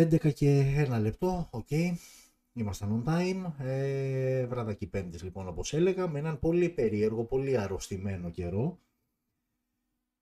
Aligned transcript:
11 0.00 0.32
και 0.32 0.48
ένα 0.76 0.98
λεπτό, 0.98 1.48
OK. 1.50 1.66
Okay. 1.70 1.92
Ήμασταν 2.52 3.02
on 3.04 3.08
time. 3.08 3.52
Ε, 3.58 4.46
βραδάκι 4.46 4.86
πέμπτης 4.86 5.22
λοιπόν 5.22 5.48
όπως 5.48 5.72
έλεγα, 5.72 6.08
με 6.08 6.18
έναν 6.18 6.38
πολύ 6.38 6.68
περίεργο, 6.68 7.24
πολύ 7.24 7.58
αρρωστημένο 7.58 8.30
καιρό. 8.30 8.78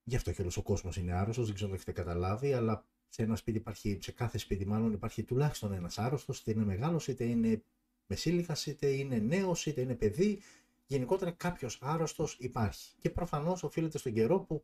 Γι' 0.03 0.15
αυτό 0.15 0.31
και 0.31 0.41
όλος 0.41 0.57
ο 0.57 0.61
κόσμος 0.61 0.97
είναι 0.97 1.13
άρρωστος, 1.13 1.45
δεν 1.45 1.55
ξέρω 1.55 1.71
αν 1.71 1.77
το 1.77 1.83
έχετε 1.83 2.01
καταλάβει, 2.01 2.53
αλλά 2.53 2.85
σε 3.09 3.23
ένα 3.23 3.35
σπίτι 3.35 3.57
υπάρχει, 3.57 3.97
σε 4.01 4.11
κάθε 4.11 4.37
σπίτι 4.37 4.65
μάλλον 4.65 4.93
υπάρχει 4.93 5.23
τουλάχιστον 5.23 5.73
ένας 5.73 5.97
άρρωστος, 5.97 6.39
είτε 6.39 6.51
είναι 6.51 6.65
μεγάλος, 6.65 7.07
είτε 7.07 7.23
είναι 7.23 7.63
μεσήλικας, 8.07 8.65
είτε 8.65 8.87
είναι 8.87 9.17
νέος, 9.17 9.65
είτε 9.65 9.81
είναι 9.81 9.95
παιδί. 9.95 10.41
Γενικότερα 10.85 11.31
κάποιος 11.31 11.79
άρρωστος 11.81 12.37
υπάρχει. 12.39 12.95
Και 12.99 13.09
προφανώς 13.09 13.63
οφείλεται 13.63 13.97
στον 13.97 14.13
καιρό 14.13 14.39
που 14.39 14.61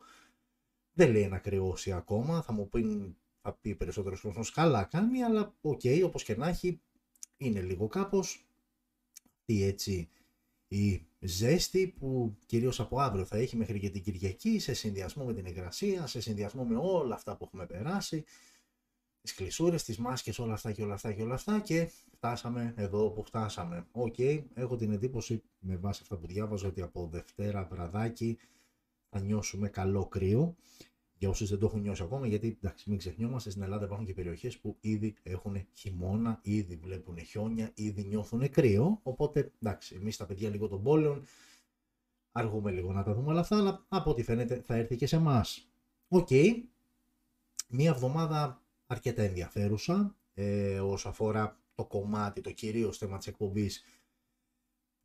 δεν 0.93 1.11
λέει 1.11 1.27
να 1.27 1.37
κρυώσει 1.37 1.91
ακόμα, 1.91 2.41
θα 2.41 2.53
μου 2.53 2.69
πεις, 2.69 2.97
θα 3.45 3.53
πει 3.53 3.75
περισσότερος 3.75 4.21
κόσμος 4.21 4.51
καλά 4.51 4.83
κάνει, 4.83 5.23
αλλά 5.23 5.55
OK, 5.61 5.79
okay, 5.83 6.01
όπως 6.05 6.23
και 6.23 6.35
να 6.35 6.47
έχει, 6.47 6.81
είναι 7.37 7.61
λίγο 7.61 7.87
κάπως 7.87 8.45
τι 9.45 9.63
έτσι 9.63 10.09
η 10.67 11.07
ζέστη 11.19 11.87
που 11.87 12.37
κυρίως 12.45 12.79
από 12.79 12.99
αύριο 12.99 13.25
θα 13.25 13.37
έχει 13.37 13.55
μέχρι 13.55 13.79
και 13.79 13.89
την 13.89 14.03
Κυριακή 14.03 14.59
σε 14.59 14.73
συνδυασμό 14.73 15.25
με 15.25 15.33
την 15.33 15.45
υγρασία, 15.45 16.07
σε 16.07 16.21
συνδυασμό 16.21 16.63
με 16.65 16.75
όλα 16.75 17.15
αυτά 17.15 17.37
που 17.37 17.43
έχουμε 17.43 17.65
περάσει, 17.65 18.23
τις 19.21 19.33
κλεισούρες, 19.33 19.83
τις 19.83 19.97
μάσκες, 19.97 20.39
όλα 20.39 20.53
αυτά 20.53 20.71
και 20.71 20.83
όλα 20.83 20.93
αυτά 20.93 21.13
και 21.13 21.21
όλα 21.21 21.33
αυτά 21.33 21.59
και 21.59 21.91
φτάσαμε 22.11 22.73
εδώ 22.77 23.09
που 23.11 23.23
φτάσαμε. 23.23 23.87
OK, 23.91 24.15
okay, 24.17 24.43
έχω 24.53 24.75
την 24.75 24.91
εντύπωση 24.91 25.43
με 25.59 25.75
βάση 25.77 25.99
αυτά 26.03 26.17
που 26.17 26.27
διάβαζα 26.27 26.67
ότι 26.67 26.81
από 26.81 27.07
Δευτέρα 27.11 27.65
βραδάκι 27.65 28.37
θα 29.09 29.19
νιώσουμε 29.19 29.69
καλό 29.69 30.05
κρύο 30.05 30.55
για 31.17 31.29
όσους 31.29 31.49
δεν 31.49 31.59
το 31.59 31.65
έχουν 31.65 31.81
νιώσει 31.81 32.03
ακόμα, 32.03 32.27
γιατί 32.27 32.57
εντάξει, 32.61 32.89
μην 32.89 32.97
ξεχνιόμαστε, 32.97 33.49
στην 33.49 33.61
Ελλάδα 33.61 33.85
υπάρχουν 33.85 34.05
και 34.05 34.13
περιοχές 34.13 34.57
που 34.57 34.77
ήδη 34.81 35.15
έχουν 35.23 35.67
χειμώνα, 35.73 36.39
ήδη 36.43 36.75
βλέπουν 36.75 37.19
χιόνια, 37.19 37.71
ήδη 37.75 38.03
νιώθουν 38.03 38.49
κρύο. 38.49 38.99
Οπότε 39.03 39.51
εντάξει, 39.61 39.95
εμείς 39.95 40.17
τα 40.17 40.25
παιδιά 40.25 40.49
λίγο 40.49 40.67
των 40.67 40.83
πόλεων 40.83 41.23
αργούμε 42.31 42.71
λίγο 42.71 42.93
να 42.93 43.03
τα 43.03 43.13
δούμε 43.13 43.29
όλα 43.29 43.39
αυτά, 43.39 43.57
αλλά 43.57 43.85
από 43.89 44.09
ό,τι 44.09 44.23
φαίνεται 44.23 44.61
θα 44.65 44.75
έρθει 44.75 44.95
και 44.95 45.07
σε 45.07 45.15
εμάς. 45.15 45.69
OK. 46.07 46.27
Okay. 46.29 46.51
Μία 47.69 47.89
εβδομάδα 47.89 48.61
αρκετά 48.87 49.21
ενδιαφέρουσα 49.21 50.15
ε, 50.33 50.79
όσο 50.79 51.09
αφορά 51.09 51.59
το 51.75 51.85
κομμάτι, 51.85 52.41
το 52.41 52.51
κυρίως 52.51 52.97
θέμα 52.97 53.17
της 53.17 53.27
εκπομπής 53.27 53.83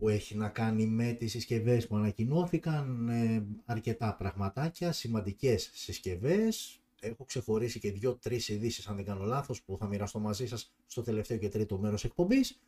που 0.01 0.09
έχει 0.09 0.37
να 0.37 0.49
κάνει 0.49 0.87
με 0.87 1.13
τις 1.13 1.31
συσκευές 1.31 1.87
που 1.87 1.97
ανακοινώθηκαν, 1.97 3.09
ε, 3.09 3.47
αρκετά 3.65 4.15
πραγματάκια, 4.15 4.93
σημαντικές 4.93 5.71
συσκευές. 5.73 6.81
Έχω 7.01 7.25
ξεχωρίσει 7.25 7.79
και 7.79 7.93
δύο-τρεις 7.93 8.49
ειδήσεις 8.49 8.87
αν 8.87 8.97
δεν 8.97 9.05
κάνω 9.05 9.25
λάθος 9.25 9.63
που 9.63 9.77
θα 9.77 9.87
μοιραστώ 9.87 10.19
μαζί 10.19 10.47
σας 10.47 10.73
στο 10.87 11.03
τελευταίο 11.03 11.39
και 11.39 11.49
τρίτο 11.49 11.79
μέρος 11.79 12.05
εκπομπής. 12.05 12.61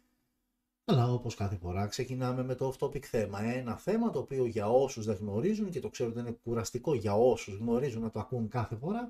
Αλλά 0.85 1.13
όπως 1.13 1.35
κάθε 1.35 1.57
φορά 1.57 1.87
ξεκινάμε 1.87 2.45
με 2.45 2.55
το 2.55 2.75
off-topic 2.75 3.05
θέμα. 3.05 3.43
Ένα 3.43 3.77
θέμα 3.77 4.11
το 4.11 4.19
οποίο 4.19 4.47
για 4.47 4.69
όσους 4.69 5.05
δεν 5.05 5.17
γνωρίζουν 5.21 5.71
και 5.71 5.81
το 5.81 5.89
ξέρω 5.89 6.11
ότι 6.11 6.19
είναι 6.19 6.37
κουραστικό 6.43 6.95
για 6.95 7.15
όσους 7.15 7.55
γνωρίζουν 7.55 8.03
να 8.03 8.11
το 8.11 8.21
ακούν 8.21 8.49
κάθε 8.49 8.77
φορά. 8.77 9.09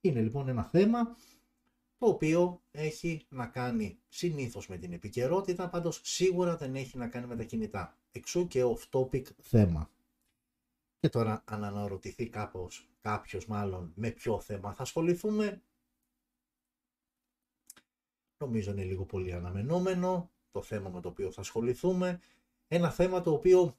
Είναι 0.00 0.20
λοιπόν 0.20 0.48
ένα 0.48 0.64
θέμα 0.64 1.16
το 2.02 2.08
οποίο 2.08 2.62
έχει 2.70 3.26
να 3.28 3.46
κάνει 3.46 3.98
συνήθως 4.08 4.68
με 4.68 4.76
την 4.76 4.92
επικαιρότητα, 4.92 5.68
πάντως 5.68 6.00
σίγουρα 6.04 6.56
δεν 6.56 6.74
έχει 6.74 6.98
να 6.98 7.08
κάνει 7.08 7.26
με 7.26 7.36
τα 7.36 7.44
κινητά. 7.44 7.98
Εξού 8.12 8.46
και 8.46 8.62
off-topic 8.64 9.22
θέμα. 9.40 9.90
Και 11.00 11.08
τώρα 11.08 11.42
αν 11.46 11.64
αναρωτηθεί 11.64 12.28
κάπως, 12.28 12.88
κάποιος 13.00 13.46
μάλλον 13.46 13.92
με 13.94 14.10
ποιο 14.10 14.40
θέμα 14.40 14.72
θα 14.72 14.82
ασχοληθούμε, 14.82 15.62
νομίζω 18.38 18.70
είναι 18.70 18.84
λίγο 18.84 19.04
πολύ 19.04 19.32
αναμενόμενο 19.32 20.30
το 20.50 20.62
θέμα 20.62 20.88
με 20.88 21.00
το 21.00 21.08
οποίο 21.08 21.30
θα 21.30 21.40
ασχοληθούμε. 21.40 22.20
Ένα 22.68 22.90
θέμα 22.90 23.20
το 23.20 23.32
οποίο 23.32 23.76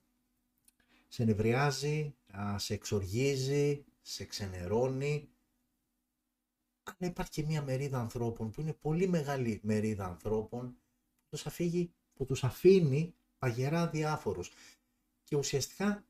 σε 1.07 1.23
νευριάζει, 1.23 2.15
σε 2.55 2.73
εξοργίζει, 2.73 3.85
σε 4.01 4.25
ξενερώνει, 4.25 5.29
αλλά 6.83 7.11
υπάρχει 7.11 7.31
και 7.31 7.43
μια 7.43 7.61
μερίδα 7.61 7.99
ανθρώπων 7.99 8.51
που 8.51 8.61
είναι 8.61 8.73
πολύ 8.73 9.07
μεγάλη 9.07 9.59
μερίδα 9.63 10.05
ανθρώπων 10.05 10.67
που 10.69 11.29
τους, 11.29 11.45
αφήγει, 11.45 11.93
που 12.13 12.25
τους 12.25 12.43
αφήνει 12.43 13.15
παγερά 13.37 13.87
διάφορους. 13.87 14.51
Και 15.23 15.35
ουσιαστικά 15.35 16.05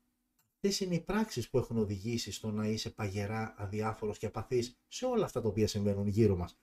αυτές 0.54 0.80
είναι 0.80 0.94
οι 0.94 1.00
πράξεις 1.00 1.50
που 1.50 1.58
έχουν 1.58 1.78
οδηγήσει 1.78 2.32
στο 2.32 2.50
να 2.50 2.66
είσαι 2.66 2.90
παγερά 2.90 3.54
αδιάφορος 3.56 4.18
και 4.18 4.26
απαθής 4.26 4.76
σε 4.88 5.06
όλα 5.06 5.24
αυτά 5.24 5.40
τα 5.40 5.48
οποία 5.48 5.66
συμβαίνουν 5.66 6.06
γύρω 6.06 6.36
μας. 6.36 6.58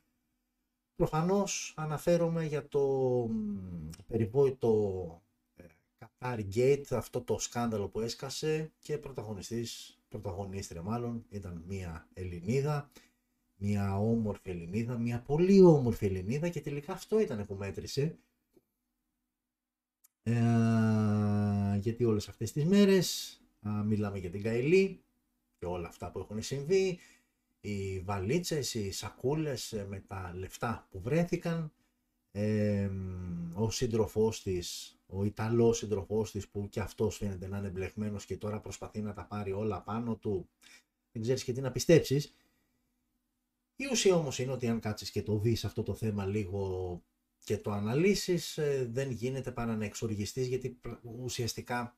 Προφανώς 0.96 1.74
αναφέρομαι 1.78 2.46
για 2.46 2.68
το 2.68 3.30
περιβόητο 4.08 5.22
ε, 5.56 5.66
Qatar 6.00 6.40
Gate, 6.56 6.84
αυτό 6.90 7.22
το 7.22 7.40
σκάνδαλο 7.40 7.88
που 7.88 8.00
έσκασε 8.00 8.72
και 8.80 8.98
πρωταγωνιστής, 8.98 10.00
πρωταγωνίστρια 10.10 10.82
μάλλον, 10.82 11.26
ήταν 11.30 11.64
μια 11.68 12.08
Ελληνίδα 12.14 12.90
μια 13.64 13.98
όμορφη 13.98 14.50
Ελληνίδα, 14.50 14.98
μια 14.98 15.22
πολύ 15.22 15.62
όμορφη 15.62 16.06
Ελληνίδα 16.06 16.50
και 16.50 16.62
τελικά 16.62 16.94
αυτό 16.94 17.20
ήταν 17.20 17.46
που 17.46 17.56
μέτρησε. 17.56 18.18
Ε, 20.24 21.78
γιατί 21.78 22.04
όλες 22.04 22.28
αυτές 22.28 22.52
τις 22.52 22.66
μέρες 22.66 23.40
μιλάμε 23.86 24.18
για 24.18 24.30
την 24.30 24.44
Καηλή 24.44 25.02
και 25.58 25.66
όλα 25.66 25.88
αυτά 25.88 26.12
που 26.12 26.20
έχουν 26.20 26.42
συμβεί, 26.42 27.00
οι 27.62 28.00
βαλίτσες, 28.00 28.74
οι 28.74 28.92
σακούλες 28.92 29.74
ε, 29.74 29.86
με 29.90 30.00
τα 30.08 30.32
λεφτά 30.36 30.88
που 30.92 31.02
βρέθηκαν, 31.02 31.72
ε, 32.32 32.90
ο 33.54 33.70
σύντροφός 33.70 34.42
της, 34.42 34.98
ο 35.08 35.24
Ιταλός 35.24 35.78
σύντροφός 35.78 36.32
της 36.32 36.48
που 36.48 36.70
και 36.70 36.80
αυτός 36.80 37.18
φαίνεται 37.18 37.48
να 37.48 37.58
είναι 37.58 37.70
μπλεγμένος 37.70 38.26
και 38.26 38.38
τώρα 38.38 38.60
προσπαθεί 38.60 39.02
να 39.02 39.14
τα 39.14 39.26
πάρει 39.26 39.52
όλα 39.52 39.82
πάνω 39.82 40.16
του, 40.16 40.50
δεν 41.12 41.22
ξέρεις 41.22 41.44
και 41.44 41.54
τι 41.54 41.62
να 41.62 41.72
πιστέψεις, 41.72 42.36
η 43.82 43.88
ουσία 43.92 44.16
όμως 44.16 44.40
είναι 44.40 44.52
ότι 44.52 44.68
αν 44.68 44.80
κάτσεις 44.80 45.12
και 45.12 45.24
το 45.24 45.38
δεις 45.38 45.66
αυτό 45.66 45.84
το 45.84 45.94
θέμα 45.94 46.26
λίγο 46.26 47.02
και 47.44 47.58
το 47.58 47.72
αναλύσεις 47.72 48.58
ε, 48.58 48.88
δεν 48.92 49.12
γίνεται 49.12 49.52
παρά 49.52 49.76
να 49.76 49.86
εξοργιστείς 49.86 50.48
γιατί 50.48 50.80
ουσιαστικά 51.22 51.96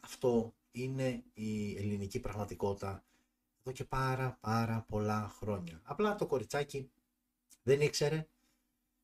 αυτό 0.00 0.54
είναι 0.70 1.22
η 1.34 1.76
ελληνική 1.76 2.20
πραγματικότητα 2.20 3.04
εδώ 3.60 3.72
και 3.72 3.84
πάρα 3.84 4.38
πάρα 4.40 4.84
πολλά 4.88 5.34
χρόνια. 5.38 5.80
Απλά 5.82 6.14
το 6.14 6.26
κοριτσάκι 6.26 6.90
δεν 7.62 7.80
ήξερε, 7.80 8.26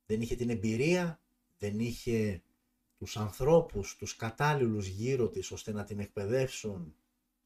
δεν 0.07 0.21
είχε 0.21 0.35
την 0.35 0.51
εμπειρία, 0.51 1.21
δεν 1.59 1.81
είχε 1.81 2.43
τους 2.99 3.17
ανθρώπους, 3.17 3.97
τους 3.97 4.17
κατάλληλους 4.17 4.87
γύρω 4.87 5.29
της 5.29 5.51
ώστε 5.51 5.73
να 5.73 5.85
την 5.85 5.99
εκπαιδεύσουν 5.99 6.95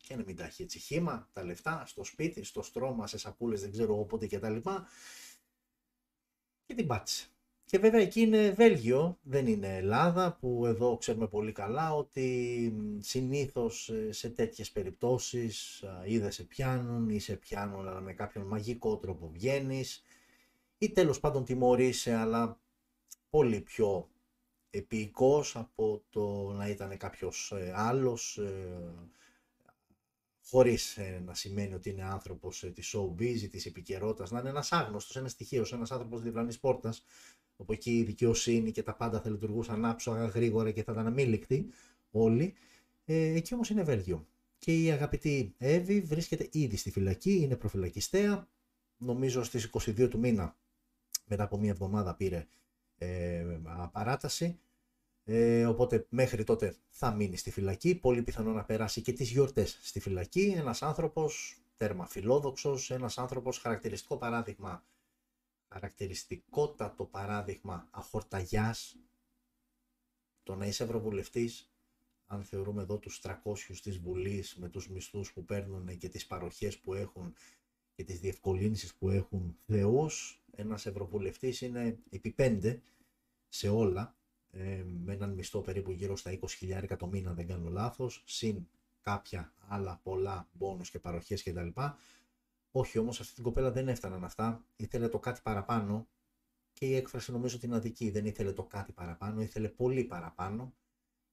και 0.09 0.17
να 0.17 0.23
μην 0.27 0.37
τα 0.37 0.45
έχει 0.45 0.63
έτσι 0.63 0.79
χήμα, 0.79 1.29
τα 1.33 1.45
λεφτά, 1.45 1.83
στο 1.87 2.05
σπίτι, 2.05 2.45
στο 2.45 2.63
στρώμα, 2.63 3.07
σε 3.07 3.19
σακούλες, 3.19 3.61
δεν 3.61 3.71
ξέρω 3.71 4.05
πότε 4.05 4.27
και 4.27 4.39
τα 4.39 4.51
λοιπά. 4.51 4.87
Και 6.67 6.75
την 6.75 6.87
πάτησε. 6.87 7.27
Και 7.65 7.79
βέβαια 7.79 8.01
εκεί 8.01 8.21
είναι 8.21 8.51
Βέλγιο, 8.51 9.19
δεν 9.23 9.47
είναι 9.47 9.77
Ελλάδα, 9.77 10.37
που 10.41 10.67
εδώ 10.67 10.97
ξέρουμε 10.97 11.29
πολύ 11.29 11.53
καλά 11.53 11.95
ότι 11.95 12.73
συνήθως 12.99 13.89
ε, 13.89 14.13
σε 14.13 14.31
τέτοιες 14.31 14.71
περιπτώσεις 14.71 15.85
ή 16.05 16.19
δεν 16.19 16.31
σε 16.31 16.45
πιάνουν 16.45 17.09
ή 17.09 17.19
σε 17.21 17.37
πιάνουν 17.37 17.89
αλλά 17.89 18.01
με 18.01 18.13
κάποιον 18.13 18.47
μαγικό 18.47 18.97
τρόπο 18.97 19.29
βγαίνεις 19.29 20.03
ή 20.79 20.91
τέλος 20.91 21.21
πάντων 21.21 21.45
τιμωρείσαι 21.45 22.15
αλλά 22.15 22.61
πολύ 23.31 23.61
πιο 23.61 24.09
επίοικος 24.71 25.57
από 25.57 26.03
το 26.11 26.53
να 26.53 26.69
ήταν 26.69 26.97
κάποιος 26.97 27.53
ε, 27.53 27.73
άλλος 27.75 28.39
ε, 30.49 30.57
χωρίς 30.57 30.97
ε, 30.97 31.23
να 31.25 31.35
σημαίνει 31.35 31.75
ότι 31.75 31.91
είναι 31.91 32.05
άνθρωπος 32.05 32.63
ε, 32.63 32.71
της 32.71 32.95
showbiz, 32.97 33.49
της 33.51 33.67
επικαιρότητας, 33.67 34.31
να 34.31 34.41
είναι 34.41 34.49
ένας 34.49 34.73
άγνωστος, 34.73 35.17
ένας 35.17 35.31
στοιχείος, 35.31 35.73
ένας 35.73 35.91
άνθρωπος 35.91 36.23
διπλανής 36.23 36.59
πόρτας, 36.59 37.05
όπου 37.57 37.73
εκεί 37.73 37.99
η 37.99 38.03
δικαιοσύνη 38.03 38.71
και 38.71 38.83
τα 38.83 38.95
πάντα 38.95 39.21
θα 39.21 39.31
λειτουργούσαν 39.31 39.85
άψογα, 39.85 40.27
γρήγορα 40.27 40.71
και 40.71 40.83
θα 40.83 40.93
ήταν 40.93 41.07
αμήλικτοι 41.07 41.69
όλοι. 42.11 42.55
Ε, 43.05 43.15
εκεί 43.15 43.55
όμως 43.55 43.71
είναι 43.71 43.83
Βέλγιο. 43.83 44.27
Και 44.59 44.83
η 44.83 44.91
αγαπητή 44.91 45.55
Εύη 45.59 46.01
βρίσκεται 46.01 46.49
ήδη 46.53 46.77
στη 46.77 46.91
φυλακή, 46.91 47.41
είναι 47.43 47.57
προφυλακιστέα. 47.57 48.49
Νομίζω 48.97 49.43
στις 49.43 49.71
22 49.73 50.09
του 50.09 50.19
μήνα, 50.19 50.57
μετά 51.27 51.43
από 51.43 51.59
μία 51.59 51.71
εβδομάδα 51.71 52.15
πήρε 52.15 52.47
ε, 52.99 53.45
παράταση. 53.93 54.59
Ε, 55.31 55.67
οπότε 55.67 56.07
μέχρι 56.09 56.45
τότε 56.45 56.77
θα 56.89 57.15
μείνει 57.15 57.37
στη 57.37 57.51
φυλακή. 57.51 57.95
Πολύ 57.95 58.23
πιθανό 58.23 58.53
να 58.53 58.65
περάσει 58.65 59.03
και 59.03 59.13
τις 59.13 59.31
γιορτές 59.31 59.79
στη 59.83 60.01
φυλακή. 60.01 60.55
Ένας 60.57 60.83
άνθρωπος 60.83 61.63
τέρμα 61.77 62.07
φιλόδοξος, 62.07 62.91
ένας 62.91 63.19
άνθρωπος 63.19 63.59
χαρακτηριστικό 63.59 64.17
παράδειγμα, 64.17 64.85
χαρακτηριστικότατο 65.69 67.05
παράδειγμα 67.05 67.89
αχορταγιάς. 67.91 68.97
Το 70.43 70.55
να 70.55 70.67
είσαι 70.67 70.85
ευρωβουλευτής, 70.85 71.73
αν 72.27 72.45
θεωρούμε 72.45 72.83
εδώ 72.83 72.99
τους 72.99 73.21
300 73.21 73.81
της 73.83 73.99
Βουλής 73.99 74.57
με 74.57 74.69
τους 74.69 74.89
μισθούς 74.89 75.33
που 75.33 75.45
παίρνουν 75.45 75.99
και 75.99 76.09
τις 76.09 76.27
παροχές 76.27 76.79
που 76.79 76.95
έχουν 76.95 77.35
και 77.95 78.05
τις 78.05 78.21
διευκολύνσεις 78.21 78.95
που 78.95 79.11
έχουν 79.11 79.57
θεούς, 79.67 80.43
ένας 80.51 80.87
ευρωβουλευτής 80.87 81.61
είναι 81.61 81.99
επί 82.11 82.31
πέντε 82.31 82.83
σε 83.49 83.69
όλα, 83.69 84.18
ε, 84.51 84.85
με 85.05 85.13
έναν 85.13 85.31
μισθό 85.35 85.61
περίπου 85.61 85.91
γύρω 85.91 86.17
στα 86.17 86.39
20.000 86.61 86.97
το 86.99 87.07
μήνα, 87.07 87.33
δεν 87.35 87.47
κάνω 87.47 87.71
λάθος, 87.71 88.23
συν 88.27 88.69
κάποια 89.03 89.53
άλλα 89.69 90.01
πολλά 90.03 90.49
μπόνους 90.53 90.91
και 90.91 90.99
παροχές 90.99 91.43
κτλ. 91.43 91.69
Όχι 92.71 92.99
όμως 92.99 93.21
αυτή 93.21 93.35
την 93.35 93.43
κοπέλα 93.43 93.71
δεν 93.71 93.89
έφταναν 93.89 94.25
αυτά, 94.25 94.65
ήθελε 94.77 95.09
το 95.09 95.19
κάτι 95.19 95.41
παραπάνω 95.43 96.09
και 96.73 96.87
η 96.87 96.95
έκφραση 96.95 97.33
νομίζω 97.33 97.57
ότι 97.57 97.67
είναι 97.67 97.77
αδική, 97.77 98.11
δεν 98.11 98.27
ήθελε 98.27 98.53
το 98.53 98.63
κάτι 98.63 98.93
παραπάνω, 98.93 99.41
ήθελε 99.41 99.69
πολύ 99.69 100.05
παραπάνω 100.05 100.75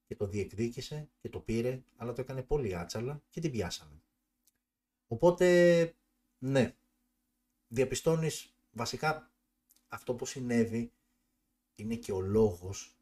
και 0.05 0.15
το 0.15 0.27
διεκδίκησε 0.27 1.09
και 1.21 1.29
το 1.29 1.39
πήρε, 1.39 1.83
αλλά 1.95 2.13
το 2.13 2.21
έκανε 2.21 2.43
πολύ 2.43 2.75
άτσαλα 2.75 3.21
και 3.29 3.39
την 3.39 3.51
πιάσανε. 3.51 4.01
Οπότε, 5.07 5.95
ναι, 6.37 6.75
διαπιστώνεις 7.67 8.55
βασικά 8.71 9.31
αυτό 9.87 10.13
που 10.13 10.25
συνέβη 10.25 10.91
είναι 11.75 11.95
και 11.95 12.11
ο 12.11 12.21
λόγος 12.21 12.94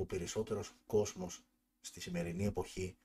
που 0.00 0.06
ο 0.12 0.16
περισσότερος 0.16 0.74
κόσμος 0.86 1.44
στη 1.80 2.00
σημερινή 2.00 2.44
εποχή 2.44 2.96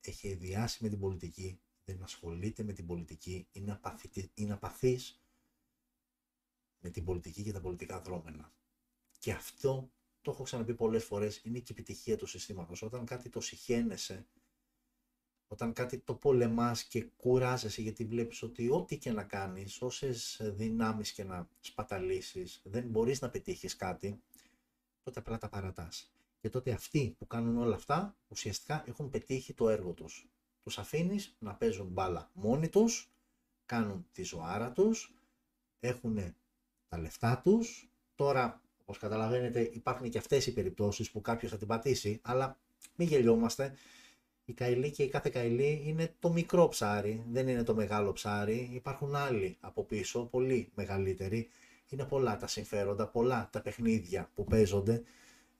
έχει 0.00 0.28
ιδιάσει 0.28 0.82
με 0.82 0.88
την 0.88 0.98
πολιτική, 0.98 1.60
δεν 1.84 2.02
ασχολείται 2.02 2.62
με 2.62 2.72
την 2.72 2.86
πολιτική, 2.86 3.48
είναι, 3.52 3.72
απαθη, 3.72 4.30
είναι 4.34 4.52
απαθής 4.52 5.22
με 6.80 6.90
την 6.90 7.04
πολιτική 7.04 7.42
και 7.42 7.52
τα 7.52 7.60
πολιτικά 7.60 8.00
δρόμενα. 8.00 8.52
Και 9.18 9.32
αυτό, 9.32 9.90
το 10.20 10.30
έχω 10.30 10.42
ξαναπεί 10.42 10.74
πολλές 10.74 11.04
φορές, 11.04 11.40
είναι 11.44 11.58
και 11.58 11.72
η 11.72 11.76
επιτυχία 11.78 12.16
του 12.16 12.26
συστήματος. 12.26 12.82
Όταν 12.82 13.04
κάτι 13.04 13.28
το 13.28 13.40
συχαίνεσαι, 13.40 14.26
όταν 15.48 15.72
κάτι 15.72 15.98
το 15.98 16.14
πολεμάς 16.14 16.84
και 16.84 17.02
κουράζεσαι 17.04 17.82
γιατί 17.82 18.04
βλέπεις 18.04 18.42
ότι 18.42 18.70
ό,τι 18.70 18.98
και 18.98 19.12
να 19.12 19.24
κάνεις, 19.24 19.82
όσες 19.82 20.40
δυνάμεις 20.42 21.12
και 21.12 21.24
να 21.24 21.48
σπαταλήσεις, 21.60 22.60
δεν 22.64 22.84
μπορείς 22.84 23.20
να 23.20 23.30
πετύχεις 23.30 23.76
κάτι, 23.76 24.22
τότε 25.02 25.20
απλά 25.20 25.38
τα 25.38 25.48
παρατάς. 25.48 26.12
Και 26.40 26.48
τότε 26.48 26.70
αυτοί 26.70 27.14
που 27.18 27.26
κάνουν 27.26 27.58
όλα 27.58 27.74
αυτά, 27.74 28.16
ουσιαστικά 28.28 28.84
έχουν 28.86 29.10
πετύχει 29.10 29.54
το 29.54 29.68
έργο 29.68 29.92
τους. 29.92 30.28
Τους 30.62 30.78
αφήνεις 30.78 31.36
να 31.38 31.54
παίζουν 31.54 31.86
μπάλα 31.86 32.30
μόνοι 32.32 32.68
τους, 32.68 33.10
κάνουν 33.66 34.06
τη 34.12 34.22
ζωάρα 34.22 34.72
τους, 34.72 35.14
έχουν 35.80 36.34
τα 36.88 36.98
λεφτά 36.98 37.40
τους. 37.44 37.90
Τώρα, 38.14 38.60
όπως 38.80 38.98
καταλαβαίνετε, 38.98 39.60
υπάρχουν 39.60 40.10
και 40.10 40.18
αυτές 40.18 40.46
οι 40.46 40.52
περιπτώσεις 40.52 41.10
που 41.10 41.20
κάποιος 41.20 41.50
θα 41.50 41.56
την 41.56 41.66
πατήσει, 41.66 42.20
αλλά 42.22 42.58
μην 42.96 43.08
γελιόμαστε. 43.08 43.76
Η 44.44 44.52
καηλή 44.52 44.90
και 44.90 45.02
η 45.02 45.08
κάθε 45.08 45.30
καηλή 45.30 45.82
είναι 45.84 46.14
το 46.18 46.32
μικρό 46.32 46.68
ψάρι, 46.68 47.24
δεν 47.30 47.48
είναι 47.48 47.62
το 47.62 47.74
μεγάλο 47.74 48.12
ψάρι. 48.12 48.70
Υπάρχουν 48.72 49.14
άλλοι 49.14 49.56
από 49.60 49.84
πίσω, 49.84 50.24
πολύ 50.24 50.70
μεγαλύτεροι. 50.74 51.48
Είναι 51.88 52.04
πολλά 52.04 52.36
τα 52.36 52.46
συμφέροντα, 52.46 53.08
πολλά 53.08 53.48
τα 53.52 53.60
παιχνίδια 53.60 54.30
που 54.34 54.44
παίζονται 54.44 55.02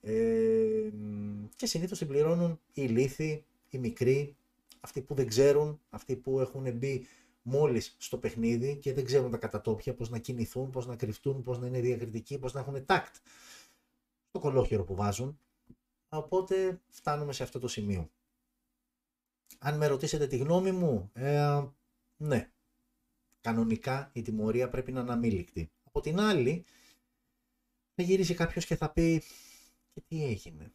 ε, 0.01 0.89
και 1.55 1.65
συνήθως 1.65 1.97
την 1.97 2.07
πληρώνουν 2.07 2.59
οι 2.73 2.81
λύθοι, 2.81 3.45
οι 3.69 3.77
μικροί, 3.77 4.35
αυτοί 4.79 5.01
που 5.01 5.13
δεν 5.13 5.27
ξέρουν, 5.27 5.79
αυτοί 5.89 6.15
που 6.15 6.39
έχουν 6.39 6.73
μπει 6.73 7.05
μόλις 7.41 7.95
στο 7.97 8.17
παιχνίδι 8.17 8.77
και 8.77 8.93
δεν 8.93 9.05
ξέρουν 9.05 9.31
τα 9.31 9.37
κατατόπια, 9.37 9.93
πώς 9.93 10.09
να 10.09 10.17
κινηθούν, 10.17 10.69
πώς 10.69 10.85
να 10.87 10.95
κρυφτούν, 10.95 11.43
πώς 11.43 11.59
να 11.59 11.67
είναι 11.67 11.79
διακριτικοί, 11.79 12.39
πώς 12.39 12.53
να 12.53 12.59
έχουν 12.59 12.85
τάκτ 12.85 13.15
στο 14.29 14.39
κολόχερο 14.39 14.83
που 14.83 14.95
βάζουν. 14.95 15.39
Οπότε 16.09 16.81
φτάνουμε 16.87 17.33
σε 17.33 17.43
αυτό 17.43 17.59
το 17.59 17.67
σημείο. 17.67 18.09
Αν 19.59 19.77
με 19.77 19.87
ρωτήσετε 19.87 20.27
τη 20.27 20.37
γνώμη 20.37 20.71
μου, 20.71 21.09
ε, 21.13 21.63
ναι, 22.17 22.51
κανονικά 23.41 24.09
η 24.13 24.21
τιμωρία 24.21 24.69
πρέπει 24.69 24.91
να 24.91 25.01
είναι 25.01 25.11
αμήλικτη. 25.11 25.71
Από 25.83 26.01
την 26.01 26.19
άλλη, 26.19 26.65
θα 27.95 28.03
γυρίσει 28.03 28.33
κάποιος 28.33 28.65
και 28.65 28.75
θα 28.75 28.91
πει 28.91 29.23
και 29.99 30.05
τι 30.07 30.25
έγινε; 30.25 30.73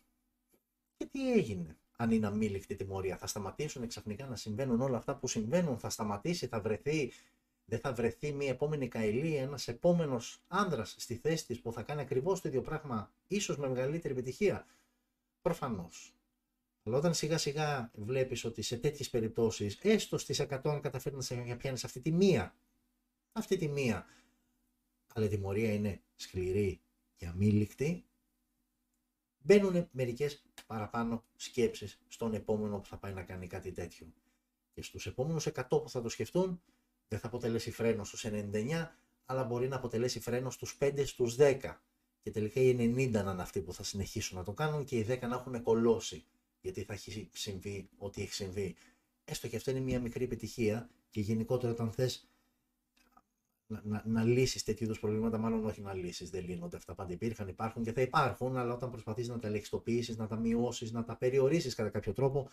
Και 0.97 1.07
τι 1.07 1.33
έγινε; 1.33 1.77
Αν 1.97 2.11
είναι 2.11 2.27
αμήλικτη 2.27 2.75
τιμωρία. 2.75 3.17
Θα 3.17 3.27
σταματήσουν 3.27 3.87
ξαφνικά 3.87 4.27
να 4.27 4.37
συμβαίνουν 4.37 4.81
όλα 4.81 4.97
αυτά 4.97 5.17
που 5.17 5.27
συμβαίνουν. 5.27 5.79
Θα 5.79 5.91
σταματήσει, 5.91 6.47
θα 6.47 6.61
βρεθεί, 6.61 7.13
δεν 7.65 7.79
θα 7.79 7.93
βρεθεί 7.93 8.33
μια 8.33 8.49
επόμενη 8.49 8.89
καηλή, 8.89 9.37
ένας 9.37 9.69
επόμενος 9.69 10.43
άνδρας 10.49 10.95
στη 10.99 11.17
θέση 11.17 11.47
της 11.47 11.61
που 11.61 11.73
θα 11.73 11.83
κάνει 11.83 12.01
ακριβώς 12.01 12.41
το 12.41 12.49
ίδιο 12.49 12.63
πράγμα, 12.63 13.13
ίσως 13.29 13.57
με 13.57 13.69
μεγαλύτερη 13.69 14.15
επιτυχία; 14.15 14.67
Προφανώς. 15.43 16.15
Αλλά 16.83 16.97
όταν 16.97 17.15
σιγά 17.15 17.39
σιγά 17.39 17.91
βλέπεις 17.95 18.45
ότι 18.45 18.63
σε 18.63 18.77
τέτοιες 18.77 19.11
περιπτώσεις, 19.11 19.79
έστω 19.83 20.19
στις 20.19 20.41
100 20.41 20.71
αν 20.71 20.81
καταφέρει 20.81 21.17
να 21.47 21.57
πιάνεις 21.57 21.85
αυτή 21.85 22.01
τη 22.01 22.13
μία, 22.13 22.55
αυτή 23.33 23.57
τη 23.57 23.69
μία, 23.69 24.07
αλλά 25.15 25.25
η 25.25 25.29
τιμωρία 25.29 25.73
είναι 25.73 26.03
σκληρή 26.15 26.81
και 27.17 27.27
αμήλικτη, 27.27 28.05
μπαίνουν 29.45 29.89
μερικές 29.91 30.45
παραπάνω 30.67 31.25
σκέψεις 31.37 32.01
στον 32.09 32.35
επόμενο 32.35 32.79
που 32.79 32.87
θα 32.87 32.97
πάει 32.97 33.13
να 33.13 33.23
κάνει 33.23 33.47
κάτι 33.47 33.73
τέτοιο. 33.73 34.07
Και 34.73 34.83
στους 34.83 35.07
επόμενους 35.07 35.47
100 35.47 35.63
που 35.69 35.89
θα 35.89 36.03
το 36.03 36.09
σκεφτούν, 36.09 36.63
δεν 37.09 37.19
θα 37.19 37.27
αποτελέσει 37.27 37.71
φρένο 37.71 38.05
στους 38.05 38.25
99, 38.25 38.97
αλλά 39.25 39.45
μπορεί 39.45 39.69
να 39.69 39.77
αποτελέσει 39.77 40.21
φρένο 40.21 40.51
στους 40.51 40.77
5, 40.81 41.07
στους 41.07 41.37
10. 41.39 41.83
Και 42.23 42.31
τελικά 42.31 42.61
οι 42.61 42.75
90 42.75 43.11
να 43.11 43.31
είναι 43.31 43.43
αυτοί 43.43 43.61
που 43.61 43.73
θα 43.73 43.83
συνεχίσουν 43.83 44.39
να 44.39 44.45
το 44.45 44.53
κάνουν 44.53 44.85
και 44.85 44.99
οι 44.99 45.07
10 45.09 45.21
να 45.21 45.35
έχουν 45.35 45.63
κολώσει. 45.63 46.25
Γιατί 46.61 46.83
θα 46.83 46.93
έχει 46.93 47.29
συμβεί 47.33 47.89
ό,τι 47.99 48.23
έχει 48.23 48.33
συμβεί. 48.33 48.75
Έστω 49.25 49.49
και 49.49 49.57
αυτό 49.57 49.71
είναι 49.71 49.81
μια 49.81 50.01
μικρή 50.01 50.25
επιτυχία 50.25 50.91
και 51.11 51.21
γενικότερα 51.21 51.73
όταν 51.73 51.93
θες 51.93 52.29
να, 53.67 53.81
να, 53.85 54.03
να 54.07 54.25
λύσεις 54.25 54.63
τέτοιου 54.63 54.85
είδους 54.85 55.01
προβλήματα, 55.01 55.39
μάλλον 55.39 55.65
όχι 55.65 55.81
να 55.81 55.95
λύσεις, 55.95 56.31
δεν 56.31 56.45
λύνονται 56.45 56.77
αυτά. 56.77 56.95
Πάντα 56.95 57.13
υπήρχαν, 57.13 57.49
υπάρχουν 57.49 57.83
και 57.83 57.93
θα 57.93 58.01
υπάρχουν, 58.01 58.57
αλλά 58.57 58.75
όταν 58.75 58.91
προσπαθείς 58.91 59.29
να 59.29 59.39
τα 59.39 59.47
ελεγχιστοποιήσεις, 59.47 60.17
να 60.17 60.27
τα 60.27 60.37
μειώσεις, 60.37 60.93
να 60.93 61.05
τα 61.05 61.17
περιορίσεις 61.17 61.75
κατά 61.75 61.89
κάποιο 61.89 62.13
τρόπο, 62.13 62.49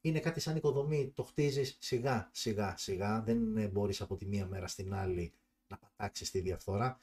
είναι 0.00 0.18
κάτι 0.18 0.40
σαν 0.40 0.56
οικοδομή. 0.56 1.12
Το 1.14 1.22
χτίζεις 1.22 1.76
σιγά, 1.80 2.30
σιγά, 2.32 2.74
σιγά. 2.76 3.22
Δεν 3.22 3.70
μπορείς 3.70 4.00
από 4.00 4.16
τη 4.16 4.26
μία 4.26 4.46
μέρα 4.46 4.66
στην 4.66 4.94
άλλη 4.94 5.32
να 5.66 5.76
πατάξεις 5.76 6.30
τη 6.30 6.40
διαφθορά. 6.40 7.00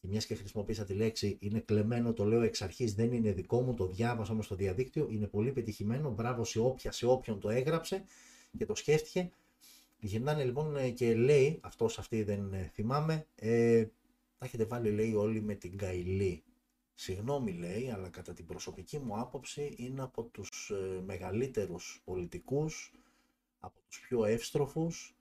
Και 0.00 0.08
μιας 0.08 0.26
και 0.26 0.34
χρησιμοποίησα 0.34 0.84
τη 0.84 0.94
λέξη, 0.94 1.36
είναι 1.40 1.60
κλεμμένο, 1.60 2.12
το 2.12 2.24
λέω 2.24 2.40
εξ 2.40 2.62
αρχής, 2.62 2.94
δεν 2.94 3.12
είναι 3.12 3.32
δικό 3.32 3.60
μου, 3.60 3.74
το 3.74 3.86
διάβασα 3.86 4.32
όμως 4.32 4.44
στο 4.44 4.54
διαδίκτυο, 4.54 5.06
είναι 5.10 5.26
πολύ 5.26 5.52
πετυχημένο. 5.52 6.10
Μπράβο 6.10 6.44
σε 6.44 6.58
όποια, 6.60 6.92
σε 6.92 7.06
όποιον 7.06 7.40
το 7.40 7.50
έγραψε 7.50 8.04
και 8.58 8.66
το 8.66 8.74
σκέφτηκε. 8.74 9.30
Γυρνάνε 10.00 10.44
λοιπόν 10.44 10.76
ε, 10.76 10.90
και 10.90 11.14
λέει, 11.14 11.60
αυτός 11.62 11.98
αυτή 11.98 12.22
δεν 12.22 12.52
ε, 12.52 12.70
θυμάμαι, 12.74 13.26
ε, 13.34 13.84
τα 14.38 14.44
έχετε 14.44 14.64
βάλει 14.64 14.90
λέει 14.90 15.14
όλοι 15.14 15.42
με 15.42 15.54
την 15.54 15.76
Καηλή. 15.76 16.42
Συγγνώμη 16.94 17.52
λέει, 17.52 17.90
αλλά 17.90 18.08
κατά 18.08 18.32
την 18.32 18.46
προσωπική 18.46 18.98
μου 18.98 19.18
άποψη 19.18 19.74
είναι 19.76 20.02
από 20.02 20.22
τους 20.22 20.70
ε, 20.70 21.02
μεγαλύτερους 21.06 22.02
πολιτικούς, 22.04 22.92
από 23.60 23.80
τους 23.88 24.00
πιο 24.00 24.24
εύστροφους, 24.24 25.16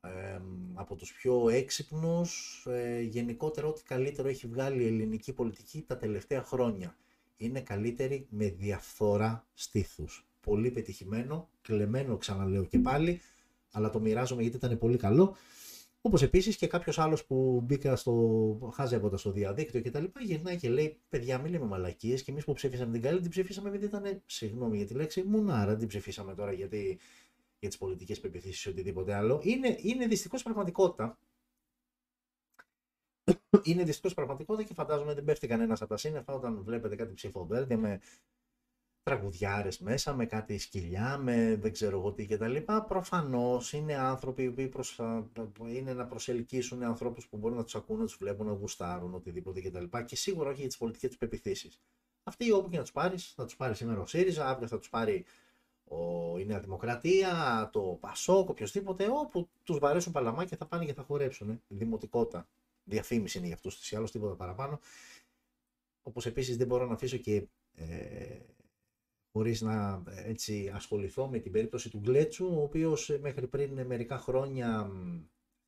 ε, 0.00 0.40
από 0.74 0.96
τους 0.96 1.12
πιο 1.12 1.48
έξυπνους, 1.48 2.64
ε, 2.68 3.00
γενικότερα 3.00 3.66
ό,τι 3.66 3.82
καλύτερο 3.82 4.28
έχει 4.28 4.46
βγάλει 4.46 4.82
η 4.82 4.86
ελληνική 4.86 5.32
πολιτική 5.32 5.82
τα 5.82 5.96
τελευταία 5.96 6.42
χρόνια. 6.42 6.96
Είναι 7.36 7.60
καλύτερη 7.60 8.26
με 8.30 8.48
διαφθορά 8.48 9.46
στήθους. 9.54 10.26
Πολύ 10.40 10.70
πετυχημένο, 10.70 11.48
κλεμμένο 11.62 12.16
ξαναλέω 12.16 12.64
και 12.64 12.78
πάλι, 12.78 13.20
αλλά 13.74 13.90
το 13.90 14.00
μοιράζομαι 14.00 14.42
γιατί 14.42 14.56
ήταν 14.56 14.78
πολύ 14.78 14.96
καλό. 14.96 15.36
Όπως 16.00 16.22
επίσης 16.22 16.56
και 16.56 16.66
κάποιος 16.66 16.98
άλλος 16.98 17.24
που 17.24 17.60
μπήκα 17.64 17.96
στο. 17.96 18.72
χάζευοντα 18.74 19.16
στο 19.16 19.30
διαδίκτυο 19.30 19.80
και 19.80 19.90
τα 19.90 20.00
λοιπά, 20.00 20.20
γυρνάει 20.20 20.56
και 20.56 20.68
λέει: 20.68 20.98
Παιδιά, 21.08 21.38
μην 21.38 21.52
λέμε 21.52 21.64
μαλακίες 21.64 22.22
και 22.22 22.30
εμείς 22.30 22.44
που 22.44 22.52
ψήφισαμε 22.52 22.92
την 22.92 23.02
καλή, 23.02 23.20
την 23.20 23.30
ψήφισαμε 23.30 23.70
γιατί 23.70 23.84
ήταν. 23.84 24.22
Συγγνώμη 24.26 24.76
για 24.76 24.86
τη 24.86 24.94
λέξη, 24.94 25.22
μουνάρα, 25.22 25.76
την 25.76 25.88
ψηφίσαμε 25.88 26.34
τώρα 26.34 26.52
γιατί 26.52 26.98
για 27.58 27.68
τις 27.68 27.78
πολιτικές 27.78 28.20
πεπιθήσεις 28.20 28.64
ή 28.64 28.68
οτιδήποτε 28.68 29.14
άλλο. 29.14 29.40
Είναι, 29.42 29.76
είναι 29.80 30.06
δυστυχώς 30.06 30.42
πραγματικότητα. 30.42 31.18
είναι 33.62 33.84
δυστυχώς 33.84 34.14
πραγματικότητα 34.14 34.68
και 34.68 34.74
φαντάζομαι 34.74 35.14
δεν 35.14 35.24
πέφτει 35.24 35.46
κανένας 35.46 35.80
από 35.80 35.90
τα 35.90 35.96
σύννεφα 35.96 36.32
όταν 36.32 36.62
βλέπετε 36.62 36.96
κάτι 36.96 37.14
ψηφοδέλτια 37.14 37.78
με 37.78 38.00
τραγουδιάρες 39.04 39.78
μέσα, 39.78 40.14
με 40.14 40.26
κάτι 40.26 40.58
σκυλιά, 40.58 41.16
με 41.18 41.56
δεν 41.56 41.72
ξέρω 41.72 41.98
εγώ 41.98 42.12
τι 42.12 42.26
κτλ. 42.26 42.56
Προφανώς 42.88 43.72
είναι 43.72 43.94
άνθρωποι 43.94 44.50
που 44.50 44.68
προς, 44.68 45.00
είναι 45.68 45.92
να 45.94 46.06
προσελκύσουν 46.06 46.82
ανθρώπους 46.82 47.26
που 47.26 47.36
μπορούν 47.36 47.56
να 47.56 47.64
τους 47.64 47.74
ακούν, 47.74 47.98
να 47.98 48.04
τους 48.04 48.16
βλέπουν, 48.16 48.46
να 48.46 48.52
γουστάρουν, 48.52 49.14
οτιδήποτε 49.14 49.60
κτλ. 49.60 49.84
Και, 49.84 50.02
και 50.02 50.16
σίγουρα 50.16 50.48
όχι 50.48 50.58
για 50.58 50.68
τις 50.68 50.76
πολιτικές 50.76 51.08
τους 51.08 51.18
πεπιθήσεις. 51.18 51.80
Αυτοί 52.22 52.52
όπου 52.52 52.68
και 52.68 52.76
να 52.76 52.82
τους 52.82 52.92
πάρεις, 52.92 53.32
θα 53.36 53.44
τους 53.44 53.56
πάρει 53.56 53.74
σήμερα 53.74 54.00
ο 54.00 54.06
ΣΥΡΙΖΑ, 54.06 54.48
αύριο 54.48 54.68
θα 54.68 54.78
τους 54.78 54.88
πάρει 54.88 55.24
ο, 55.84 56.38
η 56.38 56.44
Νέα 56.44 56.60
Δημοκρατία, 56.60 57.68
το 57.72 57.98
Πασόκ, 58.00 58.48
οποιοδήποτε, 58.48 59.06
όπου 59.10 59.48
τους 59.64 59.78
βαρέσουν 59.78 60.12
παλαμάκια 60.12 60.56
θα 60.56 60.66
πάνε 60.66 60.84
και 60.84 60.94
θα 60.94 61.02
χορέψουν. 61.02 61.50
Ε. 61.50 61.60
Δημοτικότητα, 61.68 62.48
διαφήμιση 62.84 63.38
είναι 63.38 63.46
για 63.46 63.56
αυτούς, 63.56 63.90
ή 63.90 63.96
άλλως 63.96 64.10
τίποτα 64.10 64.34
παραπάνω. 64.34 64.80
Όπως 66.02 66.26
επίσης 66.26 66.56
δεν 66.56 66.66
μπορώ 66.66 66.86
να 66.86 66.94
αφήσω 66.94 67.16
και 67.16 67.46
ε, 67.74 68.38
χωρίς 69.36 69.60
να 69.60 70.02
έτσι 70.24 70.70
ασχοληθώ 70.74 71.28
με 71.28 71.38
την 71.38 71.52
περίπτωση 71.52 71.90
του 71.90 71.98
Γκλέτσου, 71.98 72.46
ο 72.46 72.62
οποίος 72.62 73.10
ε, 73.10 73.18
μέχρι 73.18 73.46
πριν 73.46 73.86
μερικά 73.86 74.18
χρόνια 74.18 74.90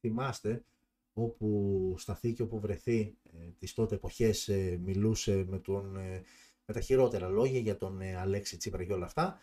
θυμάστε 0.00 0.64
όπου 1.12 1.94
σταθεί 1.98 2.32
και 2.32 2.42
όπου 2.42 2.60
βρεθεί 2.60 3.16
ε, 3.32 3.50
τις 3.58 3.72
τότε 3.72 3.94
εποχές 3.94 4.48
ε, 4.48 4.80
μιλούσε 4.82 5.44
με, 5.48 5.58
τον, 5.58 5.96
ε, 5.96 6.22
με 6.66 6.74
τα 6.74 6.80
χειρότερα 6.80 7.28
λόγια 7.28 7.58
για 7.58 7.76
τον 7.76 8.00
ε, 8.00 8.16
Αλέξη 8.16 8.56
Τσίπρα 8.56 8.84
και 8.84 8.92
όλα 8.92 9.04
αυτά. 9.04 9.40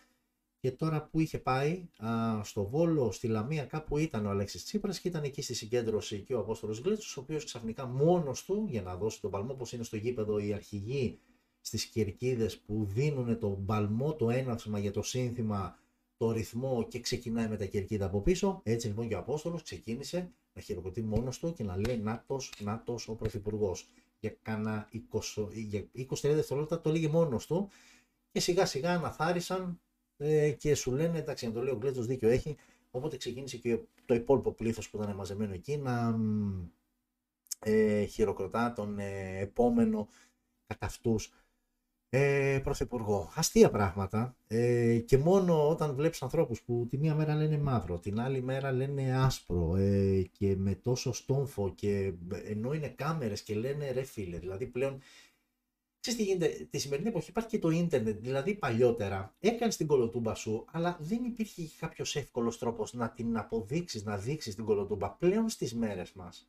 Και 0.59 0.71
τώρα 0.71 1.07
που 1.07 1.19
είχε 1.19 1.39
πάει 1.39 1.89
α, 1.97 2.43
στο 2.43 2.65
Βόλο, 2.65 3.11
στη 3.11 3.27
Λαμία, 3.27 3.65
κάπου 3.65 3.97
ήταν 3.97 4.25
ο 4.25 4.29
Αλέξης 4.29 4.63
Τσίπρας 4.63 4.99
και 4.99 5.07
ήταν 5.07 5.23
εκεί 5.23 5.41
στη 5.41 5.53
συγκέντρωση 5.53 6.21
και 6.21 6.33
ο 6.33 6.39
Απόστολος 6.39 6.79
Γλίτσος, 6.79 7.17
ο 7.17 7.21
οποίος 7.21 7.45
ξαφνικά 7.45 7.85
μόνος 7.85 8.45
του, 8.45 8.65
για 8.69 8.81
να 8.81 8.95
δώσει 8.95 9.21
τον 9.21 9.31
παλμό, 9.31 9.53
όπως 9.53 9.73
είναι 9.73 9.83
στο 9.83 9.95
γήπεδο 9.95 10.37
οι 10.37 10.53
αρχηγοί 10.53 11.19
στις 11.65 11.85
κερκίδες 11.85 12.57
που 12.57 12.85
δίνουν 12.85 13.39
τον 13.39 13.65
παλμό, 13.65 14.13
το 14.13 14.29
έναυσμα 14.29 14.79
για 14.79 14.91
το 14.91 15.01
σύνθημα, 15.01 15.77
το 16.17 16.31
ρυθμό 16.31 16.87
και 16.87 16.99
ξεκινάει 16.99 17.47
με 17.47 17.57
τα 17.57 17.65
κερκίδα 17.65 18.05
από 18.05 18.21
πίσω. 18.21 18.61
Έτσι 18.63 18.87
λοιπόν 18.87 19.07
και 19.07 19.15
ο 19.15 19.17
Απόστολος 19.17 19.63
ξεκίνησε 19.63 20.31
να 20.53 20.61
χειροκροτεί 20.61 21.01
μόνος 21.01 21.39
του 21.39 21.53
και 21.53 21.63
να 21.63 21.77
λέει 21.77 21.97
«Νάτος, 21.97 22.53
Νάτος 22.59 23.07
ο 23.07 23.15
Πρωθυπουργός. 23.15 23.87
Για 24.19 24.35
κάνα 24.41 24.89
20, 25.11 25.47
για 25.51 25.87
20 25.95 26.05
δευτερόλεπτα 26.21 26.81
το 26.81 26.91
λέγει 26.91 27.07
μόνος 27.07 27.47
του 27.47 27.69
και 28.31 28.39
σιγά 28.39 28.65
σιγά 28.65 28.93
αναθάρισαν 28.93 29.79
ε, 30.17 30.51
και 30.51 30.75
σου 30.75 30.91
λένε 30.91 31.17
εντάξει, 31.17 31.51
το 31.51 31.63
λέει 31.63 31.73
ο 31.73 31.77
Γκλέτσο 31.77 32.01
δίκιο 32.01 32.29
έχει. 32.29 32.55
Οπότε 32.91 33.17
ξεκίνησε 33.17 33.57
και 33.57 33.79
το 34.05 34.13
υπόλοιπο 34.13 34.51
πλήθος 34.51 34.89
που 34.89 34.97
ήταν 34.97 35.15
μαζεμένο 35.15 35.53
εκεί 35.53 35.77
να 35.77 36.19
ε, 37.59 38.05
χειροκροτά 38.05 38.73
τον 38.73 38.99
ε, 38.99 39.39
επόμενο 39.39 40.07
κατά 40.67 40.85
αυτούς 40.85 41.31
ε, 42.15 42.59
πρωθυπουργό. 42.63 43.31
Αστεία 43.35 43.69
πράγματα 43.69 44.35
ε, 44.47 44.97
και 44.97 45.17
μόνο 45.17 45.69
όταν 45.69 45.95
βλέπεις 45.95 46.21
ανθρώπους 46.21 46.61
που 46.61 46.87
τη 46.89 46.97
μία 46.97 47.15
μέρα 47.15 47.35
λένε 47.35 47.57
μαύρο, 47.57 47.99
την 47.99 48.19
άλλη 48.19 48.41
μέρα 48.41 48.71
λένε 48.71 49.17
άσπρο 49.17 49.75
ε, 49.75 50.21
και 50.31 50.55
με 50.55 50.75
τόσο 50.75 51.13
στόμφο 51.13 51.73
και 51.75 52.13
ενώ 52.45 52.73
είναι 52.73 52.87
κάμερες 52.87 53.41
και 53.41 53.55
λένε 53.55 53.91
ρε 53.91 54.03
φίλε, 54.03 54.37
δηλαδή 54.37 54.65
πλέον 54.65 54.99
Ξέρεις 55.99 56.19
τι 56.19 56.25
γίνεται, 56.25 56.67
τη 56.69 56.77
σημερινή 56.79 57.07
εποχή 57.07 57.29
υπάρχει 57.29 57.49
και 57.49 57.59
το 57.59 57.69
ίντερνετ, 57.69 58.19
δηλαδή 58.19 58.55
παλιότερα 58.55 59.35
έκανες 59.39 59.77
την 59.77 59.87
κολοτούμπα 59.87 60.35
σου, 60.35 60.65
αλλά 60.71 60.97
δεν 60.99 61.23
υπήρχε 61.23 61.69
κάποιος 61.79 62.15
εύκολος 62.15 62.57
τρόπος 62.57 62.93
να 62.93 63.09
την 63.09 63.37
αποδείξεις, 63.37 64.03
να 64.03 64.17
δείξεις 64.17 64.55
την 64.55 64.65
κολοτούμπα. 64.65 65.11
Πλέον 65.11 65.49
στις 65.49 65.73
μέρες 65.73 66.13
μας. 66.13 66.47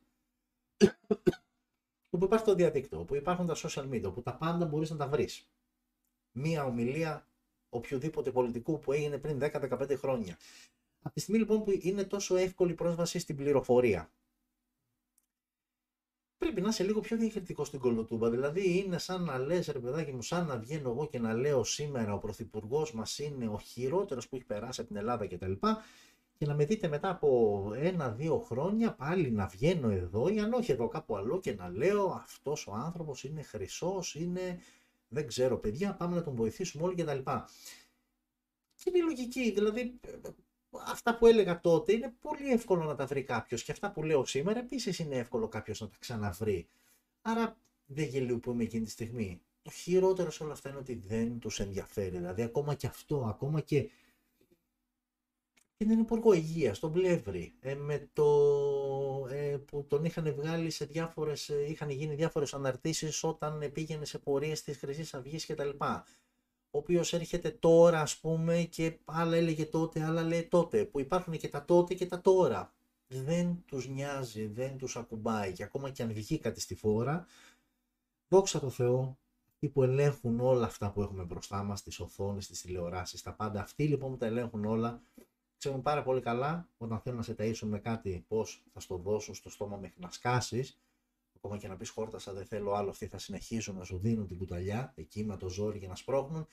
Όπου 2.15 2.25
υπάρχει 2.25 2.45
το 2.45 2.55
διαδίκτυο, 2.55 2.99
όπου 2.99 3.15
υπάρχουν 3.15 3.45
τα 3.45 3.55
social 3.55 3.89
media, 3.89 4.03
όπου 4.03 4.21
τα 4.21 4.35
πάντα 4.35 4.65
μπορείς 4.65 4.89
να 4.89 4.97
τα 4.97 5.07
βρεις. 5.07 5.49
Μία 6.31 6.65
ομιλία 6.65 7.27
οποιοδήποτε 7.69 8.31
πολιτικού 8.31 8.79
που 8.79 8.91
έγινε 8.91 9.17
πριν 9.17 9.39
10-15 9.41 9.97
χρόνια. 9.97 10.37
Από 11.01 11.13
τη 11.13 11.19
στιγμή 11.19 11.39
λοιπόν 11.39 11.63
που 11.63 11.71
είναι 11.79 12.03
τόσο 12.03 12.35
εύκολη 12.35 12.73
πρόσβαση 12.73 13.19
στην 13.19 13.35
πληροφορία, 13.35 14.11
πρέπει 16.37 16.61
να 16.61 16.67
είσαι 16.67 16.83
λίγο 16.83 16.99
πιο 16.99 17.17
διακριτικό 17.17 17.63
στην 17.65 17.79
κολοτούμπα. 17.79 18.29
Δηλαδή 18.29 18.77
είναι 18.77 18.97
σαν 18.97 19.23
να 19.23 19.37
λες, 19.37 19.67
ρε 19.67 19.79
παιδάκι 19.79 20.11
μου, 20.11 20.21
σαν 20.21 20.45
να 20.45 20.57
βγαίνω 20.57 20.89
εγώ 20.89 21.07
και 21.07 21.19
να 21.19 21.33
λέω 21.33 21.63
σήμερα 21.63 22.13
ο 22.13 22.17
πρωθυπουργός 22.17 22.93
μας 22.93 23.19
είναι 23.19 23.47
ο 23.47 23.59
χειρότερος 23.59 24.29
που 24.29 24.35
έχει 24.35 24.45
περάσει 24.45 24.81
από 24.81 24.89
την 24.89 24.99
Ελλάδα 24.99 25.27
κτλ. 25.27 25.51
Και 25.51 25.67
να 26.37 26.53
με 26.53 26.65
δείτε 26.65 26.87
μετά 26.87 27.09
από 27.09 27.71
ένα-δύο 27.75 28.39
χρόνια 28.39 28.93
πάλι 28.93 29.31
να 29.31 29.45
βγαίνω 29.47 29.89
εδώ 29.89 30.27
ή 30.27 30.39
αν 30.39 30.53
όχι 30.53 30.71
εδώ 30.71 30.87
κάπου 30.87 31.15
αλλού 31.15 31.39
και 31.39 31.53
να 31.53 31.69
λέω 31.69 32.05
αυτός 32.05 32.67
ο 32.67 32.73
άνθρωπος 32.73 33.23
είναι 33.23 33.41
χρυσός, 33.41 34.15
είναι 34.15 34.59
δεν 35.07 35.27
ξέρω 35.27 35.57
παιδιά, 35.57 35.95
πάμε 35.95 36.15
να 36.15 36.23
τον 36.23 36.35
βοηθήσουμε 36.35 36.83
όλοι 36.83 36.95
κτλ. 36.95 37.19
Και 38.75 38.91
είναι 38.93 39.03
λογική, 39.03 39.51
δηλαδή 39.51 39.99
αυτά 40.87 41.17
που 41.17 41.25
έλεγα 41.27 41.61
τότε 41.61 41.93
είναι 41.93 42.15
πολύ 42.21 42.51
εύκολο 42.51 42.83
να 42.83 42.95
τα 42.95 43.05
βρει 43.05 43.23
κάποιος 43.23 43.63
και 43.63 43.71
αυτά 43.71 43.91
που 43.91 44.03
λέω 44.03 44.25
σήμερα 44.25 44.59
επίσης 44.59 44.99
είναι 44.99 45.15
εύκολο 45.15 45.47
κάποιος 45.47 45.81
να 45.81 45.87
τα 45.87 45.95
ξαναβρει. 45.99 46.67
Άρα 47.21 47.57
δεν 47.85 48.05
γελιοποιούμε 48.05 48.63
εκείνη 48.63 48.83
τη 48.83 48.89
στιγμή. 48.89 49.41
Το 49.61 49.71
χειρότερο 49.71 50.31
σε 50.31 50.43
όλα 50.43 50.51
αυτά 50.53 50.69
είναι 50.69 50.77
ότι 50.77 50.95
δεν 50.95 51.39
τους 51.39 51.59
ενδιαφέρει. 51.59 52.17
Δηλαδή, 52.17 52.41
ακόμα 52.41 52.73
και 52.73 52.87
αυτό, 52.87 53.25
ακόμα 53.29 53.61
και. 53.61 53.89
Και 55.77 55.85
τον 55.85 55.99
Υπουργό 55.99 56.33
Υγείας, 56.33 56.79
τον 56.79 56.91
Πλεύρη, 56.91 57.55
ε, 57.59 57.75
με 57.75 58.09
το, 58.13 58.25
ε, 59.29 59.57
που 59.57 59.85
τον 59.87 60.05
είχαν 60.05 60.33
βγάλει 60.33 60.69
σε 60.69 60.85
διάφορες, 60.85 61.49
ε, 61.49 61.65
είχαν 61.69 61.89
γίνει 61.89 62.15
διάφορες 62.15 62.53
αναρτήσεις 62.53 63.23
όταν 63.23 63.71
πήγαινε 63.73 64.05
σε 64.05 64.19
πορείες 64.19 64.63
της 64.63 64.77
Χρυσής 64.77 65.13
Αυγής 65.13 65.45
κτλ 65.45 65.69
ο 66.75 66.77
οποίος 66.77 67.13
έρχεται 67.13 67.49
τώρα 67.49 68.01
ας 68.01 68.17
πούμε 68.17 68.63
και 68.63 68.99
άλλα 69.05 69.35
έλεγε 69.35 69.65
τότε, 69.65 70.03
άλλα 70.03 70.23
λέει 70.23 70.43
τότε, 70.43 70.85
που 70.85 70.99
υπάρχουν 70.99 71.37
και 71.37 71.47
τα 71.47 71.65
τότε 71.65 71.93
και 71.93 72.05
τα 72.05 72.21
τώρα. 72.21 72.73
Δεν 73.07 73.63
τους 73.65 73.87
νοιάζει, 73.87 74.45
δεν 74.45 74.77
τους 74.77 74.95
ακουμπάει. 74.95 75.51
Και 75.51 75.63
ακόμα 75.63 75.89
και 75.89 76.03
αν 76.03 76.13
βγει 76.13 76.39
κάτι 76.39 76.59
στη 76.59 76.75
φόρα, 76.75 77.25
δόξα 78.27 78.59
τω 78.59 78.69
Θεώ, 78.69 79.17
αυτοί 79.53 79.69
που 79.69 79.83
ελέγχουν 79.83 80.39
όλα 80.39 80.65
αυτά 80.65 80.91
που 80.91 81.01
έχουμε 81.01 81.23
μπροστά 81.23 81.63
μας, 81.63 81.83
τις 81.83 81.99
οθόνες, 81.99 82.47
τις 82.47 82.61
τηλεοράσεις, 82.61 83.21
τα 83.21 83.33
πάντα, 83.33 83.61
αυτοί 83.61 83.87
λοιπόν 83.87 84.11
που 84.11 84.17
τα 84.17 84.25
ελέγχουν 84.25 84.65
όλα, 84.65 85.01
ξέρουν 85.65 85.83
πάρα 85.83 86.03
πολύ 86.03 86.21
καλά 86.21 86.69
όταν 86.77 86.99
θέλουν 86.99 87.17
να 87.17 87.23
σε 87.23 87.35
ταΐσουν 87.37 87.67
με 87.67 87.79
κάτι 87.79 88.25
πώς 88.27 88.63
θα 88.73 88.79
στο 88.79 88.97
δώσουν 88.97 89.35
στο 89.35 89.49
στόμα 89.49 89.77
μέχρι 89.77 90.01
να 90.01 90.11
σκάσεις, 90.11 90.79
ακόμα 91.35 91.57
και 91.57 91.67
να 91.67 91.75
πεις 91.77 91.89
χόρτασα, 91.89 92.33
δεν 92.33 92.45
θέλω 92.45 92.73
άλλο, 92.73 92.89
αυτοί 92.89 93.07
θα 93.07 93.17
συνεχίσουν 93.17 93.77
να 93.77 93.83
σου 93.83 93.97
δίνουν 93.97 94.27
την 94.27 94.37
κουταλιά 94.37 94.93
εκεί 94.95 95.23
με 95.23 95.37
το 95.37 95.49
ζόρι 95.49 95.77
για 95.77 95.87
να 95.87 95.95
σπρώχνουν. 95.95 96.47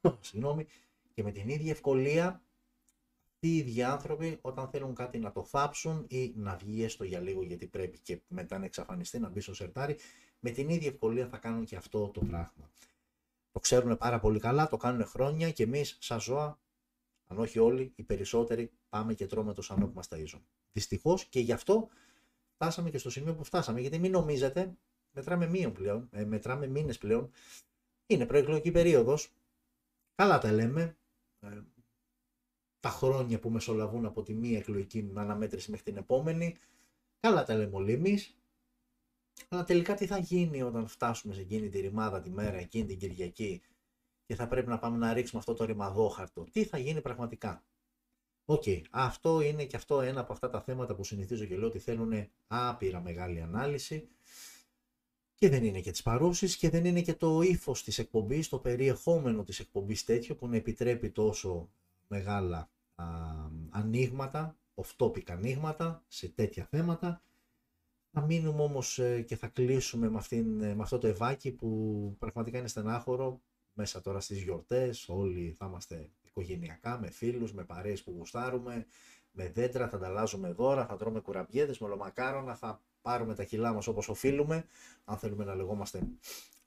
Συγγνώμη. 0.20 0.66
Και 1.14 1.22
με 1.22 1.32
την 1.32 1.48
ίδια 1.48 1.70
ευκολία 1.70 2.42
αυτοί 3.24 3.48
οι 3.48 3.56
ίδιοι 3.56 3.82
άνθρωποι 3.82 4.38
όταν 4.40 4.68
θέλουν 4.68 4.94
κάτι 4.94 5.18
να 5.18 5.32
το 5.32 5.44
θάψουν 5.44 6.04
ή 6.08 6.32
να 6.36 6.56
βγει 6.56 6.84
έστω 6.84 7.04
για 7.04 7.20
λίγο 7.20 7.42
γιατί 7.42 7.66
πρέπει 7.66 7.98
και 7.98 8.20
μετά 8.28 8.58
να 8.58 8.64
εξαφανιστεί, 8.64 9.18
να 9.18 9.28
μπει 9.28 9.40
στο 9.40 9.54
σερτάρι, 9.54 9.96
με 10.40 10.50
την 10.50 10.68
ίδια 10.68 10.88
ευκολία 10.88 11.28
θα 11.28 11.36
κάνουν 11.36 11.64
και 11.64 11.76
αυτό 11.76 12.08
το 12.08 12.20
πράγμα. 12.20 12.70
Το 13.52 13.60
ξέρουν 13.60 13.96
πάρα 13.96 14.20
πολύ 14.20 14.38
καλά, 14.38 14.68
το 14.68 14.76
κάνουν 14.76 15.06
χρόνια 15.06 15.50
και 15.50 15.62
εμείς 15.62 15.96
σαν 16.00 16.20
ζώα, 16.20 16.58
αν 17.26 17.38
όχι 17.38 17.58
όλοι, 17.58 17.92
οι 17.94 18.02
περισσότεροι 18.02 18.70
πάμε 18.88 19.14
και 19.14 19.26
τρώμε 19.26 19.52
το 19.52 19.62
σανό 19.62 19.86
που 19.86 19.92
μα 19.94 20.02
ταΐζουν. 20.08 20.40
Δυστυχώς 20.72 21.24
και 21.24 21.40
γι' 21.40 21.52
αυτό 21.52 21.88
φτάσαμε 22.54 22.90
και 22.90 22.98
στο 22.98 23.10
σημείο 23.10 23.34
που 23.34 23.44
φτάσαμε. 23.44 23.80
Γιατί 23.80 23.98
μην 23.98 24.10
νομίζετε, 24.10 24.76
μετράμε 25.10 25.46
μείον 25.46 25.72
πλέον, 25.72 26.08
ε, 26.12 26.24
μετράμε 26.24 26.66
μήνες 26.66 26.98
πλέον. 26.98 27.30
Είναι 28.06 28.26
προεκλογική 28.26 28.70
περίοδος. 28.70 29.32
Καλά 30.14 30.38
τα 30.38 30.52
λέμε. 30.52 30.96
Ε, 31.40 31.48
τα 32.80 32.88
χρόνια 32.88 33.38
που 33.38 33.50
μεσολαβούν 33.50 34.06
από 34.06 34.22
τη 34.22 34.34
μία 34.34 34.58
εκλογική 34.58 35.10
αναμέτρηση 35.14 35.70
μέχρι 35.70 35.84
την 35.84 35.96
επόμενη. 35.96 36.56
Καλά 37.20 37.44
τα 37.44 37.54
λέμε 37.54 37.76
όλοι 37.76 37.92
εμείς. 37.92 38.36
Αλλά 39.48 39.64
τελικά 39.64 39.94
τι 39.94 40.06
θα 40.06 40.18
γίνει 40.18 40.62
όταν 40.62 40.86
φτάσουμε 40.86 41.34
σε 41.34 41.40
εκείνη 41.40 41.68
τη 41.68 41.80
ρημάδα 41.80 42.20
τη 42.20 42.30
μέρα, 42.30 42.56
εκείνη 42.56 42.86
την 42.86 42.98
Κυριακή 42.98 43.62
και 44.26 44.34
θα 44.34 44.48
πρέπει 44.48 44.68
να 44.68 44.78
πάμε 44.78 44.96
να 44.96 45.12
ρίξουμε 45.12 45.40
αυτό 45.40 45.54
το 45.54 45.64
ρημαδόχαρτο. 45.64 46.44
Τι 46.52 46.64
θα 46.64 46.78
γίνει 46.78 47.00
πραγματικά; 47.00 47.64
OK, 48.44 48.62
okay. 48.66 48.82
αυτό 48.90 49.40
είναι 49.40 49.64
και 49.64 49.76
αυτό 49.76 50.00
ένα 50.00 50.20
από 50.20 50.32
αυτά 50.32 50.50
τα 50.50 50.60
θέματα 50.60 50.94
που 50.94 51.04
συνηθίζω 51.04 51.44
και 51.44 51.56
λέω 51.56 51.66
ότι 51.66 51.78
θέλουν 51.78 52.28
άπειρα 52.46 53.00
μεγάλη 53.00 53.40
ανάλυση 53.40 54.08
και 55.34 55.48
δεν 55.48 55.64
είναι 55.64 55.80
και 55.80 55.90
τις 55.90 56.02
παρούσεις 56.02 56.56
και 56.56 56.70
δεν 56.70 56.84
είναι 56.84 57.00
και 57.00 57.14
το 57.14 57.40
ύφος 57.40 57.82
της 57.84 57.98
εκπομπής, 57.98 58.48
το 58.48 58.58
περιεχόμενο 58.58 59.44
της 59.44 59.60
εκπομπής 59.60 60.04
τέτοιο 60.04 60.36
που 60.36 60.48
να 60.48 60.56
επιτρέπει 60.56 61.10
τόσο 61.10 61.68
μεγάλα 62.08 62.70
α, 62.94 63.04
ανοίγματα, 63.70 64.56
off-topic 64.74 65.30
ανοίγματα 65.30 66.04
σε 66.08 66.28
τέτοια 66.28 66.66
θέματα. 66.70 67.22
Θα 68.12 68.20
μείνουμε 68.20 68.62
όμως 68.62 68.98
ε, 68.98 69.22
και 69.22 69.36
θα 69.36 69.46
κλείσουμε 69.46 70.08
με, 70.08 70.18
αυτήν, 70.18 70.60
ε, 70.60 70.74
με 70.74 70.82
αυτό 70.82 70.98
το 70.98 71.06
ευάκι 71.06 71.52
που 71.52 72.16
πραγματικά 72.18 72.58
είναι 72.58 72.68
στενάχωρο 72.68 73.40
μέσα 73.76 74.00
τώρα 74.00 74.20
στις 74.20 74.42
γιορτές, 74.42 75.08
όλοι 75.08 75.54
θα 75.58 75.66
είμαστε 75.66 76.10
οικογενειακά, 76.22 76.98
με 76.98 77.10
φίλους, 77.10 77.52
με 77.52 77.64
παρέες 77.64 78.02
που 78.02 78.14
γουστάρουμε, 78.18 78.86
με 79.30 79.48
δέντρα, 79.48 79.88
θα 79.88 79.96
ανταλλάζουμε 79.96 80.52
δώρα, 80.52 80.86
θα 80.86 80.96
τρώμε 80.96 81.20
κουραμπιέδες, 81.20 81.78
με 81.78 81.86
ολομακάρονα, 81.86 82.54
θα 82.54 82.80
πάρουμε 83.02 83.34
τα 83.34 83.44
κιλά 83.44 83.72
μας 83.72 83.86
όπως 83.86 84.08
οφείλουμε, 84.08 84.64
αν 85.04 85.16
θέλουμε 85.16 85.44
να 85.44 85.54
λεγόμαστε 85.54 86.00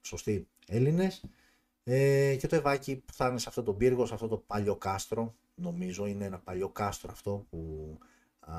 σωστοί 0.00 0.48
Έλληνες. 0.66 1.24
Ε, 1.84 2.36
και 2.38 2.46
το 2.46 2.56
Ευάκι 2.56 3.02
θα 3.12 3.28
είναι 3.28 3.38
σε 3.38 3.48
αυτό 3.48 3.62
το 3.62 3.72
πύργο, 3.72 4.06
σε 4.06 4.14
αυτό 4.14 4.28
το 4.28 4.36
παλιό 4.36 4.76
κάστρο, 4.76 5.34
νομίζω 5.54 6.06
είναι 6.06 6.24
ένα 6.24 6.38
παλιό 6.38 6.68
κάστρο 6.68 7.10
αυτό 7.12 7.46
που 7.50 7.98
α, 8.40 8.54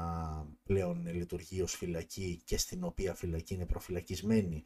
πλέον 0.64 1.08
λειτουργεί 1.14 1.62
ως 1.62 1.76
φυλακή 1.76 2.42
και 2.46 2.58
στην 2.58 2.84
οποία 2.84 3.14
φυλακή 3.14 3.54
είναι 3.54 3.66
προφυλακισμένη 3.66 4.64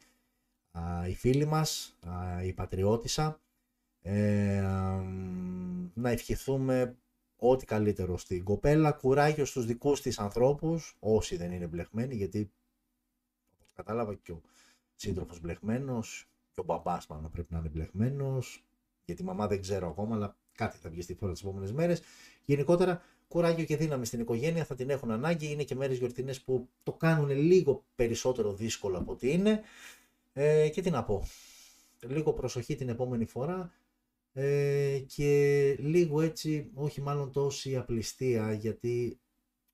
α, 0.70 1.08
οι 1.08 1.14
φίλοι 1.14 1.44
μας, 1.44 1.96
α, 2.06 2.44
η 2.44 2.52
πατριώτησα 2.52 3.40
ε, 4.08 4.60
να 5.94 6.10
ευχηθούμε 6.10 6.96
ό,τι 7.36 7.64
καλύτερο 7.64 8.18
στην 8.18 8.44
κοπέλα, 8.44 8.92
κουράγιο 8.92 9.44
στους 9.44 9.66
δικούς 9.66 10.00
της 10.00 10.18
ανθρώπους, 10.18 10.96
όσοι 11.00 11.36
δεν 11.36 11.52
είναι 11.52 11.66
μπλεχμένοι, 11.66 12.14
γιατί 12.14 12.50
όπως 13.54 13.72
κατάλαβα 13.74 14.14
και 14.14 14.32
ο 14.32 14.40
σύντροφος 14.96 15.40
μπλεχμένος 15.40 16.28
και 16.52 16.60
ο 16.60 16.64
μπαμπάς 16.64 17.06
μάλλον 17.06 17.30
πρέπει 17.30 17.52
να 17.52 17.58
είναι 17.58 17.68
μπλεχμένος, 17.68 18.64
γιατί 19.04 19.22
η 19.22 19.24
μαμά 19.24 19.46
δεν 19.46 19.60
ξέρω 19.60 19.88
ακόμα, 19.88 20.14
αλλά 20.14 20.36
κάτι 20.52 20.78
θα 20.78 20.90
βγει 20.90 21.02
στη 21.02 21.14
φόρα 21.14 21.32
τις 21.32 21.42
επόμενες 21.42 21.72
μέρες. 21.72 22.02
Γενικότερα, 22.44 23.02
κουράγιο 23.28 23.64
και 23.64 23.76
δύναμη 23.76 24.06
στην 24.06 24.20
οικογένεια, 24.20 24.64
θα 24.64 24.74
την 24.74 24.90
έχουν 24.90 25.10
ανάγκη. 25.10 25.50
Είναι 25.50 25.62
και 25.62 25.74
μέρες 25.74 25.98
γιορτινές 25.98 26.42
που 26.42 26.68
το 26.82 26.92
κάνουν 26.92 27.30
λίγο 27.30 27.84
περισσότερο 27.94 28.52
δύσκολο 28.52 28.98
από 28.98 29.12
ότι 29.12 29.32
είναι. 29.32 29.62
Ε, 30.32 30.68
και 30.68 30.82
τι 30.82 30.90
να 30.90 31.04
πω. 31.04 31.26
Λίγο 32.00 32.32
προσοχή 32.32 32.74
την 32.74 32.88
επόμενη 32.88 33.24
φορά 33.24 33.72
ε, 34.38 34.98
και 35.06 35.76
λίγο 35.78 36.20
έτσι, 36.20 36.70
όχι 36.74 37.00
μάλλον 37.00 37.32
τόση 37.32 37.76
απληστία, 37.76 38.52
γιατί 38.52 39.20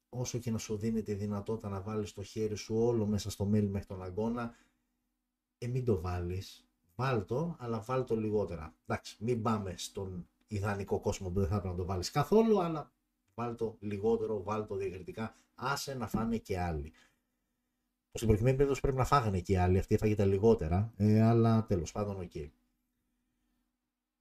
όσο 0.09 0.38
και 0.38 0.50
να 0.50 0.59
σου 0.59 0.76
δίνει 0.76 1.02
τη 1.02 1.14
δυνατότητα 1.14 1.69
να 1.69 1.81
βάλεις 1.81 2.12
το 2.12 2.23
χέρι 2.23 2.57
σου 2.57 2.76
όλο 2.76 3.07
μέσα 3.07 3.31
στο 3.31 3.45
μέλι 3.45 3.69
μέχρι 3.69 3.87
τον 3.87 4.02
αγώνα, 4.02 4.54
ε, 5.59 5.66
μην 5.66 5.85
το 5.85 6.00
βάλεις. 6.00 6.66
Βάλ 6.95 7.25
το, 7.25 7.57
αλλά 7.59 7.81
βάλ 7.81 8.04
το 8.04 8.16
λιγότερα. 8.16 8.75
Εντάξει, 8.87 9.16
μην 9.21 9.42
πάμε 9.42 9.75
στον 9.76 10.28
ιδανικό 10.47 11.00
κόσμο 11.00 11.31
που 11.31 11.40
δεν 11.40 11.49
θα 11.49 11.61
πρέπει 11.61 11.75
να 11.75 11.81
το 11.81 11.85
βάλεις 11.85 12.11
καθόλου, 12.11 12.62
αλλά 12.62 12.92
βάλ 13.35 13.57
το 13.57 13.76
λιγότερο, 13.81 14.42
βάλ 14.42 14.66
το 14.66 14.76
διακριτικά, 14.76 15.35
άσε 15.54 15.95
να 15.95 16.09
φάνε 16.09 16.37
και 16.37 16.61
άλλοι. 16.61 16.92
Στην 18.12 18.28
προκειμένη 18.28 18.57
περίπτωση 18.57 18.81
πρέπει 18.81 18.97
να 18.97 19.04
φάγανε 19.04 19.40
και 19.40 19.61
άλλοι, 19.61 19.78
αυτή 19.79 19.95
έφαγε 19.95 20.14
τα 20.14 20.25
λιγότερα, 20.25 20.92
ε, 20.97 21.23
αλλά 21.23 21.64
τέλος 21.66 21.92
πάντων 21.92 22.21
OK. 22.21 22.31
Okay. 22.35 22.50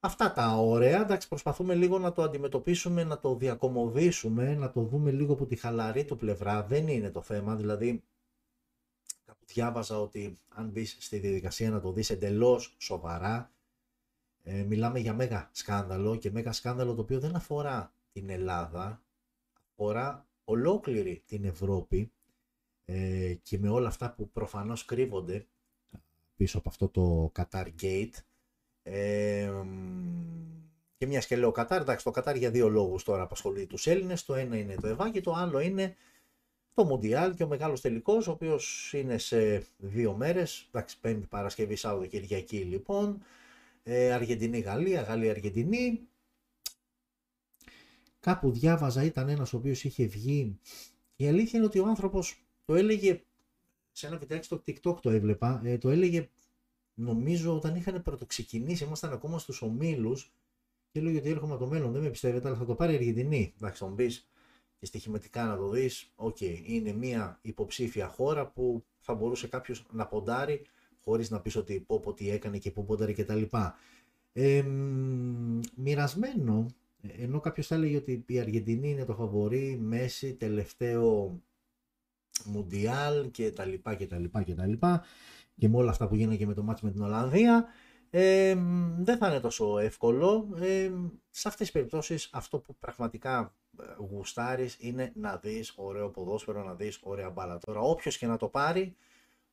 Αυτά 0.04 0.34
τα 0.34 0.56
ωραία, 0.58 1.02
εντάξει, 1.02 1.28
προσπαθούμε 1.28 1.76
λίγο 1.76 2.00
να 2.00 2.12
το 2.12 2.22
αντιμετωπίσουμε, 2.22 3.04
να 3.04 3.20
το 3.20 3.36
διακομωδήσουμε, 3.36 4.56
να 4.56 4.72
το 4.72 4.82
δούμε 4.82 5.12
λίγο 5.12 5.34
από 5.34 5.46
τη 5.46 5.56
χαλαρή 5.56 6.06
του 6.06 6.18
πλευρά. 6.18 6.64
Δεν 6.64 6.88
είναι 6.88 7.10
το 7.10 7.22
θέμα, 7.22 7.56
δηλαδή 7.56 8.04
κάπου 9.26 9.46
διάβαζα 9.46 10.00
ότι 10.00 10.38
αν 10.50 10.70
μπεις 10.70 10.98
στη 11.00 11.18
διαδικασία 11.18 11.70
να 11.70 11.82
το 11.82 11.92
δεις 11.92 12.10
εντελώς 12.10 12.76
σοβαρά, 12.78 13.52
ε, 14.44 14.64
μιλάμε 14.64 15.00
για 15.00 15.14
μέγα 15.14 15.50
σκάνδαλο 15.52 16.16
και 16.16 16.32
μέγα 16.32 16.52
σκάνδαλο 16.52 16.96
το 16.96 17.02
οποίο 17.02 17.20
δεν 17.20 17.36
αφορά 17.36 17.94
την 18.12 18.30
Ελλάδα, 18.30 19.02
αφορά 19.70 20.26
ολόκληρη 20.44 21.24
την 21.26 21.46
Ευρώπη 21.46 22.12
ε, 22.86 23.34
και 23.44 23.60
με 23.60 23.70
όλα 23.70 23.88
αυτά 23.88 24.14
που 24.14 24.30
προφανώς 24.30 24.86
κρύβονται 24.86 25.48
πίσω 26.36 26.58
από 26.58 26.70
αυτό 26.70 26.88
το 26.88 27.32
Qatar 27.36 27.68
Gate, 27.82 28.14
και 30.98 31.08
μιας 31.08 31.26
και 31.26 31.36
λέω 31.36 31.52
Κατάρ, 31.52 31.82
εντάξει, 31.82 32.04
το 32.04 32.12
Κατάρ 32.12 32.36
για 32.36 32.52
δύο 32.52 32.70
λόγους 32.70 33.04
τώρα 33.04 33.22
απασχολεί 33.22 33.66
τους 33.66 33.88
Έλληνες. 33.88 34.26
Το 34.26 34.34
ένα 34.34 34.58
είναι 34.58 34.76
το 34.76 34.88
ΕΒΑ 34.88 35.12
και 35.12 35.22
το 35.22 35.34
άλλο 35.34 35.60
είναι 35.60 35.96
το 36.74 36.84
Μουντιάλ 36.84 37.34
και 37.34 37.44
ο 37.44 37.48
μεγάλος 37.48 37.82
τελικός, 37.82 38.28
ο 38.28 38.32
οποίος 38.32 38.94
είναι 38.94 39.18
σε 39.18 39.68
δύο 39.78 40.14
μέρες. 40.14 40.68
Εντάξει, 40.68 41.00
Πέμπτη 41.00 41.28
Παρασκευή, 41.28 41.76
Σάββατο 41.76 42.08
Κυριακή 42.08 42.58
λοιπόν. 42.58 43.24
Ε, 43.84 44.14
Αργεντινή-Γαλλία, 44.14 45.02
Γαλλία-Αργεντινή. 45.02 46.02
Κάπου 48.20 48.52
διάβαζα, 48.52 49.04
ήταν 49.04 49.30
ένας 49.30 49.54
ο 49.54 49.58
οποίος 49.58 49.84
είχε 49.84 50.06
βγει. 50.06 50.60
Η 51.16 51.28
αλήθεια 51.28 51.60
είναι 51.60 51.68
ότι 51.68 51.80
ο 51.80 51.86
άνθρωπος 51.86 52.46
το 52.66 52.76
έλεγε 52.76 53.22
σε 53.92 54.08
ένα 54.08 54.18
βιντεάκι 54.18 54.46
στο 54.46 54.64
TikTok 54.68 55.02
το 55.02 55.10
έβλεπα, 55.10 55.62
ε, 55.64 55.78
το 55.78 55.90
έλεγε 55.90 56.30
νομίζω 57.02 57.56
όταν 57.56 57.76
είχαν 57.76 58.02
πρωτοξεκινήσει, 58.02 58.84
ήμασταν 58.84 59.14
ακόμα 59.14 59.40
στους 59.40 59.62
ομίλους 59.62 60.32
και 60.92 61.00
έλεγε 61.00 61.18
ότι 61.18 61.30
έρχομαι 61.30 61.54
από 61.54 61.64
το 61.64 61.70
μέλλον. 61.70 61.92
Δεν 61.92 62.02
με 62.02 62.10
πιστεύετε, 62.10 62.48
αλλά 62.48 62.58
θα 62.58 62.66
το 62.66 62.76
πάρει 62.76 62.94
η 62.94 62.96
Αργεντινή. 62.96 63.54
Εντάξει, 63.58 63.84
θα 63.84 63.90
μου 63.90 63.96
πεις 63.96 64.30
και 64.80 64.86
στοιχηματικά 64.86 65.46
να 65.46 65.58
το 65.58 65.70
δεις. 65.70 66.12
OK, 66.16 66.38
okay, 66.40 66.62
είναι 66.66 66.94
μια 66.94 67.40
υποψήφια 67.42 68.08
χώρα 68.08 68.48
που 68.48 68.84
θα 69.00 69.14
μπορούσε 69.14 69.48
κάποιος 69.48 69.86
να 69.92 70.08
ποντάρει 70.08 70.62
χωρίς 71.04 71.30
να 71.30 71.42
πεις 71.42 71.56
ότι 71.56 71.80
πω, 71.80 72.00
πω 72.00 72.14
τι 72.14 72.30
έκανε 72.30 72.58
και 72.58 72.72
πού 72.72 72.86
ποντάρει 72.86 73.14
κτλ. 73.14 73.44
Ε, 74.34 74.64
μοιρασμένο, 75.76 76.66
ενώ 77.02 77.40
κάποιος 77.40 77.68
θα 77.68 77.76
έλεγε 77.76 77.98
ότι 77.98 78.24
η 78.28 78.40
Αργεντινή 78.40 78.90
είναι 78.90 79.06
το 79.06 79.14
φαβορή, 79.14 79.78
Μέσι, 79.82 80.34
τελευταίο 80.34 81.40
Μουντιάλ 82.46 83.32
και 83.32 83.52
τα 83.52 83.66
λοιπά 83.66 83.96
και 83.96 84.08
τα 84.08 84.18
λοιπά 84.18 84.44
και 84.44 84.54
τα 84.54 84.66
λοιπά 84.66 85.04
και 85.62 85.70
με 85.70 85.78
όλα 85.78 85.90
αυτά 85.90 86.08
που 86.08 86.16
γίνανε 86.16 86.36
και 86.36 86.46
με 86.46 86.54
το 86.54 86.64
ματς 86.64 86.82
με 86.82 86.92
την 86.92 87.02
Ολλανδία, 87.02 87.66
ε, 88.10 88.56
δεν 88.98 89.18
θα 89.18 89.28
είναι 89.28 89.40
τόσο 89.40 89.78
εύκολο. 89.80 90.50
Ε, 90.62 90.92
σε 91.30 91.48
αυτές 91.48 91.58
τις 91.58 91.72
περιπτώσεις 91.72 92.30
αυτό 92.34 92.60
που 92.60 92.76
πραγματικά 92.76 93.56
ε, 93.80 93.84
γουστάρεις 93.98 94.78
είναι 94.80 95.12
να 95.16 95.38
δεις 95.38 95.74
ωραίο 95.76 96.10
ποδόσφαιρο, 96.10 96.64
να 96.64 96.74
δεις 96.74 97.00
ωραία 97.04 97.30
μπάλα. 97.30 97.58
Τώρα 97.58 97.80
όποιος 97.80 98.18
και 98.18 98.28
να 98.28 98.38
το 98.38 98.48
πάρει, 98.48 98.96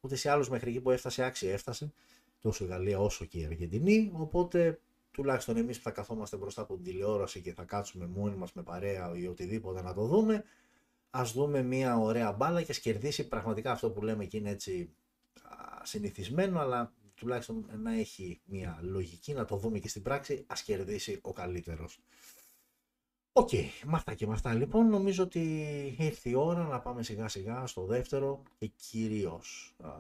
ούτε 0.01 0.17
σε 0.17 0.31
άλλους 0.31 0.49
μέχρι 0.49 0.71
εκεί 0.71 0.81
που 0.81 0.91
έφτασε 0.91 1.25
άξια 1.25 1.53
έφτασε, 1.53 1.93
τόσο 2.41 2.65
η 2.65 2.67
Γαλλία 2.67 3.01
όσο 3.01 3.25
και 3.25 3.39
η 3.39 3.45
Αργεντινή, 3.45 4.13
οπότε 4.15 4.81
τουλάχιστον 5.11 5.57
εμείς 5.57 5.77
που 5.77 5.83
θα 5.83 5.91
καθόμαστε 5.91 6.37
μπροστά 6.37 6.63
από 6.63 6.75
την 6.75 6.85
τηλεόραση 6.85 7.41
και 7.41 7.53
θα 7.53 7.65
κάτσουμε 7.65 8.07
μόνοι 8.07 8.37
μας 8.37 8.53
με 8.53 8.63
παρέα 8.63 9.13
ή 9.15 9.27
οτιδήποτε 9.27 9.83
να 9.83 9.95
το 9.95 10.07
δούμε, 10.07 10.45
ας 11.11 11.33
δούμε 11.33 11.63
μια 11.63 11.99
ωραία 11.99 12.33
μπάλα 12.33 12.63
και 12.63 12.73
κερδίσει 12.73 13.29
πραγματικά 13.29 13.73
αυτό 13.73 13.91
που 13.91 14.03
λέμε 14.03 14.25
και 14.25 14.37
είναι 14.37 14.51
έτσι 14.51 14.93
συνηθισμένο, 15.83 16.61
αλλά 16.61 16.93
τουλάχιστον 17.15 17.71
να 17.83 17.93
έχει 17.93 18.41
μια 18.45 18.79
λογική, 18.83 19.33
να 19.33 19.45
το 19.45 19.57
δούμε 19.57 19.79
και 19.79 19.89
στην 19.89 20.03
πράξη, 20.03 20.45
ας 20.47 20.63
κερδίσει 20.63 21.19
ο 21.23 21.33
καλύτερος. 21.33 22.01
OK, 23.33 23.49
okay, 23.53 23.65
με 23.85 23.97
αυτά 23.97 24.15
και 24.15 24.27
με 24.27 24.33
αυτά 24.33 24.55
λοιπόν 24.55 24.89
νομίζω 24.89 25.23
ότι 25.23 25.41
ήρθε 25.99 26.29
η 26.29 26.35
ώρα 26.35 26.67
να 26.67 26.81
πάμε 26.81 27.03
σιγά 27.03 27.29
σιγά 27.29 27.67
στο 27.67 27.85
δεύτερο 27.85 28.43
και 28.59 28.67
κυρίως 28.67 29.77
α, 29.83 29.91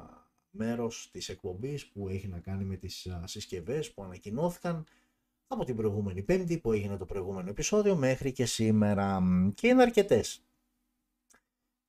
μέρος 0.51 1.09
της 1.13 1.29
εκπομπής 1.29 1.87
που 1.87 2.09
έχει 2.09 2.29
να 2.29 2.39
κάνει 2.39 2.65
με 2.65 2.77
τις 2.77 3.07
α, 3.07 3.27
συσκευές 3.27 3.93
που 3.93 4.03
ανακοινώθηκαν 4.03 4.85
από 5.47 5.65
την 5.65 5.77
προηγούμενη 5.77 6.23
πέμπτη 6.23 6.59
που 6.59 6.73
έγινε 6.73 6.97
το 6.97 7.07
προηγούμενο 7.07 7.49
επεισόδιο 7.51 7.97
μέχρι 7.97 8.33
και 8.33 8.47
σήμερα 8.47 9.23
και 9.55 9.69
είναι 9.69 9.83
αρκετές 9.83 10.48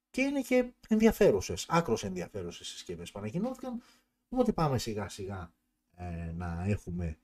και 0.09 0.21
είναι 0.21 0.41
και 0.41 0.73
ενδιαφέρουσες, 0.87 1.65
άκρως 1.69 1.97
ενδιαφέρουσες 2.01 2.67
συσκευές 2.67 3.11
που 3.11 3.19
ανακοινώθηκαν. 3.19 3.81
Οπότε 4.29 4.51
πάμε 4.51 4.77
σιγά 4.77 5.09
σιγά 5.09 5.53
ε, 5.95 6.31
να 6.31 6.63
έχουμε 6.67 7.17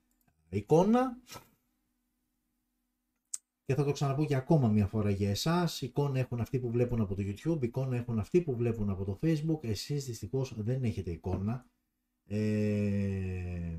εικόνα. 0.50 1.18
Και 3.66 3.76
θα 3.76 3.84
το 3.84 3.92
ξαναπώ 3.92 4.26
και 4.26 4.36
ακόμα 4.36 4.68
μια 4.68 4.88
φορά 4.88 5.10
για 5.10 5.30
εσάς. 5.30 5.82
Εικόνα 5.82 6.20
έχουν 6.20 6.40
αυτοί 6.40 6.60
που 6.60 6.70
βλέπουν 6.70 7.02
από 7.02 7.16
το 7.16 7.24
YouTube, 7.26 7.64
εικόνα 7.64 7.96
έχουν 7.96 8.20
αυτοί 8.20 8.42
που 8.42 8.56
βλέπουν 8.56 8.90
από 8.90 9.04
το 9.06 9.20
Facebook. 9.22 9.64
Εσείς 9.64 10.06
δυστυχώς 10.06 10.54
δεν 10.58 10.84
έχετε 10.84 11.12
εικόνα. 11.12 11.66
Ε, 12.28 13.78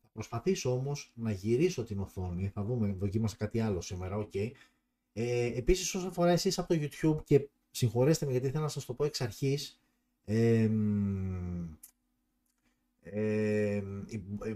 θα 0.00 0.08
προσπαθήσω 0.12 0.72
όμως 0.72 1.12
να 1.14 1.30
γυρίσω 1.30 1.84
την 1.84 1.98
οθόνη. 1.98 2.48
Θα 2.48 2.64
δούμε, 2.64 2.92
δοκίμασα 2.92 3.36
κάτι 3.36 3.60
άλλο 3.60 3.80
σήμερα, 3.80 4.16
OK. 4.16 4.30
Okay. 4.34 4.50
Ε, 5.12 5.46
επίσης 5.46 5.94
όσον 5.94 6.08
αφορά 6.08 6.30
εσείς 6.30 6.58
από 6.58 6.74
το 6.74 6.80
YouTube 6.80 7.24
και 7.24 7.48
συγχωρέστε 7.74 8.26
με 8.26 8.32
γιατί 8.32 8.50
θέλω 8.50 8.62
να 8.62 8.68
σας 8.68 8.84
το 8.84 8.94
πω 8.94 9.04
εξ 9.04 9.20
αρχής, 9.20 9.80
ε, 10.24 10.70
ε, 13.02 13.82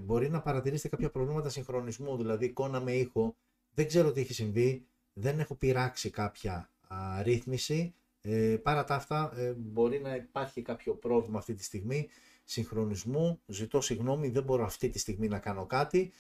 μπορεί 0.00 0.30
να 0.30 0.40
παρατηρήσετε 0.40 0.88
κάποια 0.88 1.10
προβλήματα 1.10 1.48
συγχρονισμού, 1.48 2.16
δηλαδή 2.16 2.44
εικόνα 2.44 2.80
με 2.80 2.92
ήχο. 2.92 3.36
Δεν 3.74 3.86
ξέρω 3.86 4.12
τι 4.12 4.20
έχει 4.20 4.32
συμβεί, 4.32 4.86
δεν 5.12 5.38
έχω 5.38 5.54
πειράξει 5.54 6.10
κάποια 6.10 6.70
α, 6.88 7.22
ρύθμιση. 7.22 7.94
Ε, 8.20 8.56
παρά 8.62 8.84
τα 8.84 8.94
αυτά, 8.94 9.32
ε, 9.36 9.52
μπορεί 9.52 10.00
να 10.00 10.14
υπάρχει 10.14 10.62
κάποιο 10.62 10.94
πρόβλημα 10.94 11.38
αυτή 11.38 11.54
τη 11.54 11.64
στιγμή 11.64 12.08
συγχρονισμού. 12.44 13.40
Ζητώ 13.46 13.80
συγγνώμη, 13.80 14.28
δεν 14.28 14.42
μπορώ 14.42 14.64
αυτή 14.64 14.88
τη 14.88 14.98
στιγμή 14.98 15.28
να 15.28 15.38
κάνω 15.38 15.66
κάτι. 15.66 16.12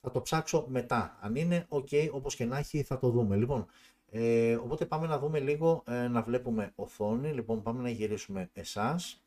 Θα 0.00 0.10
το 0.10 0.22
ψάξω 0.22 0.66
μετά. 0.68 1.18
Αν 1.20 1.34
είναι 1.34 1.66
ok, 1.68 2.08
όπως 2.10 2.36
και 2.36 2.44
να 2.44 2.58
έχει, 2.58 2.82
θα 2.82 2.98
το 2.98 3.10
δούμε. 3.10 3.36
Λοιπόν, 3.36 3.66
ε, 4.10 4.54
οπότε 4.54 4.86
πάμε 4.86 5.06
να 5.06 5.18
δούμε 5.18 5.40
λίγο, 5.40 5.82
ε, 5.86 6.08
να 6.08 6.22
βλέπουμε 6.22 6.72
οθόνη. 6.74 7.32
Λοιπόν, 7.32 7.62
πάμε 7.62 7.82
να 7.82 7.90
γυρίσουμε 7.90 8.50
εσάς. 8.52 9.22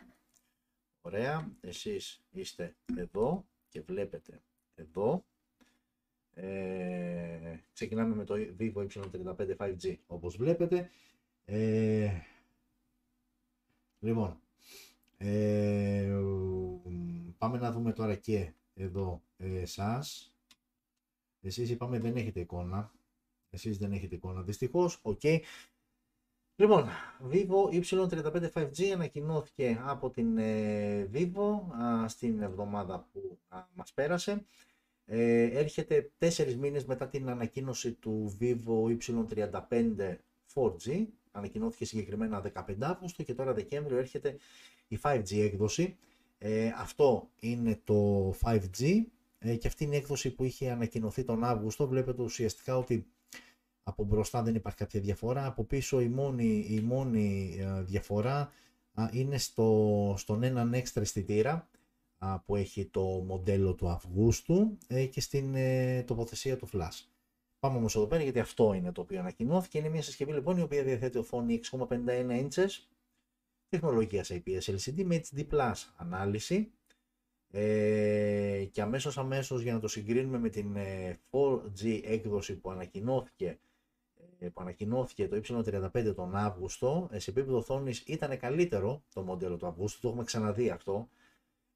Ωραία, 1.01 1.51
εσείς 1.61 2.21
είστε 2.31 2.75
εδώ 2.95 3.45
και 3.69 3.81
βλέπετε 3.81 4.41
εδώ. 4.75 5.23
Ε, 6.33 7.59
ξεκινάμε 7.73 8.15
με 8.15 8.23
το 8.23 8.35
Vivo 8.59 8.87
Y35 8.87 9.55
5G, 9.57 9.95
όπως 10.07 10.37
βλέπετε. 10.37 10.89
Ε, 11.45 12.11
λοιπόν, 13.99 14.39
ε, 15.17 16.19
πάμε 17.37 17.57
να 17.57 17.71
δούμε 17.71 17.93
τώρα 17.93 18.15
και 18.15 18.51
εδώ 18.73 19.21
εσάς. 19.37 20.33
Εσείς 21.41 21.69
είπαμε 21.69 21.99
δεν 21.99 22.15
έχετε 22.15 22.39
εικόνα, 22.39 22.91
εσείς 23.49 23.77
δεν 23.77 23.91
έχετε 23.91 24.15
εικόνα 24.15 24.41
δυστυχώς. 24.41 24.99
OK. 25.01 25.19
Okay. 25.23 25.39
Λοιπόν, 26.55 26.85
Vivo 27.31 27.81
Y35 27.81 28.51
5G 28.53 28.83
ανακοινώθηκε 28.93 29.81
από 29.85 30.09
την 30.09 30.37
ε, 30.37 31.09
Vivo 31.13 31.59
στην 32.07 32.41
εβδομάδα 32.41 33.07
που 33.11 33.37
α, 33.47 33.59
μας 33.73 33.93
πέρασε. 33.93 34.45
Ε, 35.05 35.43
έρχεται 35.43 36.11
τέσσερις 36.17 36.57
μήνες 36.57 36.85
μετά 36.85 37.07
την 37.07 37.29
ανακοίνωση 37.29 37.93
του 37.93 38.37
Vivo 38.39 38.97
Y35 38.97 40.15
4G. 40.53 41.05
Ανακοινώθηκε 41.31 41.85
συγκεκριμένα 41.85 42.51
15 42.67 42.75
Αύγουστο 42.79 43.23
και 43.23 43.33
τώρα 43.33 43.53
Δεκέμβριο 43.53 43.97
έρχεται 43.97 44.37
η 44.87 44.99
5G 45.03 45.37
έκδοση. 45.37 45.97
Ε, 46.37 46.71
αυτό 46.77 47.29
είναι 47.39 47.81
το 47.83 48.29
5G 48.41 49.03
ε, 49.39 49.55
και 49.55 49.67
αυτή 49.67 49.83
είναι 49.83 49.95
η 49.95 49.97
έκδοση 49.97 50.31
που 50.31 50.43
είχε 50.43 50.69
ανακοινωθεί 50.69 51.23
τον 51.23 51.43
Αύγουστο. 51.43 51.87
Βλέπετε 51.87 52.21
ουσιαστικά 52.21 52.77
ότι 52.77 53.07
Από 53.89 54.03
μπροστά 54.03 54.43
δεν 54.43 54.55
υπάρχει 54.55 54.77
κάποια 54.77 54.99
διαφορά. 54.99 55.45
Από 55.45 55.63
πίσω 55.63 55.99
η 56.01 56.07
μόνη, 56.07 56.65
η 56.69 56.79
μόνη 56.79 57.57
ε, 57.59 57.81
διαφορά 57.81 58.51
είναι 59.11 59.37
στο, 59.37 60.13
στον 60.17 60.43
έναν 60.43 60.73
έξτρα 60.73 61.01
αισθητήρα 61.01 61.67
που 62.45 62.55
έχει 62.55 62.85
το 62.85 63.01
μοντέλο 63.01 63.73
του 63.73 63.89
Αυγούστου 63.89 64.77
ε, 64.87 65.05
και 65.05 65.21
στην 65.21 65.55
ε, 65.55 66.03
τοποθεσία 66.03 66.57
του 66.57 66.69
Flash. 66.73 67.05
Πάμε 67.59 67.77
όμως 67.77 67.95
εδώ 67.95 68.07
πέρα 68.07 68.23
γιατί 68.23 68.39
αυτό 68.39 68.73
είναι 68.73 68.91
το 68.91 69.01
οποίο 69.01 69.19
ανακοινώθηκε. 69.19 69.77
Είναι 69.77 69.89
μια 69.89 70.01
συσκευή 70.01 70.31
λοιπόν 70.31 70.57
η 70.57 70.61
οποία 70.61 70.83
διαθέτει 70.83 71.17
οθόνη 71.17 71.59
6,51 71.71 71.87
inches 72.29 72.69
τεχνολογίας 73.69 74.31
IPS 74.31 74.61
LCD 74.61 75.03
με 75.03 75.21
HD 75.31 75.47
Plus 75.51 75.73
ανάλυση 75.95 76.71
ε, 77.51 78.67
και 78.71 78.81
αμέσως 78.81 79.17
αμέσως 79.17 79.61
για 79.61 79.73
να 79.73 79.79
το 79.79 79.87
συγκρίνουμε 79.87 80.39
με 80.39 80.49
την 80.49 80.77
4G 81.31 82.01
έκδοση 82.03 82.55
που 82.55 82.71
ανακοινώθηκε 82.71 83.59
που 84.53 84.61
ανακοινώθηκε 84.61 85.27
το 85.27 85.41
Y35 85.43 86.13
τον 86.15 86.35
Αύγουστο, 86.35 87.09
σε 87.15 87.29
επίπεδο 87.29 87.57
οθόνης 87.57 88.03
ήταν 88.05 88.37
καλύτερο 88.37 89.03
το 89.13 89.21
μοντέλο 89.21 89.57
του 89.57 89.67
Αυγούστου, 89.67 89.99
το 89.99 90.07
έχουμε 90.07 90.23
ξαναδεί 90.23 90.69
αυτό. 90.69 91.09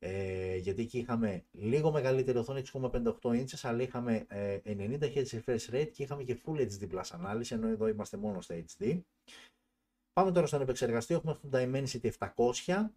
Ε, 0.05 0.55
γιατί 0.55 0.81
εκεί 0.81 0.97
είχαμε 0.97 1.45
λίγο 1.51 1.91
μεγαλύτερη 1.91 2.37
οθόνη 2.37 2.61
6,58 2.73 3.13
inches, 3.21 3.59
αλλά 3.61 3.81
είχαμε 3.81 4.25
ε, 4.27 4.59
90 4.65 4.99
Hz 5.01 5.25
refresh 5.25 5.73
rate 5.73 5.89
και 5.93 6.03
είχαμε 6.03 6.23
και 6.23 6.41
Full 6.45 6.57
HD 6.57 6.91
Plus 6.91 7.09
ανάλυση, 7.11 7.53
ενώ 7.53 7.67
εδώ 7.67 7.87
είμαστε 7.87 8.17
μόνο 8.17 8.41
στα 8.41 8.55
HD. 8.55 8.99
Πάμε 10.13 10.31
τώρα 10.31 10.47
στον 10.47 10.61
επεξεργαστή, 10.61 11.13
έχουμε 11.13 11.31
αυτό 11.31 11.47
το 11.47 11.57
Dimensity 11.57 12.09
700, 12.35 12.89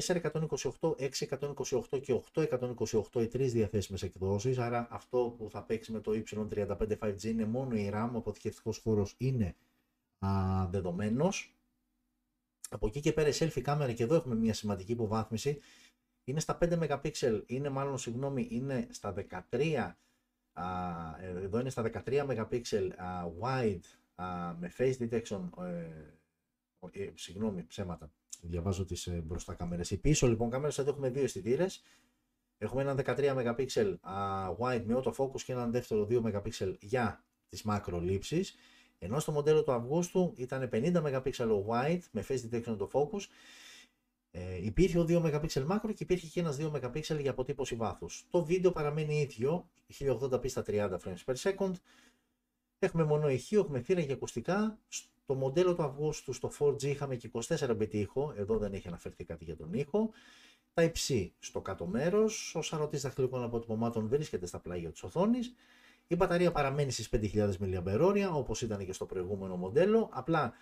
428, 0.00 0.94
628 1.90 2.00
και 2.02 2.20
828 2.34 3.22
οι 3.22 3.26
τρεις 3.26 3.52
διαθέσιμες 3.52 4.02
εκδόσεις, 4.02 4.58
άρα 4.58 4.88
αυτό 4.90 5.34
που 5.38 5.50
θα 5.50 5.62
παίξει 5.62 5.92
με 5.92 6.00
το 6.00 6.12
Y35 6.12 6.98
5G 6.98 7.22
είναι 7.22 7.44
μόνο 7.44 7.76
η 7.76 7.90
RAM, 7.94 8.10
ο 8.14 8.16
αποθηκευτικός 8.16 8.78
χώρος 8.78 9.14
είναι 9.18 9.54
α, 10.18 10.28
δεδομένος. 10.70 11.54
Από 12.70 12.86
εκεί 12.86 13.00
και 13.00 13.12
πέρα 13.12 13.28
η 13.28 13.32
selfie 13.34 13.60
κάμερα 13.60 13.92
και 13.92 14.02
εδώ 14.02 14.14
έχουμε 14.14 14.34
μια 14.34 14.54
σημαντική 14.54 14.92
υποβάθμιση, 14.92 15.60
είναι 16.24 16.40
στα 16.40 16.58
5 16.60 16.88
MP, 17.02 17.42
είναι 17.46 17.68
μάλλον 17.68 17.98
συγγνώμη, 17.98 18.48
είναι 18.50 18.86
στα 18.90 19.14
13, 19.50 19.92
α, 20.52 20.64
εδώ 21.20 21.60
είναι 21.60 21.70
στα 21.70 21.82
13 21.82 22.26
MP 22.28 22.62
wide 23.40 23.80
α, 24.14 24.54
με 24.54 24.72
face 24.78 24.96
detection, 24.98 25.40
ε, 25.60 27.02
ε, 27.02 27.10
συγγνώμη 27.14 27.64
ψέματα, 27.64 28.10
διαβάζω 28.48 28.84
τις 28.84 29.06
ε, 29.06 29.22
μπροστά 29.26 29.54
κάμερες. 29.54 29.90
Οι 29.90 29.96
πίσω 29.96 30.26
λοιπόν 30.26 30.50
κάμερες 30.50 30.78
εδώ 30.78 30.90
έχουμε 30.90 31.10
δύο 31.10 31.22
αισθητήρες. 31.22 31.82
Έχουμε 32.58 32.82
έναν 32.82 33.00
13 33.04 33.56
MP 33.56 33.66
wide 34.58 34.82
με 34.84 35.02
autofocus 35.02 35.40
και 35.44 35.52
έναν 35.52 35.70
δεύτερο 35.70 36.06
2 36.10 36.22
MP 36.22 36.74
για 36.80 37.24
τις 37.48 37.62
μακρολήψεις. 37.62 38.54
Ενώ 38.98 39.18
στο 39.18 39.32
μοντέλο 39.32 39.62
του 39.62 39.72
Αυγούστου 39.72 40.32
ήταν 40.36 40.68
50 40.72 40.92
MP 41.02 41.30
wide 41.68 42.00
με 42.10 42.24
face 42.28 42.50
detection 42.50 42.76
το 42.78 42.90
focus. 42.92 43.20
Ε, 44.30 44.64
υπήρχε 44.64 44.98
ο 44.98 45.04
2 45.08 45.22
MP 45.22 45.46
macro 45.68 45.94
και 45.94 46.02
υπήρχε 46.02 46.26
και 46.26 46.40
ένας 46.40 46.56
2 46.60 46.70
MP 46.70 47.20
για 47.20 47.30
αποτύπωση 47.30 47.74
βάθους. 47.74 48.26
Το 48.30 48.44
βίντεο 48.44 48.72
παραμένει 48.72 49.20
ίδιο, 49.20 49.68
1080p 49.98 50.50
στα 50.50 50.62
30 50.66 50.96
frames 51.04 51.24
per 51.24 51.34
second. 51.34 51.72
Έχουμε 52.78 53.04
μόνο 53.04 53.28
ηχείο, 53.28 53.60
έχουμε 53.60 53.80
θύρα 53.80 54.00
για 54.00 54.14
ακουστικά. 54.14 54.78
Στο 55.24 55.34
μοντέλο 55.34 55.74
του 55.74 55.82
Αυγούστου 55.82 56.32
στο 56.32 56.50
4G 56.58 56.82
είχαμε 56.82 57.16
και 57.16 57.30
24 57.32 57.70
bit 57.70 57.94
ήχο, 57.94 58.34
εδώ 58.36 58.58
δεν 58.58 58.72
έχει 58.72 58.88
αναφερθεί 58.88 59.24
κάτι 59.24 59.44
για 59.44 59.56
τον 59.56 59.72
ήχο. 59.72 60.10
Τα 60.74 60.82
υψί 60.82 61.34
στο 61.38 61.60
κάτω 61.60 61.86
μέρος, 61.86 62.54
ο 62.54 62.62
σαρωτής 62.62 63.02
δαχτυλικών 63.02 63.42
αποτυπωμάτων 63.42 64.08
βρίσκεται 64.08 64.46
στα 64.46 64.58
πλάγια 64.58 64.90
της 64.90 65.02
οθόνης. 65.02 65.54
Η 66.06 66.16
μπαταρία 66.16 66.52
παραμένει 66.52 66.90
στις 66.90 67.08
5.000 67.12 67.50
mAh 67.60 68.30
όπως 68.32 68.62
ήταν 68.62 68.84
και 68.84 68.92
στο 68.92 69.06
προηγούμενο 69.06 69.56
μοντέλο. 69.56 70.08
Απλά 70.12 70.52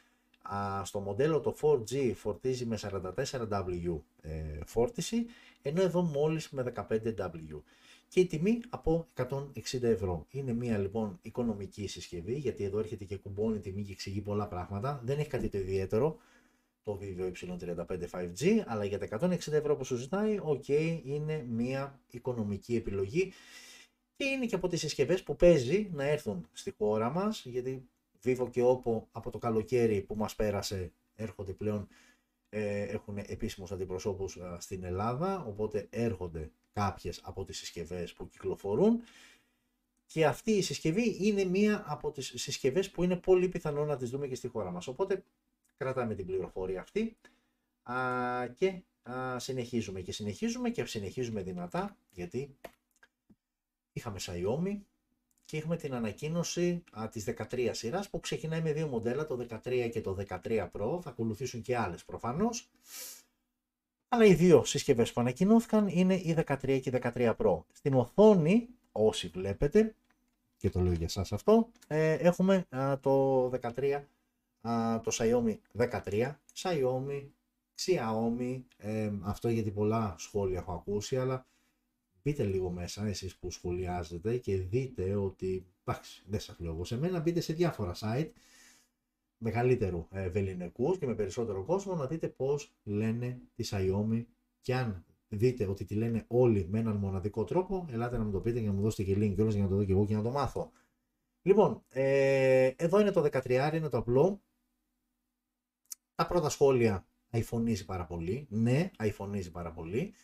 α, 0.43 0.85
στο 0.85 1.01
μοντέλο 1.01 1.41
το 1.41 1.57
4G 1.61 2.13
φορτίζει 2.15 2.67
με 2.67 2.79
44W 2.81 4.01
ε, 4.21 4.59
φόρτιση, 4.67 5.27
ενώ 5.63 5.83
εδώ 5.83 6.03
μόλις 6.03 6.51
με 6.51 6.73
15W 6.77 7.63
και 8.13 8.21
η 8.21 8.27
τιμή 8.27 8.61
από 8.69 9.09
160 9.15 9.83
ευρώ. 9.83 10.27
Είναι 10.31 10.53
μια 10.53 10.79
λοιπόν 10.79 11.19
οικονομική 11.23 11.87
συσκευή, 11.87 12.35
γιατί 12.35 12.65
εδώ 12.65 12.79
έρχεται 12.79 13.05
και 13.05 13.17
κουμπώνει 13.17 13.61
τιμή 13.61 13.83
και 13.83 13.93
εξηγεί 13.93 14.21
πολλά 14.21 14.49
πράγματα. 14.49 15.01
Δεν 15.05 15.19
έχει 15.19 15.29
κάτι 15.29 15.49
το 15.49 15.59
ιδιαίτερο 15.59 16.19
το 16.83 16.99
Vivio 17.03 17.33
Y35 17.33 18.09
5G, 18.11 18.63
αλλά 18.67 18.85
για 18.85 18.99
τα 18.99 19.19
160 19.21 19.53
ευρώ 19.53 19.77
που 19.77 19.85
σου 19.85 19.97
ζητάει, 19.97 20.39
ok, 20.45 21.01
είναι 21.05 21.47
μια 21.49 22.01
οικονομική 22.11 22.77
επιλογή 22.77 23.33
και 24.17 24.25
είναι 24.25 24.47
και 24.47 24.55
από 24.55 24.69
τις 24.69 24.81
συσκευές 24.81 25.23
που 25.23 25.37
παίζει 25.37 25.91
να 25.93 26.05
έρθουν 26.05 26.49
στη 26.53 26.71
χώρα 26.71 27.11
μας, 27.11 27.45
γιατί 27.45 27.89
Vivo 28.25 28.49
και 28.51 28.63
Oppo 28.65 29.03
από 29.13 29.31
το 29.31 29.39
καλοκαίρι 29.39 30.03
που 30.03 30.15
μας 30.17 30.35
πέρασε 30.35 30.93
έρχονται 31.15 31.53
πλέον, 31.53 31.89
ε, 32.49 32.83
έχουν 32.83 33.19
επίσημους 33.19 33.73
αντιπροσώπους 33.73 34.39
στην 34.59 34.85
Ελλάδα, 34.85 35.45
οπότε 35.45 35.87
έρχονται 35.91 36.51
κάποιες 36.73 37.21
από 37.23 37.45
τις 37.45 37.59
συσκευές 37.59 38.13
που 38.13 38.29
κυκλοφορούν 38.29 39.03
και 40.07 40.27
αυτή 40.27 40.51
η 40.51 40.63
συσκευή 40.63 41.17
είναι 41.27 41.45
μία 41.45 41.85
από 41.87 42.11
τις 42.11 42.33
συσκευές 42.35 42.91
που 42.91 43.03
είναι 43.03 43.17
πολύ 43.17 43.49
πιθανό 43.49 43.85
να 43.85 43.97
τις 43.97 44.11
δούμε 44.11 44.27
και 44.27 44.35
στη 44.35 44.49
χώρα 44.49 44.71
μας. 44.71 44.87
Οπότε 44.87 45.25
κρατάμε 45.77 46.15
την 46.15 46.27
πληροφορία 46.27 46.81
αυτή 46.81 47.17
α, 47.83 47.95
και 48.47 48.83
α, 49.11 49.39
συνεχίζουμε 49.39 50.01
και 50.01 50.13
συνεχίζουμε 50.13 50.71
και 50.71 50.85
συνεχίζουμε 50.85 51.43
δυνατά 51.43 51.97
γιατί 52.11 52.57
είχαμε 53.93 54.19
Xiaomi 54.21 54.81
και 55.45 55.57
έχουμε 55.57 55.77
την 55.77 55.95
ανακοίνωση 55.95 56.85
α, 56.93 57.09
της 57.09 57.25
13 57.51 57.71
σειράς 57.73 58.11
που 58.11 58.21
ξεκινάει 58.21 58.61
με 58.61 58.73
δύο 58.73 58.87
μοντέλα, 58.87 59.27
το 59.27 59.47
13 59.65 59.89
και 59.93 60.01
το 60.01 60.17
13 60.29 60.69
Pro, 60.73 61.03
θα 61.03 61.11
ακολουθήσουν 61.11 61.63
και 61.63 61.77
άλλες 61.77 62.05
προφανώς. 62.05 62.71
Αλλά 64.15 64.25
οι 64.25 64.35
δύο 64.35 64.65
συσκευές 64.65 65.13
που 65.13 65.21
ανακοινώθηκαν 65.21 65.89
είναι 65.89 66.15
η 66.15 66.37
13 66.47 66.81
και 66.81 66.91
η 66.91 67.01
13 67.15 67.35
Pro. 67.37 67.63
Στην 67.73 67.95
οθόνη, 67.95 68.69
όσοι 68.93 69.29
βλέπετε, 69.29 69.95
και 70.57 70.71
το 70.71 70.81
λέω 70.81 70.93
για 70.93 71.09
σας 71.09 71.33
αυτό, 71.33 71.69
ε, 71.87 72.13
έχουμε 72.13 72.67
το 73.01 73.49
13, 73.49 74.09
το 75.03 75.11
Xiaomi 75.13 75.57
13, 75.77 76.39
Xiaomi, 76.55 77.27
Xiaomi, 77.85 78.61
ε, 78.77 79.11
αυτό 79.23 79.49
γιατί 79.49 79.71
πολλά 79.71 80.15
σχόλια 80.19 80.59
έχω 80.59 80.73
ακούσει, 80.73 81.17
αλλά 81.17 81.47
μπείτε 82.23 82.45
λίγο 82.45 82.71
μέσα 82.71 83.07
εσείς 83.07 83.37
που 83.37 83.51
σχολιάζετε 83.51 84.37
και 84.37 84.57
δείτε 84.57 85.15
ότι, 85.15 85.67
εντάξει, 85.85 86.23
δεν 86.27 86.41
σας 86.41 86.57
λέω 86.59 86.73
εγώ 86.73 86.85
σε 86.85 86.99
μένα, 86.99 87.21
μπείτε 87.21 87.41
σε 87.41 87.53
διάφορα 87.53 87.93
site, 88.01 88.31
μεγαλύτερου 89.43 90.07
ε, 90.11 90.29
βεληνικούς 90.29 90.99
και 90.99 91.07
με 91.07 91.15
περισσότερο 91.15 91.65
κόσμο 91.65 91.95
να 91.95 92.07
δείτε 92.07 92.29
πώς 92.29 92.73
λένε 92.83 93.41
τη 93.55 93.69
Xiaomi 93.71 94.25
και 94.61 94.75
αν 94.75 95.05
δείτε 95.29 95.67
ότι 95.67 95.85
τη 95.85 95.95
λένε 95.95 96.25
όλοι 96.29 96.67
με 96.71 96.79
έναν 96.79 96.97
μοναδικό 96.97 97.45
τρόπο, 97.45 97.87
ελάτε 97.91 98.19
να 98.19 98.25
μου 98.25 98.31
το 98.31 98.41
πείτε 98.41 98.61
και 98.61 98.67
να 98.67 98.73
μου 98.73 98.81
δώσετε 98.81 99.03
και 99.03 99.17
link 99.19 99.35
κιόλας 99.35 99.55
για 99.55 99.63
να 99.63 99.69
το 99.69 99.77
δω 99.77 99.85
και 99.85 99.93
εγώ 99.93 100.07
και 100.07 100.15
να 100.15 100.23
το 100.23 100.31
μάθω. 100.31 100.71
Λοιπόν, 101.43 101.83
ε, 101.89 102.71
εδώ 102.77 103.01
είναι 103.01 103.11
το 103.11 103.29
13, 103.33 103.71
είναι 103.75 103.89
το 103.89 103.97
απλό. 103.97 104.43
Τα 106.15 106.27
πρώτα 106.27 106.49
σχόλια 106.49 107.07
αϊφωνίζει 107.31 107.85
πάρα 107.85 108.05
πολύ. 108.05 108.47
Ναι, 108.51 108.91
αϊφωνίζει 108.97 109.51
πάρα 109.51 109.73
πολύ. 109.73 110.15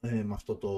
Ε, 0.00 0.22
με 0.22 0.34
αυτό 0.34 0.56
το 0.56 0.70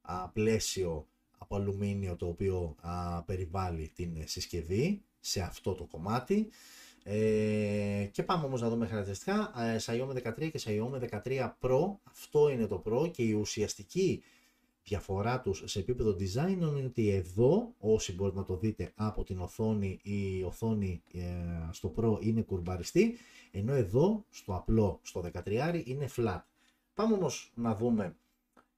α, 0.00 0.28
πλαίσιο 0.28 1.08
από 1.38 1.56
αλουμίνιο 1.56 2.16
το 2.16 2.26
οποίο 2.26 2.76
α, 2.80 3.22
περιβάλλει 3.22 3.88
την 3.88 4.28
συσκευή 4.28 5.02
σε 5.20 5.40
αυτό 5.40 5.74
το 5.74 5.84
κομμάτι. 5.84 6.48
Ε, 7.02 8.08
και 8.12 8.22
πάμε 8.22 8.44
όμως 8.44 8.60
να 8.60 8.68
δούμε 8.68 8.86
χαρακτηριστικά. 8.86 9.52
Ε, 9.56 9.76
Xiaomi 9.80 10.12
13 10.12 10.50
και 10.50 10.60
Xiaomi 10.64 11.20
13 11.24 11.50
Pro, 11.60 11.96
αυτό 12.02 12.48
είναι 12.48 12.66
το 12.66 12.82
Pro 12.86 13.10
και 13.12 13.22
η 13.22 13.32
ουσιαστική 13.32 14.22
διαφορά 14.88 15.40
τους 15.40 15.62
σε 15.66 15.78
επίπεδο 15.78 16.16
design 16.18 16.50
είναι 16.50 16.84
ότι 16.84 17.08
εδώ, 17.08 17.74
όσοι 17.78 18.14
μπορείτε 18.14 18.38
να 18.38 18.44
το 18.44 18.56
δείτε 18.56 18.92
από 18.94 19.24
την 19.24 19.40
οθόνη, 19.40 19.98
η 20.02 20.42
οθόνη 20.42 21.02
ε, 21.12 21.20
στο 21.70 21.94
Pro 21.96 22.18
είναι 22.20 22.42
κουρμπαριστή, 22.42 23.16
ενώ 23.50 23.74
εδώ 23.74 24.24
στο 24.30 24.54
απλό, 24.54 25.00
στο 25.02 25.24
13 25.44 25.82
είναι 25.84 26.08
flat. 26.16 26.42
Πάμε 26.94 27.14
όμως 27.14 27.52
να 27.54 27.74
δούμε 27.74 28.16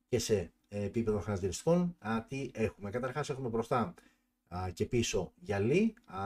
και 0.09 0.19
σε 0.19 0.53
επίπεδο 0.69 1.21
χαρακτηριστικών 1.21 1.97
α, 1.99 2.25
τι 2.29 2.51
έχουμε. 2.55 2.91
Καταρχάς 2.91 3.31
έχουμε 3.31 3.49
μπροστά 3.49 3.95
και 4.73 4.85
πίσω 4.85 5.33
γυαλί, 5.41 5.95
α, 6.05 6.21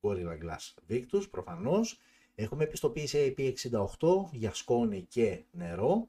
Gorilla 0.00 0.38
Glass 0.44 0.74
Victus 0.90 1.30
προφανώς. 1.30 1.98
Έχουμε 2.34 2.64
επιστοποίηση 2.64 3.34
IP68 3.38 4.28
για 4.32 4.54
σκόνη 4.54 5.06
και 5.08 5.44
νερό. 5.50 6.08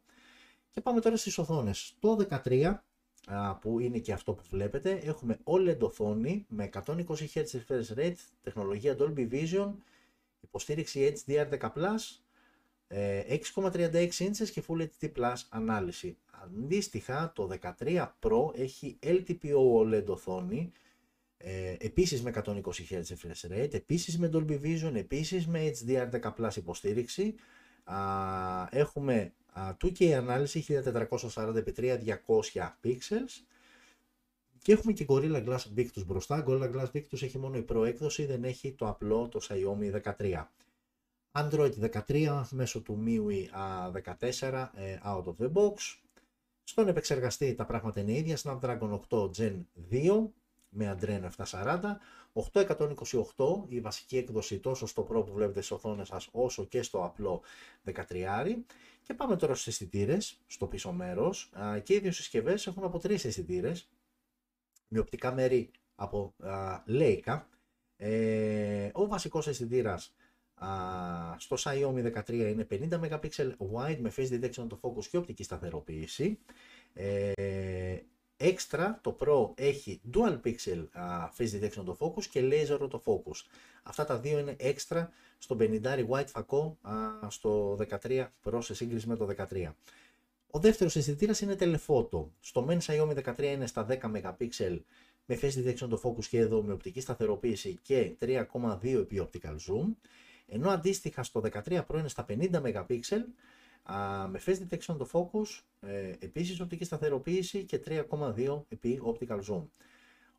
Και 0.71 0.81
πάμε 0.81 0.99
τώρα 0.99 1.17
στις 1.17 1.37
οθόνες. 1.37 1.95
Το 1.99 2.15
13 2.15 2.83
που 3.61 3.79
είναι 3.79 3.99
και 3.99 4.13
αυτό 4.13 4.33
που 4.33 4.43
βλέπετε 4.49 4.91
έχουμε 4.91 5.39
OLED 5.43 5.79
οθόνη 5.79 6.45
με 6.49 6.69
120 6.73 7.03
Hz 7.05 7.43
refresh 7.43 7.97
rate, 7.97 8.15
τεχνολογία 8.41 8.95
Dolby 8.99 9.29
Vision, 9.31 9.73
υποστήριξη 10.41 11.13
HDR10+, 11.25 11.59
6,36 12.89 13.93
ε, 13.93 14.07
inches 14.19 14.49
και 14.51 14.63
Full 14.67 14.87
HD 14.99 15.11
Plus 15.15 15.35
ανάλυση. 15.49 16.17
Αντίστοιχα 16.43 17.31
το 17.35 17.49
13 17.79 18.07
Pro 18.19 18.59
έχει 18.59 18.99
LTPO 19.03 19.79
OLED 19.79 20.05
οθόνη 20.05 20.71
Ε, 21.37 21.75
επίσης 21.79 22.21
με 22.21 22.31
120 22.35 22.61
Hz 22.61 23.01
refresh 23.01 23.51
rate, 23.51 23.73
επίσης 23.73 24.19
με 24.19 24.29
Dolby 24.33 24.61
Vision, 24.61 24.95
επίσης 24.95 25.47
με 25.47 25.71
HDR10 25.85 26.55
υποστήριξη. 26.55 27.35
Α, 27.83 27.97
έχουμε 28.71 29.33
α, 29.51 29.75
2K 29.83 30.11
ανάλυση 30.11 30.65
1440x3200 30.67 32.69
pixels 32.83 33.43
και 34.61 34.71
έχουμε 34.71 34.93
και 34.93 35.05
Gorilla 35.09 35.45
Glass 35.45 35.63
Victus 35.77 36.05
μπροστά. 36.05 36.43
Gorilla 36.47 36.71
Glass 36.75 36.91
Victus 36.93 37.21
έχει 37.21 37.37
μόνο 37.37 37.57
η 37.57 37.61
προέκδοση, 37.61 38.25
δεν 38.25 38.43
έχει 38.43 38.71
το 38.71 38.87
απλό 38.87 39.27
το 39.27 39.39
Xiaomi 39.49 40.11
13. 40.17 40.45
Android 41.31 41.71
13 42.07 42.43
μέσω 42.49 42.81
του 42.81 43.03
MIUI 43.05 43.45
14 44.39 44.67
ε, 44.75 44.97
out 45.05 45.23
of 45.23 45.35
the 45.39 45.51
box. 45.53 45.73
Στον 46.63 46.87
επεξεργαστή 46.87 47.55
τα 47.55 47.65
πράγματα 47.65 47.99
είναι 47.99 48.11
ίδια, 48.11 48.37
Snapdragon 48.43 48.99
8 49.09 49.29
Gen 49.37 49.63
2 49.91 50.27
με 50.69 50.97
Adreno 50.99 51.29
740, 51.51 51.79
828 52.33 53.65
η 53.67 53.79
βασική 53.79 54.17
έκδοση 54.17 54.59
τόσο 54.59 54.85
στο 54.85 55.07
Pro 55.11 55.25
που 55.25 55.33
βλέπετε 55.33 55.61
στις 55.61 55.71
οθόνες 55.71 56.07
σας 56.07 56.29
όσο 56.31 56.65
και 56.65 56.81
στο 56.81 57.03
απλό 57.03 57.41
13 57.85 57.93
και 59.03 59.13
πάμε 59.13 59.35
τώρα 59.35 59.53
στους 59.53 59.67
αισθητήρες, 59.67 60.39
στο 60.47 60.67
πίσω 60.67 60.91
μέρος 60.91 61.51
και 61.83 61.93
οι 61.93 61.99
δύο 61.99 62.11
συσκευές 62.11 62.67
έχουν 62.67 62.83
από 62.83 62.99
τρεις 62.99 63.25
αισθητήρες 63.25 63.89
με 64.87 64.99
οπτικά 64.99 65.33
μέρη 65.33 65.71
από 65.95 66.33
Leica. 66.87 67.41
Ε, 67.97 68.89
ο 68.93 69.07
βασικός 69.07 69.47
αισθητήρας 69.47 70.13
στο 71.37 71.55
Xiaomi 71.59 72.21
13 72.27 72.29
είναι 72.29 72.67
50 72.71 72.89
MP 72.89 73.51
wide 73.73 73.97
με 73.99 74.11
face 74.15 74.29
detection 74.29 74.65
το 74.69 74.79
focus 74.81 75.05
και 75.05 75.17
οπτική 75.17 75.43
σταθεροποίηση. 75.43 76.39
Ε, 76.93 77.31
Extra, 78.41 78.93
το 79.01 79.17
Pro 79.19 79.61
έχει 79.61 80.01
dual 80.13 80.39
pixel 80.43 80.85
face 81.37 81.61
detection 81.61 81.83
το 81.85 81.97
focus 81.99 82.23
και 82.23 82.41
laser 82.43 82.89
το 82.89 83.01
focus. 83.05 83.45
Αυτά 83.83 84.05
τα 84.05 84.19
δύο 84.19 84.39
είναι 84.39 84.55
extra 84.59 85.07
στο 85.37 85.57
50 85.59 86.05
wide 86.09 86.27
φακό 86.27 86.77
στο 87.27 87.77
13 88.03 88.25
Pro 88.43 88.59
σε 88.61 88.73
σύγκριση 88.73 89.07
με 89.07 89.15
το 89.15 89.27
13. 89.49 89.73
Ο 90.51 90.59
δεύτερος 90.59 90.95
αισθητήρας 90.95 91.41
είναι 91.41 91.55
telephoto. 91.59 92.25
Στο 92.39 92.67
main 92.69 92.77
Xiaomi 92.79 93.23
13 93.23 93.43
είναι 93.43 93.67
στα 93.67 93.87
10 93.89 93.97
MP 94.01 94.79
με 95.25 95.39
face 95.41 95.53
detection 95.53 95.89
το 95.89 96.01
focus 96.03 96.25
και 96.25 96.39
εδώ 96.39 96.61
με 96.61 96.73
οπτική 96.73 97.01
σταθεροποίηση 97.01 97.79
και 97.81 98.15
3,2 98.19 98.83
επί 98.83 99.27
optical 99.27 99.55
zoom. 99.67 99.95
Ενώ 100.49 100.69
αντίστοιχα 100.69 101.23
στο 101.23 101.41
13 101.43 101.85
Pro 101.87 101.97
είναι 101.97 102.07
στα 102.07 102.25
50 102.29 102.49
MP 102.51 102.99
με 104.29 104.39
face 104.45 104.57
detection 104.69 104.97
το 104.97 105.09
focus, 105.11 105.61
ε, 105.79 106.13
επίσης 106.19 106.59
οπτική 106.59 106.83
σταθεροποίηση 106.83 107.63
και 107.63 107.81
3,2 107.85 108.65
επί 108.69 109.01
optical 109.03 109.39
zoom. 109.49 109.63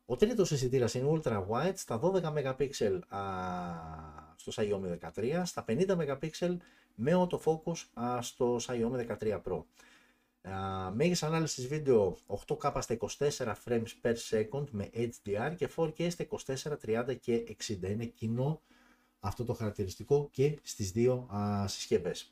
Ο 0.05 0.15
τρίτος 0.15 0.51
αισθητήρας 0.51 0.93
είναι 0.93 1.09
ultra 1.11 1.43
wide 1.47 1.73
στα 1.75 1.99
12 2.03 2.21
MP 2.23 2.69
στο 4.35 4.51
Xiaomi 4.55 4.97
13, 5.15 5.41
στα 5.45 5.65
50 5.67 5.95
MP 5.95 6.57
με 6.95 7.11
autofocus 7.15 7.75
στο 8.19 8.59
Xiaomi 8.61 9.17
13 9.19 9.41
Pro. 9.43 9.63
Μέγιστη 10.93 11.25
ανάλυσης 11.25 11.67
βίντεο 11.67 12.17
8K 12.47 12.81
στα 12.81 12.97
24 13.17 13.53
frames 13.65 13.91
per 14.01 14.15
second 14.29 14.65
με 14.69 14.89
HDR 14.93 15.53
και 15.55 15.69
4K 15.75 16.11
στα 16.11 16.25
24, 16.45 16.77
30 16.85 17.15
και 17.19 17.55
60. 17.67 17.89
Είναι 17.89 18.05
κοινό 18.05 18.61
αυτό 19.23 19.45
το 19.45 19.53
χαρακτηριστικό 19.53 20.29
και 20.31 20.59
στις 20.63 20.91
δύο 20.91 21.27
α, 21.31 21.67
συσκευές. 21.67 22.31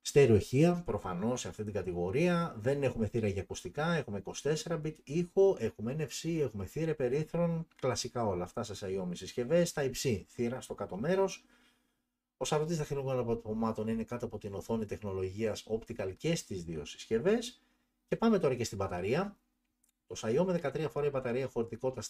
Στερεοχεία, 0.00 0.82
προφανώς 0.84 1.40
σε 1.40 1.48
αυτή 1.48 1.64
την 1.64 1.72
κατηγορία, 1.72 2.54
δεν 2.58 2.82
έχουμε 2.82 3.06
θύρα 3.06 3.28
για 3.28 3.42
ακουστικά, 3.42 3.92
έχουμε 3.92 4.22
24-bit 4.42 4.94
ήχο, 5.04 5.56
έχουμε 5.58 5.96
NFC, 5.98 6.38
έχουμε 6.40 6.64
θύρα 6.64 6.94
περίθρων, 6.94 7.66
κλασικά 7.76 8.26
όλα 8.26 8.44
αυτά 8.44 8.62
σε 8.62 8.86
Xiaomi 8.86 9.12
συσκευές, 9.12 9.72
τα 9.72 9.84
υψί 9.84 10.26
θύρα 10.28 10.60
στο 10.60 10.74
κάτω 10.74 10.96
μέρος, 10.96 11.44
ο 12.42 12.44
σαρωτής 12.44 12.76
δαχτυλικών 12.76 13.18
αποτυπωμάτων 13.18 13.88
είναι 13.88 14.04
κάτω 14.04 14.26
από 14.26 14.38
την 14.38 14.54
οθόνη 14.54 14.86
τεχνολογίας 14.86 15.66
Optical 15.68 16.16
και 16.16 16.34
στις 16.34 16.64
δύο 16.64 16.84
συσκευές. 16.84 17.62
Και 18.08 18.16
πάμε 18.16 18.38
τώρα 18.38 18.54
και 18.54 18.64
στην 18.64 18.78
μπαταρία. 18.78 19.36
Το 20.12 20.20
Xiaomi 20.22 20.60
13 20.60 20.86
φοράει 20.90 21.10
μπαταρία 21.10 21.48
χωρητικότητας 21.48 22.08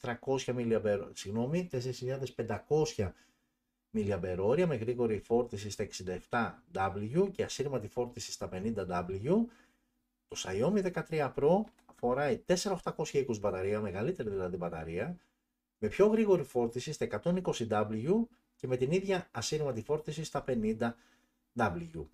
4.300 0.00 0.16
mAh, 0.46 1.10
συγγνώμη, 1.12 1.68
4.500 1.72 3.10
mAh 3.92 4.64
με 4.66 4.76
γρήγορη 4.76 5.18
φόρτιση 5.18 5.70
στα 5.70 5.86
67W 6.72 7.30
και 7.32 7.44
ασύρματη 7.44 7.88
φόρτιση 7.88 8.32
στα 8.32 8.48
50W. 8.52 9.44
Το 10.28 10.36
Xiaomi 10.36 11.02
13 11.08 11.32
Pro 11.34 11.60
φοράει 11.94 12.44
4.820 12.46 13.38
μπαταρία, 13.40 13.80
μεγαλύτερη 13.80 14.28
δηλαδή 14.30 14.56
μπαταρία, 14.56 15.16
με 15.78 15.88
πιο 15.88 16.06
γρήγορη 16.06 16.42
φόρτιση 16.42 16.92
στα 16.92 17.06
120W 17.24 18.26
και 18.56 18.66
με 18.66 18.76
την 18.76 18.90
ίδια 18.90 19.28
ασύρματη 19.30 19.82
φόρτιση 19.82 20.24
στα 20.24 20.44
50W. 21.56 22.06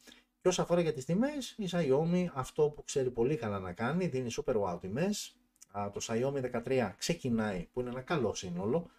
Και 0.49 0.55
όσο 0.55 0.63
αφορά 0.63 0.81
για 0.81 0.93
τις 0.93 1.05
τιμές, 1.05 1.55
η 1.59 1.69
Xiaomi 1.71 2.27
αυτό 2.35 2.69
που 2.69 2.85
ξέρει 2.85 3.11
πολύ 3.11 3.37
καλά 3.37 3.59
να 3.59 3.73
κάνει, 3.73 4.07
δίνει 4.07 4.31
super 4.33 4.63
wow 4.63 4.81
τιμές. 4.81 5.37
Το 5.73 6.01
Xiaomi 6.03 6.61
13 6.67 6.95
ξεκινάει, 6.99 7.69
που 7.73 7.81
είναι 7.81 7.89
ένα 7.89 8.01
καλό 8.01 8.35
σύνολο, 8.35 8.91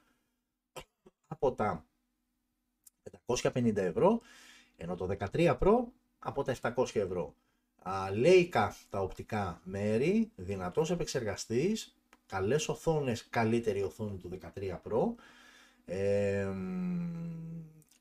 από 1.27 1.53
τα 1.53 1.85
550 3.25 3.75
ευρώ, 3.75 4.21
ενώ 4.77 4.95
το 4.95 5.07
13 5.31 5.57
Pro 5.59 5.73
από 6.19 6.43
τα 6.43 6.55
700 6.61 6.95
ευρώ. 6.95 7.35
Leica 8.11 8.69
τα 8.89 9.01
οπτικά 9.01 9.61
μέρη, 9.63 10.31
δυνατός 10.35 10.91
επεξεργαστής, 10.91 11.97
καλές 12.25 12.69
οθόνες, 12.69 13.27
καλύτερη 13.29 13.81
οθόνη 13.83 14.17
του 14.17 14.29
13 14.29 14.81
Pro, 14.83 15.13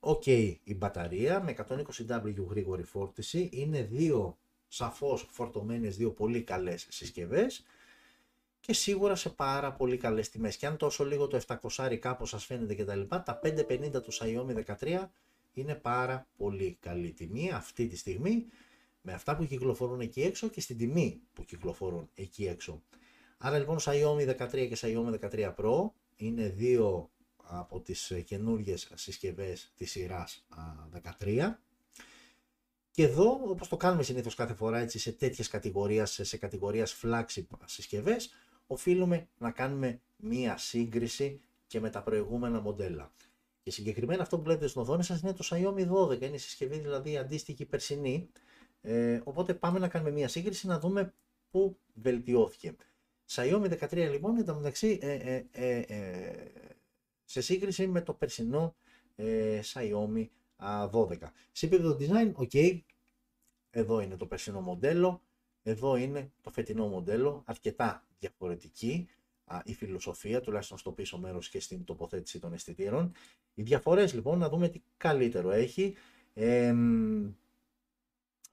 OK 0.00 0.22
okay, 0.26 0.54
η 0.64 0.74
μπαταρία 0.74 1.42
με 1.42 1.54
120W 1.68 2.46
γρήγορη 2.48 2.82
φόρτιση 2.82 3.48
είναι 3.52 3.82
δύο 3.82 4.38
σαφώς 4.68 5.26
φορτωμένες, 5.30 5.96
δύο 5.96 6.10
πολύ 6.10 6.42
καλές 6.42 6.86
συσκευές 6.90 7.64
και 8.60 8.72
σίγουρα 8.72 9.14
σε 9.14 9.28
πάρα 9.30 9.72
πολύ 9.72 9.96
καλές 9.96 10.28
τιμές. 10.28 10.56
Και 10.56 10.66
αν 10.66 10.76
τόσο 10.76 11.04
λίγο 11.04 11.26
το 11.26 11.40
700 11.76 11.96
κάπως 11.96 12.28
σας 12.28 12.44
φαίνεται 12.44 12.74
και 12.74 12.84
τα 12.84 12.94
λοιπά, 12.94 13.22
τα 13.22 13.40
550 13.42 14.02
του 14.02 14.12
Xiaomi 14.12 14.64
13 14.80 15.08
είναι 15.52 15.74
πάρα 15.74 16.26
πολύ 16.36 16.76
καλή 16.80 17.12
τιμή 17.12 17.50
αυτή 17.52 17.86
τη 17.86 17.96
στιγμή 17.96 18.46
με 19.00 19.12
αυτά 19.12 19.36
που 19.36 19.44
κυκλοφορούν 19.44 20.00
εκεί 20.00 20.22
έξω 20.22 20.48
και 20.48 20.60
στην 20.60 20.76
τιμή 20.76 21.20
που 21.32 21.44
κυκλοφορούν 21.44 22.10
εκεί 22.14 22.46
έξω. 22.46 22.82
Άρα 23.38 23.58
λοιπόν 23.58 23.76
Xiaomi 23.80 24.36
13 24.36 24.48
και 24.50 24.76
Xiaomi 24.80 25.30
13 25.30 25.54
Pro 25.54 25.90
είναι 26.16 26.48
δύο 26.48 27.10
από 27.50 27.80
τις 27.80 28.10
ε, 28.10 28.20
καινούργιες 28.20 28.90
συσκευές 28.94 29.72
της 29.76 29.90
σειράς 29.90 30.46
13 31.20 31.54
και 32.90 33.02
εδώ 33.02 33.40
όπως 33.42 33.68
το 33.68 33.76
κάνουμε 33.76 34.02
συνήθως 34.02 34.34
κάθε 34.34 34.54
φορά 34.54 34.78
έτσι 34.78 34.98
σε 34.98 35.12
τέτοιες 35.12 35.48
κατηγορίες, 35.48 36.20
σε 36.22 36.36
κατηγορίες 36.36 37.00
flagship 37.02 37.46
συσκευές 37.64 38.30
οφείλουμε 38.66 39.28
να 39.38 39.50
κάνουμε 39.50 40.00
μία 40.16 40.56
σύγκριση 40.56 41.40
και 41.66 41.80
με 41.80 41.90
τα 41.90 42.02
προηγούμενα 42.02 42.60
μοντέλα. 42.60 43.12
Και 43.62 43.70
συγκεκριμένα 43.70 44.22
αυτό 44.22 44.36
που 44.36 44.42
βλέπετε 44.42 44.66
στην 44.66 44.80
οθόνη 44.80 45.04
σας 45.04 45.20
είναι 45.20 45.32
το 45.32 45.48
Xiaomi 45.50 45.90
12, 45.90 46.22
είναι 46.22 46.34
η 46.34 46.38
συσκευή 46.38 46.78
δηλαδή 46.78 47.16
αντίστοιχη 47.18 47.64
περσινή, 47.64 48.28
ε, 48.80 49.20
οπότε 49.24 49.54
πάμε 49.54 49.78
να 49.78 49.88
κάνουμε 49.88 50.10
μία 50.10 50.28
σύγκριση 50.28 50.66
να 50.66 50.78
δούμε 50.78 51.14
πού 51.50 51.78
βελτιώθηκε. 51.94 52.76
Xiaomi 53.30 53.78
13 53.80 54.08
λοιπόν, 54.10 54.36
εν 54.36 54.54
μεταξύ, 54.54 54.98
ε, 55.02 55.12
ε, 55.12 55.44
ε, 55.52 55.78
ε 55.78 56.52
σε 57.30 57.40
σύγκριση 57.40 57.86
με 57.86 58.02
το 58.02 58.12
περσινό 58.12 58.74
ε, 59.16 59.60
Xiaomi 59.64 60.26
12. 60.90 61.16
Σε 61.52 61.66
επίπεδο 61.66 61.96
design, 62.00 62.32
ok, 62.32 62.80
εδώ 63.70 64.00
είναι 64.00 64.16
το 64.16 64.26
περσινό 64.26 64.60
μοντέλο, 64.60 65.22
εδώ 65.62 65.96
είναι 65.96 66.32
το 66.40 66.50
φετινό 66.50 66.86
μοντέλο, 66.86 67.42
αρκετά 67.46 68.06
διαφορετική 68.18 69.08
η 69.64 69.74
φιλοσοφία, 69.74 70.40
τουλάχιστον 70.40 70.78
στο 70.78 70.92
πίσω 70.92 71.18
μέρος 71.18 71.48
και 71.48 71.60
στην 71.60 71.84
τοποθέτηση 71.84 72.38
των 72.38 72.52
αισθητήρων. 72.52 73.12
Οι 73.54 73.62
διαφορές 73.62 74.14
λοιπόν, 74.14 74.38
να 74.38 74.48
δούμε 74.48 74.68
τι 74.68 74.82
καλύτερο 74.96 75.50
έχει. 75.50 75.94
Ε, 76.34 76.74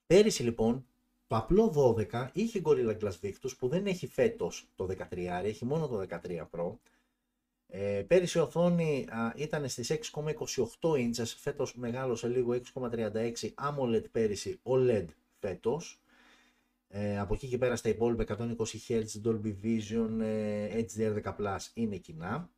πέρυσι 0.08 0.44
λοιπόν, 0.44 0.86
το 1.28 1.36
απλό 1.36 1.96
12 2.12 2.30
είχε 2.34 2.62
Gorilla 2.66 2.98
Glass 3.00 3.20
Victus 3.22 3.58
που 3.58 3.68
δεν 3.68 3.86
έχει 3.86 4.08
φέτος 4.08 4.68
το 4.76 4.88
13, 5.12 5.18
έχει 5.44 5.66
μόνο 5.66 5.88
το 5.88 6.06
13 6.10 6.46
Pro. 6.52 6.74
Ε, 7.68 8.04
πέρυσι 8.08 8.38
η 8.38 8.42
οθόνη 8.42 9.08
α, 9.10 9.34
ήταν 9.36 9.70
στις 9.70 9.92
6,28 10.82 10.98
ίντσες, 11.00 11.34
φέτος 11.34 11.76
μεγάλωσε 11.76 12.28
λίγο 12.28 12.60
6,36 12.74 13.34
AMOLED 13.56 14.04
πέρυσι, 14.12 14.60
OLED 14.64 15.06
φέτος. 15.40 16.00
Ε, 16.88 17.20
από 17.20 17.34
εκεί 17.34 17.48
και 17.48 17.58
πέρα 17.58 17.76
στα 17.76 17.90
υπόλοιπα 17.90 18.24
120 18.38 18.56
Hz 18.88 19.04
Dolby 19.26 19.56
Vision, 19.64 20.20
ε, 20.22 20.84
HDR10 20.84 21.58
είναι 21.74 21.98
κοινά. 21.98 22.50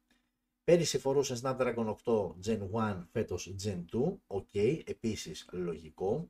Πέρυσι 0.63 0.97
φορούσε 0.99 1.37
Snapdragon 1.43 1.95
8 2.05 2.35
Gen 2.45 2.59
1, 2.71 3.07
φέτος 3.11 3.55
Gen 3.63 3.85
2, 3.91 4.17
ok, 4.27 4.81
επίσης 4.85 5.49
λογικό. 5.51 6.29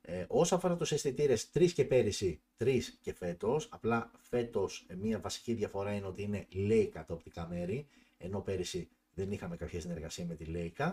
Ε, 0.00 0.24
όσο 0.28 0.54
αφορά 0.54 0.76
τους 0.76 0.92
αισθητήρες 0.92 1.50
3 1.52 1.72
και 1.72 1.84
πέρυσι, 1.84 2.40
3 2.56 2.80
και 3.00 3.12
φέτος, 3.12 3.68
απλά 3.70 4.10
φέτος 4.20 4.84
ε, 4.88 4.94
μια 4.94 5.20
βασική 5.20 5.52
διαφορά 5.52 5.92
είναι 5.92 6.06
ότι 6.06 6.22
είναι 6.22 6.46
Leica 6.52 7.02
τα 7.06 7.14
οπτικά 7.14 7.46
μέρη, 7.48 7.86
ενώ 8.18 8.40
πέρυσι 8.40 8.88
δεν 9.14 9.32
είχαμε 9.32 9.56
κάποια 9.56 9.80
συνεργασία 9.80 10.24
με 10.24 10.34
τη 10.34 10.44
Leica. 10.48 10.92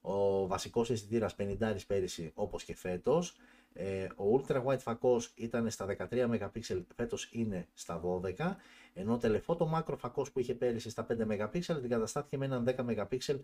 Ο 0.00 0.46
βασικός 0.46 0.90
αισθητήρας 0.90 1.36
50 1.38 1.76
πέρυσι 1.86 2.30
όπως 2.34 2.64
και 2.64 2.76
φέτος. 2.76 3.36
Ε, 3.72 4.04
ο 4.16 4.24
Ultra 4.38 4.64
Wide 4.64 4.78
φακός 4.78 5.32
ήταν 5.34 5.70
στα 5.70 5.86
13 5.86 6.28
MP, 6.30 6.82
φέτος 6.96 7.28
είναι 7.32 7.68
στα 7.74 8.00
12, 8.36 8.56
ενώ 8.92 9.18
το 9.44 9.66
μάκρο 9.66 9.96
φακός 9.96 10.32
που 10.32 10.38
είχε 10.40 10.54
πέρυσι 10.54 10.90
στα 10.90 11.06
5 11.10 11.26
MP 11.26 11.60
αντικαταστάθηκε 11.68 12.36
με 12.38 12.44
έναν 12.44 12.64
10 12.66 12.74
MP 12.76 13.38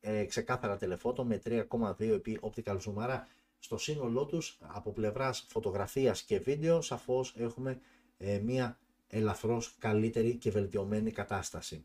ε, 0.00 0.24
ξεκάθαρα 0.24 0.76
τελεφώτο 0.76 1.24
με 1.24 1.40
3,2 1.44 2.00
επί 2.00 2.38
optical 2.42 2.76
zoom. 2.76 2.94
Άρα 2.96 3.28
στο 3.58 3.78
σύνολό 3.78 4.26
τους 4.26 4.58
από 4.60 4.92
πλευράς 4.92 5.46
φωτογραφίας 5.48 6.22
και 6.22 6.38
βίντεο 6.38 6.80
σαφώς 6.80 7.34
έχουμε 7.36 7.80
ε, 8.18 8.38
μία 8.38 8.78
ελαφρώς 9.08 9.76
καλύτερη 9.78 10.36
και 10.36 10.50
βελτιωμένη 10.50 11.10
κατάσταση. 11.10 11.84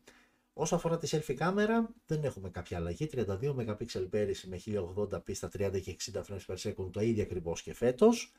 Όσο 0.58 0.74
αφορά 0.74 0.98
τη 0.98 1.08
selfie 1.10 1.34
κάμερα 1.34 1.88
δεν 2.06 2.24
έχουμε 2.24 2.50
κάποια 2.50 2.76
αλλαγή, 2.76 3.08
32 3.12 3.54
MP 3.54 4.08
πέρυσι 4.10 4.48
με 4.48 4.60
1080p 4.66 5.34
στα 5.34 5.50
30 5.58 5.80
και 5.82 5.96
60 6.12 6.22
frames 6.22 6.46
per 6.46 6.56
second 6.56 6.90
το 6.92 7.00
ίδιο 7.00 7.22
ακριβώς 7.22 7.62
και 7.62 7.74
φέτος. 7.74 8.32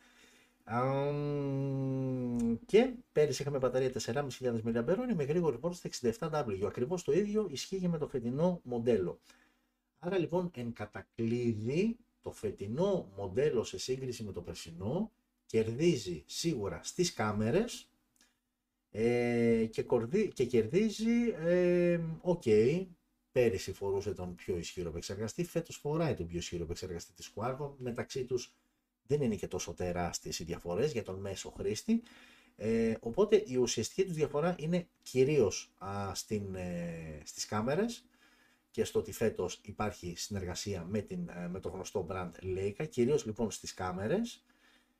και 2.65 2.93
πέρυσι 3.11 3.41
είχαμε 3.41 3.57
μπαταρία 3.57 3.91
4.500 4.03 4.29
mAh 4.63 5.13
με 5.15 5.23
γρήγορη 5.23 5.57
φόρτιση 5.57 5.89
στα 5.91 6.29
67W. 6.29 6.65
Ακριβώς 6.65 7.03
το 7.03 7.11
ίδιο 7.11 7.47
ισχύει 7.49 7.79
και 7.79 7.87
με 7.87 7.97
το 7.97 8.07
φετινό 8.07 8.61
μοντέλο. 8.63 9.19
Άρα 9.99 10.17
λοιπόν 10.17 10.51
εν 10.55 10.73
κατακλείδι 10.73 11.97
το 12.21 12.31
φετινό 12.31 13.11
μοντέλο 13.15 13.63
σε 13.63 13.77
σύγκριση 13.77 14.23
με 14.23 14.31
το 14.31 14.41
περσινό 14.41 15.11
κερδίζει 15.45 16.23
σίγουρα 16.25 16.79
στις 16.83 17.13
κάμερες 17.13 17.89
ε, 18.99 19.65
και, 19.65 19.83
κορδί, 19.83 20.27
και 20.27 20.45
κερδίζει, 20.45 21.35
ε, 21.45 21.99
ok, 22.21 22.41
okay, 22.45 22.85
πέρυσι 23.31 23.73
φορούσε 23.73 24.13
τον 24.13 24.35
πιο 24.35 24.57
ισχυρό 24.57 24.89
επεξεργαστή, 24.89 25.43
φέτος 25.43 25.75
φοράει 25.75 26.13
τον 26.13 26.27
πιο 26.27 26.37
ισχυρό 26.37 26.63
επεξεργαστή 26.63 27.13
της 27.13 27.31
Qualcomm, 27.35 27.71
μεταξύ 27.77 28.25
τους 28.25 28.53
δεν 29.07 29.21
είναι 29.21 29.35
και 29.35 29.47
τόσο 29.47 29.73
τεράστιες 29.73 30.39
οι 30.39 30.43
διαφορές 30.43 30.91
για 30.91 31.03
τον 31.03 31.19
μέσο 31.19 31.49
χρήστη, 31.57 32.01
ε, 32.55 32.93
οπότε 32.99 33.43
η 33.45 33.55
ουσιαστική 33.55 34.03
τους 34.03 34.15
διαφορά 34.15 34.55
είναι 34.59 34.87
κυρίως 35.01 35.71
α, 35.77 36.15
στην, 36.15 36.55
ε, 36.55 37.21
στις 37.23 37.45
κάμερες, 37.45 38.05
και 38.71 38.83
στο 38.83 38.99
ότι 38.99 39.11
φέτος 39.11 39.59
υπάρχει 39.63 40.13
συνεργασία 40.17 40.85
με, 40.89 41.01
την, 41.01 41.29
ε, 41.29 41.47
με 41.47 41.59
το 41.59 41.69
γνωστό 41.69 42.07
brand 42.09 42.31
Leica, 42.43 42.89
κυρίως 42.89 43.25
λοιπόν 43.25 43.51
στις 43.51 43.73
κάμερες, 43.73 44.43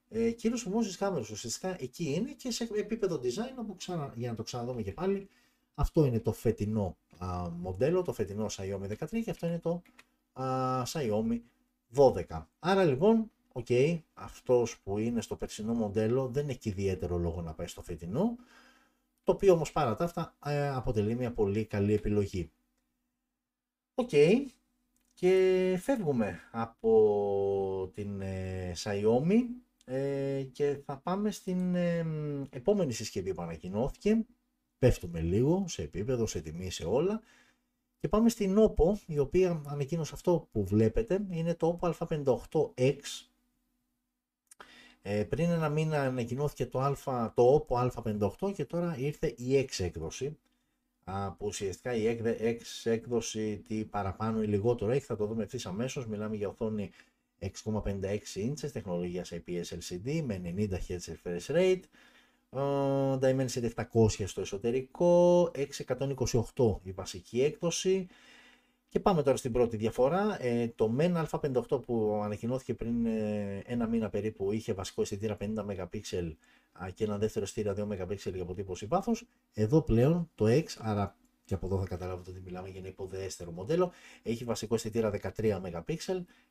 ε, 0.10 0.32
κυρίως 0.32 0.66
όμως 0.66 0.86
στις 0.86 0.98
κάμερες 0.98 1.30
ουσιαστικά 1.30 1.76
εκεί 1.80 2.14
είναι 2.14 2.32
και 2.32 2.52
σε 2.52 2.70
επίπεδο 2.76 3.20
design, 3.24 3.54
όπου 3.60 3.76
ξανα, 3.76 4.14
για 4.16 4.30
να 4.30 4.36
το 4.36 4.44
ξαναδούμε 4.44 4.82
και 4.82 4.92
πάλι, 4.92 5.30
αυτό 5.76 6.06
είναι 6.06 6.20
το 6.20 6.32
φετινό 6.34 6.98
α, 7.18 7.50
μοντέλο, 7.50 8.02
το 8.02 8.14
φετινό 8.14 8.46
Xiaomi 8.50 8.98
13 8.98 9.22
και 9.24 9.30
αυτό 9.30 9.48
είναι 9.48 9.60
το 9.60 9.82
α, 10.42 10.84
Xiaomi 10.84 11.40
12. 11.96 12.46
Άρα 12.60 12.84
λοιπόν, 12.84 13.32
ok, 13.52 13.66
okay, 13.70 14.00
αυτός 14.14 14.80
που 14.80 14.98
είναι 14.98 15.22
στο 15.22 15.36
περσινό 15.36 15.74
μοντέλο 15.74 16.28
δεν 16.28 16.50
έχει 16.50 16.70
ιδιαίτερο 16.70 17.18
λόγο 17.18 17.42
να 17.42 17.54
πάει 17.54 17.68
στο 17.68 17.82
φετινό, 17.82 18.36
το 19.24 19.32
οποίο 19.32 19.54
όμως 19.54 19.72
παρά 19.72 19.96
τα 19.96 20.04
αυτά 20.04 20.36
ε, 20.46 20.70
αποτελεί 20.70 21.16
μια 21.16 21.34
πολύ 21.34 21.66
καλή 21.66 21.94
επιλογή. 21.94 22.52
Οκ. 23.96 24.10
Και 25.14 25.78
φεύγουμε 25.82 26.40
από 26.52 27.92
την 27.94 28.22
ε, 28.22 28.74
Xiaomi 28.78 29.40
ε, 29.90 30.44
και 30.52 30.80
θα 30.86 30.98
πάμε 30.98 31.32
στην 31.32 31.76
ε, 31.76 32.06
επόμενη 32.50 32.94
συσκευή 32.94 33.34
που 33.34 33.42
ανακοινώθηκε. 33.42 34.26
Πέφτουμε 34.78 35.22
λίγο 35.22 35.66
σε 35.68 35.82
επίπεδο, 35.82 36.26
σε 36.26 36.42
τιμή, 36.42 36.72
σε 36.72 36.86
όλα. 36.86 37.22
Και 38.00 38.08
πάμε 38.08 38.30
στην 38.30 38.58
OPPO, 38.60 38.94
η 39.06 39.20
οποία 39.20 39.62
ανακοίνωσε 39.68 40.14
αυτό 40.14 40.48
που 40.52 40.66
βλέπετε, 40.66 41.26
είναι 41.30 41.56
το 41.56 41.80
OPPO 41.82 41.94
A58X. 41.98 43.00
Ε, 45.02 45.24
πριν 45.24 45.50
ένα 45.50 45.70
μήνα 45.70 46.02
ανακοινώθηκε 46.02 46.66
το, 46.66 46.80
α, 46.80 47.34
το 47.34 47.66
OPPO 47.68 47.90
A58 47.90 48.54
και 48.54 48.66
τώρα 48.66 48.98
ήρθε 48.98 49.28
η 49.28 49.68
X 49.70 49.84
έκδοση 49.84 50.38
που 51.38 51.46
ουσιαστικά 51.46 51.94
η 51.94 52.20
X 52.22 52.62
έκδοση 52.84 53.64
τι 53.68 53.86
παραπάνω 53.86 54.42
ή 54.42 54.48
λιγότερο 54.48 54.92
έχει, 54.92 55.06
θα 55.06 55.16
το 55.16 55.26
δούμε 55.26 55.44
ευθύς 55.44 55.66
αμέσως. 55.66 56.08
Μιλάμε 56.08 56.36
για 56.36 56.48
οθόνη 56.48 56.92
6,56 57.42 57.50
inches, 58.36 58.72
τεχνολογίας 58.72 59.34
IPS 59.34 59.64
LCD 59.64 60.22
με 60.26 60.42
90 60.56 60.70
Hz 60.72 60.98
refresh 60.98 61.56
rate, 61.56 61.82
uh, 62.50 63.20
Dimensity 63.20 63.70
700 63.94 64.26
στο 64.26 64.42
εσωτερικό, 64.42 65.52
628 66.56 66.80
η 66.84 66.92
βασική 66.92 67.42
έκδοση. 67.42 68.08
Και 68.90 69.00
πάμε 69.00 69.24
τώρα 69.24 69.38
στην 69.38 69.52
πρώτη 69.52 69.78
διαφορά. 69.78 70.44
Ε, 70.44 70.68
το 70.68 70.96
MEN 71.00 71.26
α58 71.26 71.86
που 71.86 72.22
ανακοινώθηκε 72.24 72.74
πριν 72.74 73.06
ε, 73.06 73.62
ένα 73.66 73.88
μήνα 73.88 74.10
περίπου 74.10 74.52
είχε 74.52 74.74
βασικό 74.74 75.02
αισθητήρα 75.02 75.38
50 75.40 75.46
MP 75.66 76.02
και 76.94 77.04
ένα 77.04 77.18
δεύτερο 77.18 77.46
στήρα 77.46 77.74
2 77.78 77.80
MP 77.80 78.16
για 78.34 78.42
αποτύπωση 78.42 78.86
βάθο. 78.86 79.12
Εδώ 79.54 79.82
πλέον 79.82 80.30
το 80.36 80.46
X, 80.48 80.66
άρα 80.78 81.16
και 81.48 81.54
από 81.54 81.66
εδώ 81.66 81.80
θα 81.80 81.86
καταλάβετε 81.88 82.30
ότι 82.30 82.42
μιλάμε 82.46 82.70
για 82.70 82.80
ένα 82.80 82.88
υποδεέστερο 82.88 83.52
μοντέλο, 83.52 83.92
έχει 84.24 84.44
βασικό 84.44 84.76
αισθητήρα 84.76 85.12
13 85.38 85.62
MP, 85.62 85.98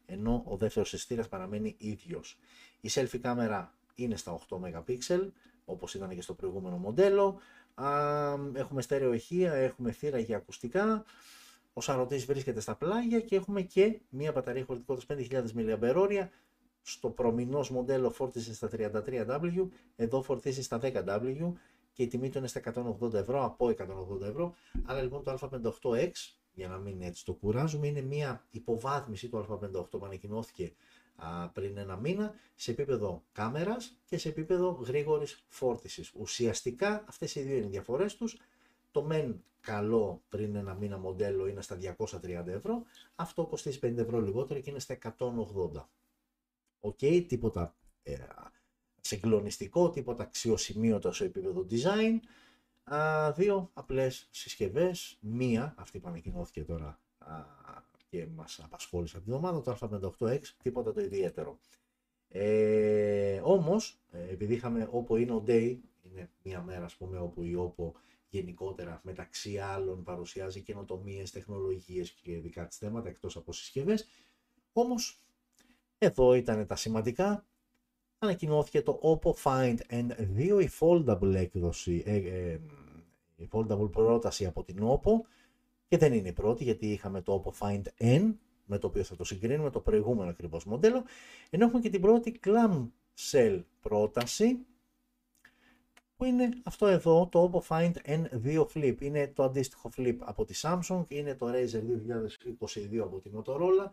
ενώ 0.07 0.43
ο 0.47 0.57
δεύτερος 0.57 0.93
αισθητήρας 0.93 1.29
παραμένει 1.29 1.75
ίδιος. 1.79 2.39
Η 2.81 2.91
selfie 2.93 3.19
κάμερα 3.19 3.75
είναι 3.95 4.17
στα 4.17 4.33
8 4.49 4.57
MP, 4.57 5.31
όπως 5.65 5.95
ήταν 5.95 6.09
και 6.15 6.23
στο 6.23 6.35
προηγούμενο 6.35 6.77
μοντέλο. 6.77 7.41
Έχουμε 8.53 8.83
στέρεο 8.83 9.13
ηχεία, 9.13 9.53
έχουμε 9.53 9.93
θύρα 9.93 10.19
για 10.19 10.37
ακουστικά. 10.37 11.05
Ο 11.73 11.81
σαρωτής 11.81 12.25
βρίσκεται 12.25 12.61
στα 12.61 12.75
πλάγια 12.75 13.21
και 13.21 13.37
έχουμε 13.37 13.63
και 13.63 14.01
μια 14.09 14.33
μπαταρία 14.33 14.65
χωρητικότητας 14.65 15.19
5.000 15.31 15.45
mAh 15.57 16.29
στο 16.83 17.11
προμηνός 17.11 17.71
μοντέλο 17.71 18.11
φόρτισε 18.11 18.55
στα 18.55 18.71
33W, 18.73 19.69
εδώ 19.97 20.23
φορτίζει 20.23 20.63
στα 20.63 20.81
10W 20.83 21.53
και 21.97 22.03
η 22.03 22.07
τιμή 22.07 22.31
του 22.31 22.39
είναι 22.39 22.47
στα 22.47 22.61
180 23.01 23.13
ευρώ, 23.13 23.45
από 23.45 23.67
180 23.67 24.21
ευρώ. 24.23 24.55
Άρα 24.85 25.03
λοιπόν 25.03 25.23
το 25.25 25.39
Α58X, 25.41 26.11
για 26.53 26.69
να 26.69 26.79
μην 26.79 27.03
έτσι 27.03 27.25
το 27.25 27.33
κουράζουμε, 27.33 27.87
είναι 27.87 28.01
μια 28.01 28.47
υποβάθμιση 28.51 29.29
του 29.29 29.47
Α58 29.51 29.91
που 29.91 30.05
ανακοινώθηκε 30.05 30.73
α, 31.17 31.49
πριν 31.49 31.77
ένα 31.77 31.97
μήνα 31.97 32.35
σε 32.55 32.71
επίπεδο 32.71 33.23
κάμερας 33.33 33.99
και 34.05 34.19
σε 34.19 34.29
επίπεδο 34.29 34.71
γρήγορης 34.71 35.45
φόρτισης. 35.49 36.13
Ουσιαστικά 36.15 37.05
αυτές 37.09 37.35
οι 37.35 37.41
δύο 37.43 37.57
είναι 37.57 37.67
οι 37.67 37.69
διαφορές 37.69 38.17
τους. 38.17 38.41
Το 38.91 39.03
μεν 39.03 39.45
καλό 39.61 40.23
πριν 40.29 40.57
ένα 40.57 40.75
μήνα 40.75 40.99
μοντέλο 40.99 41.47
είναι 41.47 41.63
στα 41.63 41.77
230 41.77 42.47
ευρώ, 42.47 42.83
αυτό 43.15 43.47
κοστίζει 43.47 43.79
50 43.83 43.97
ευρώ 43.97 44.21
λιγότερο 44.21 44.61
και 44.61 44.71
είναι 44.71 44.79
στα 44.79 44.99
180. 45.19 45.89
OK, 46.81 46.99
okay, 47.01 47.25
τίποτα 47.29 47.75
ε, 48.03 48.17
συγκλονιστικό, 49.07 49.91
τίποτα 49.91 50.23
αξιοσημείωτο 50.23 51.13
σε 51.13 51.25
επίπεδο 51.25 51.67
design. 51.71 52.19
Α, 52.85 53.33
δύο 53.33 53.71
απλές 53.75 54.29
συσκευές, 54.31 55.19
μία, 55.21 55.75
αυτή 55.79 55.99
που 55.99 56.09
ανακοινώθηκε 56.09 56.65
τώρα 56.65 57.01
α, 57.19 57.35
και 58.09 58.27
μας 58.35 58.61
απασχόλησε 58.65 59.17
από 59.17 59.25
την 59.25 59.35
εβδομάδα, 59.35 59.63
το 59.63 60.11
A58X, 60.19 60.41
τίποτα 60.63 60.93
το 60.93 61.01
ιδιαίτερο. 61.01 61.59
Ε, 62.29 63.41
όμως, 63.43 63.99
ε, 64.11 64.33
επειδή 64.33 64.55
είχαμε 64.55 64.91
Oppo 64.93 65.15
Inno 65.15 65.45
Day, 65.45 65.79
είναι 66.03 66.31
μία 66.43 66.63
μέρα 66.63 66.85
ας 66.85 66.95
πούμε 66.95 67.19
όπου 67.19 67.43
η 67.43 67.55
Oppo 67.59 67.93
γενικότερα 68.29 69.01
μεταξύ 69.05 69.59
άλλων 69.59 70.03
παρουσιάζει 70.03 70.61
καινοτομίες, 70.61 71.31
τεχνολογίες 71.31 72.11
και 72.11 72.33
ειδικά 72.33 72.67
τις 72.67 72.77
θέματα 72.77 73.09
εκτός 73.09 73.37
από 73.37 73.53
συσκευές, 73.53 74.09
όμως 74.73 75.21
εδώ 75.99 76.35
ήταν 76.35 76.67
τα 76.67 76.77
σημαντικά. 76.77 77.45
Ανακοινώθηκε 78.19 78.83
το 78.83 79.01
Oppo 79.03 79.33
Find 79.43 79.77
N2, 79.91 80.63
η 80.63 80.71
foldable 80.81 81.35
έκδοση, 81.35 82.03
ε, 82.07 82.17
ε, 82.17 82.61
η 83.37 83.49
foldable 83.53 83.91
πρόταση 83.91 84.47
από 84.47 84.63
την 84.63 84.77
Oppo 84.81 85.13
και 85.89 85.97
δεν 85.97 86.13
είναι 86.13 86.29
η 86.29 86.33
πρώτη 86.33 86.65
γιατί 86.65 86.93
είχαμε 86.93 87.21
το 87.21 87.43
Oppo 87.45 87.67
Find 87.67 87.83
N 87.99 88.35
με 88.65 88.79
το 88.79 88.87
οποίο 88.87 89.03
θα 89.03 89.17
το 89.17 89.25
συγκρίνουμε 89.25 89.71
το 89.71 89.81
προηγούμενο 89.81 90.31
ακριβώς 90.31 90.65
μοντέλο 90.65 91.05
ενώ 91.51 91.65
έχουμε 91.65 91.81
και 91.81 91.91
την 91.91 92.01
πρώτη 92.01 92.41
clamshell 92.45 93.63
πρόταση 93.81 94.59
που 96.17 96.25
είναι 96.25 96.49
αυτό 96.63 96.87
εδώ 96.87 97.29
το 97.31 97.51
Oppo 97.53 97.69
Find 97.69 97.93
N2 98.07 98.67
Flip. 98.75 98.97
Είναι 99.01 99.33
το 99.35 99.43
αντίστοιχο 99.43 99.91
Flip 99.97 100.17
από 100.19 100.45
τη 100.45 100.61
Samsung, 100.63 101.05
είναι 101.09 101.35
το 101.35 101.47
Razer 101.51 101.83
2022 102.95 102.99
από 102.99 103.21
τη 103.21 103.31
Motorola. 103.35 103.91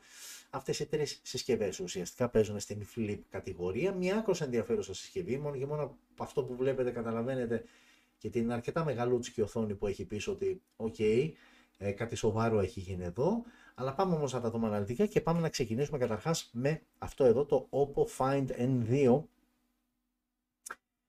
Αυτές 0.55 0.79
οι 0.79 0.85
τρεις 0.85 1.19
συσκευές 1.23 1.79
ουσιαστικά 1.79 2.29
παίζουν 2.29 2.59
στην 2.59 2.85
Flip 2.95 3.19
κατηγορία. 3.29 3.93
Μια 3.93 4.17
άκρως 4.17 4.41
ενδιαφέρουσα 4.41 4.93
συσκευή, 4.93 5.37
μόνο 5.37 5.57
και 5.57 5.65
μόνο 5.65 5.81
από 5.83 6.23
αυτό 6.23 6.43
που 6.43 6.55
βλέπετε 6.55 6.91
καταλαβαίνετε 6.91 7.63
και 8.17 8.29
την 8.29 8.51
αρκετά 8.51 8.83
μεγαλούτσικη 8.83 9.41
οθόνη 9.41 9.75
που 9.75 9.87
έχει 9.87 10.05
πίσω 10.05 10.31
ότι 10.31 10.61
ok, 10.75 10.95
okay, 10.97 11.31
ε, 11.77 11.91
κάτι 11.91 12.15
σοβαρό 12.15 12.59
έχει 12.59 12.79
γίνει 12.79 13.03
εδώ, 13.03 13.43
Αλλά 13.75 13.93
πάμε 13.93 14.15
όμως 14.15 14.33
να 14.33 14.41
τα 14.41 14.49
δούμε 14.49 14.67
αναλυτικά 14.67 15.05
και 15.05 15.21
πάμε 15.21 15.39
να 15.39 15.49
ξεκινήσουμε 15.49 15.97
καταρχάς 15.97 16.49
με 16.53 16.81
αυτό 16.97 17.25
εδώ 17.25 17.45
το 17.45 17.67
Oppo 17.69 18.05
Find 18.17 18.47
N2 18.57 19.23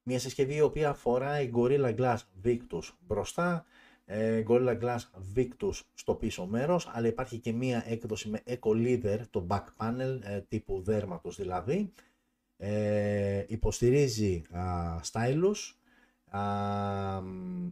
μια 0.03 0.19
συσκευή 0.19 0.55
η 0.55 0.61
οποία 0.61 0.89
φοράει 0.89 1.51
Gorilla 1.55 1.97
Glass 1.99 2.19
Victus 2.45 2.83
μπροστά, 3.07 3.65
ε, 4.05 4.43
Gorilla 4.49 4.81
Glass 4.81 4.99
Victus 5.37 5.81
στο 5.95 6.15
πίσω 6.15 6.47
μέρος, 6.47 6.91
αλλά 6.93 7.07
υπάρχει 7.07 7.39
και 7.39 7.53
μία 7.53 7.85
έκδοση 7.87 8.29
με 8.29 8.43
Eco 8.47 8.71
Leather, 8.71 9.19
το 9.31 9.47
back 9.51 9.65
panel 9.79 10.19
ε, 10.23 10.41
τύπου 10.41 10.83
δέρματος 10.83 11.37
δηλαδή. 11.37 11.93
Ε, 12.57 13.45
υποστηρίζει 13.49 14.43
α, 14.51 15.01
stylus. 15.13 15.75
Α, 16.39 17.23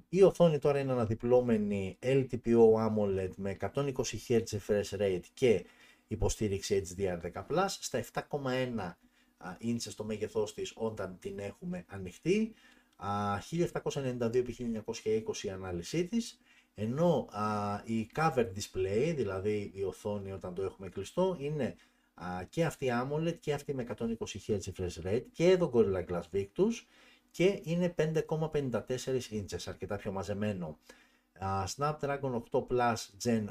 η 0.09 0.23
οθόνη 0.23 0.59
τώρα 0.59 0.79
είναι 0.79 0.93
αναδιπλώμενη 0.93 1.99
LTPO 2.03 2.75
AMOLED 2.77 3.31
με 3.37 3.57
120 3.61 3.93
Hz 4.29 4.43
refresh 4.51 4.99
rate 4.99 5.25
και 5.35 5.65
υποστήριξη 6.07 6.83
HDR10+, 6.97 7.67
στα 7.69 8.05
7,1 8.13 8.93
ίντσες 9.59 9.95
το 9.95 10.05
μέγεθός 10.05 10.55
της 10.55 10.73
όταν 10.75 11.19
την 11.21 11.39
έχουμε 11.39 11.85
ανοιχτή, 11.89 12.55
1792x1920 13.51 15.37
η 15.43 15.51
ανάλυση 15.51 16.07
της, 16.07 16.41
ενώ 16.75 17.29
η 17.85 18.11
cover 18.15 18.47
display, 18.47 19.13
δηλαδή 19.17 19.73
η 19.75 19.85
οθόνη 19.85 20.33
όταν 20.33 20.55
το 20.55 20.63
έχουμε 20.63 20.89
κλειστό, 20.89 21.37
είναι 21.39 21.75
και 22.49 22.65
αυτή 22.65 22.89
AMOLED 22.91 23.39
και 23.41 23.53
αυτή 23.53 23.75
με 23.75 23.87
120 23.97 24.05
Hz 24.47 24.59
refresh 24.59 25.07
rate 25.07 25.25
και 25.33 25.51
εδώ 25.51 25.71
Gorilla 25.75 26.05
Glass 26.07 26.23
Victus 26.33 26.73
και 27.31 27.61
είναι 27.63 27.95
5,54 27.99 28.81
ίντσες, 29.31 29.69
αρκετά 29.69 29.97
πιο 29.97 30.13
μαζεμένο. 30.13 30.79
Snapdragon 31.77 32.43
8 32.53 32.67
Plus 32.67 32.97
Gen 33.25 33.45
1 33.45 33.49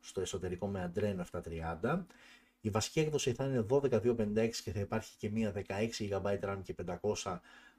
στο 0.00 0.20
εσωτερικό 0.20 0.66
με 0.66 0.92
Adreno 0.94 1.22
730 1.82 2.04
η 2.60 2.70
βασική 2.70 3.00
έκδοση 3.00 3.32
θα 3.32 3.44
είναι 3.44 3.66
12256 3.70 4.50
και 4.64 4.72
θα 4.72 4.80
υπάρχει 4.80 5.16
και 5.16 5.30
μία 5.30 5.52
16 5.68 5.88
GB 5.98 6.38
RAM 6.40 6.58
και 6.62 6.74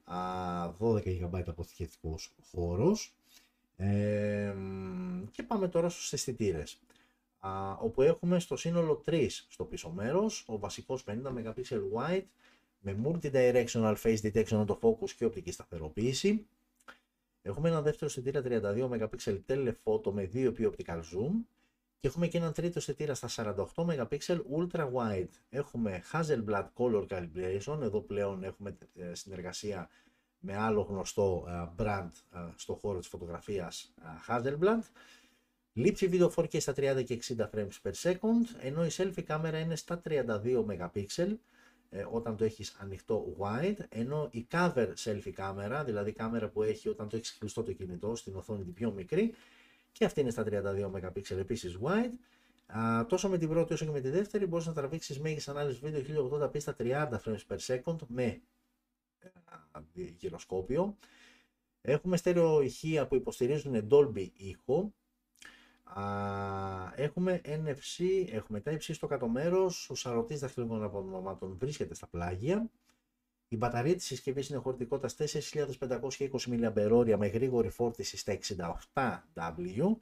512 0.04 1.20
GB 1.20 1.42
αποθηκευτικός 1.46 2.32
χώρος. 2.50 3.14
Ε, 3.76 4.54
και 5.30 5.42
πάμε 5.42 5.68
τώρα 5.68 5.88
στους 5.88 6.12
αισθητήρες. 6.12 6.80
όπου 7.80 8.02
έχουμε 8.02 8.40
στο 8.40 8.56
σύνολο 8.56 9.02
3 9.06 9.26
στο 9.48 9.64
πίσω 9.64 9.90
μέρος, 9.90 10.44
ο 10.46 10.58
βασικός 10.58 11.04
50 11.06 11.32
MP 11.32 11.80
wide 11.94 12.24
με 12.80 12.96
multi-directional 13.04 13.96
face 14.02 14.20
detection 14.20 14.66
autofocus 14.66 15.10
και 15.16 15.24
οπτική 15.24 15.52
σταθεροποίηση. 15.52 16.46
Έχουμε 17.42 17.68
ένα 17.68 17.82
δεύτερο 17.82 18.06
αισθητήρα 18.06 18.42
32 18.44 18.88
MP 18.88 19.38
telephoto 19.46 20.12
με 20.12 20.30
2 20.34 20.54
optical 20.56 21.00
zoom 21.00 21.32
και 22.00 22.06
έχουμε 22.08 22.26
και 22.26 22.38
έναν 22.38 22.52
τρίτο 22.52 22.78
αισθητήρα 22.78 23.14
στα 23.14 23.54
48 23.74 23.84
MP 23.84 24.18
ultra 24.56 24.92
wide. 24.92 25.28
Έχουμε 25.50 26.02
Hasselblad 26.12 26.66
Color 26.76 27.06
Calibration, 27.08 27.78
εδώ 27.82 28.00
πλέον 28.00 28.44
έχουμε 28.44 28.78
ε, 28.94 29.14
συνεργασία 29.14 29.88
με 30.38 30.56
άλλο 30.56 30.80
γνωστό 30.80 31.44
ε, 31.48 31.82
brand 31.82 32.08
ε, 32.34 32.38
στο 32.56 32.74
χώρο 32.74 32.98
της 32.98 33.08
φωτογραφίας 33.08 33.94
Hasselblad. 34.28 34.80
Λήψη 35.72 36.08
βίντεο 36.08 36.32
4K 36.36 36.60
στα 36.60 36.72
30 36.76 37.04
και 37.04 37.18
60 37.22 37.50
frames 37.54 37.78
per 37.82 37.92
second, 38.02 38.60
ενώ 38.60 38.84
η 38.84 38.88
selfie 38.92 39.22
κάμερα 39.22 39.58
είναι 39.58 39.76
στα 39.76 40.02
32 40.08 40.24
MP 40.68 41.04
όταν 42.10 42.36
το 42.36 42.44
έχεις 42.44 42.76
ανοιχτό 42.78 43.36
wide, 43.38 43.78
ενώ 43.88 44.28
η 44.30 44.46
cover 44.50 44.88
selfie 45.04 45.30
κάμερα, 45.30 45.84
δηλαδή 45.84 46.10
η 46.10 46.12
κάμερα 46.12 46.48
που 46.48 46.62
έχει 46.62 46.88
όταν 46.88 47.08
το 47.08 47.16
έχεις 47.16 47.38
κλειστό 47.38 47.62
το 47.62 47.72
κινητό 47.72 48.16
στην 48.16 48.36
οθόνη 48.36 48.64
την 48.64 48.72
πιο 48.72 48.92
μικρή, 48.92 49.34
και 49.92 50.04
αυτή 50.04 50.20
είναι 50.20 50.30
στα 50.30 50.44
32 50.46 50.90
MP 50.90 51.30
επίσης 51.30 51.78
wide. 51.82 52.12
Α, 52.78 53.06
τόσο 53.06 53.28
με 53.28 53.38
την 53.38 53.48
πρώτη 53.48 53.72
όσο 53.72 53.84
και 53.84 53.90
με 53.90 54.00
τη 54.00 54.10
δεύτερη 54.10 54.46
μπορείς 54.46 54.66
να 54.66 54.72
τραβήξεις 54.72 55.20
μέγιστη 55.20 55.50
ανάλυση 55.50 55.80
βίντεο 55.82 56.28
1080p 56.30 56.60
στα 56.60 56.76
30 56.78 57.08
frames 57.24 57.46
per 57.48 57.58
second 57.58 57.96
με 58.06 58.42
γυροσκόπιο. 60.18 60.96
Έχουμε 61.80 62.16
στέρεο 62.16 62.60
ηχεία 62.60 63.06
που 63.06 63.14
υποστηρίζουν 63.14 63.88
Dolby 63.90 64.28
ήχο. 64.36 64.94
Α, 65.84 66.02
έχουμε 66.94 67.40
NFC, 67.44 68.26
έχουμε 68.30 68.62
Type-C 68.64 68.94
στο 68.94 69.06
κάτω 69.06 69.28
μέρος, 69.28 69.90
ο 69.90 69.94
σαρωτής 69.94 70.40
δαχτυλικών 70.40 70.82
αποδομάτων 70.82 71.56
βρίσκεται 71.58 71.94
στα 71.94 72.06
πλάγια. 72.06 72.70
Η 73.52 73.56
μπαταρία 73.56 73.94
της 73.94 74.04
συσκευής 74.04 74.48
είναι 74.48 74.58
χωρητικότητας 74.58 75.16
4.520 75.58 76.28
mAh 76.30 77.16
με 77.18 77.26
γρήγορη 77.26 77.68
φόρτιση 77.68 78.16
στα 78.16 78.38
68W 78.94 79.96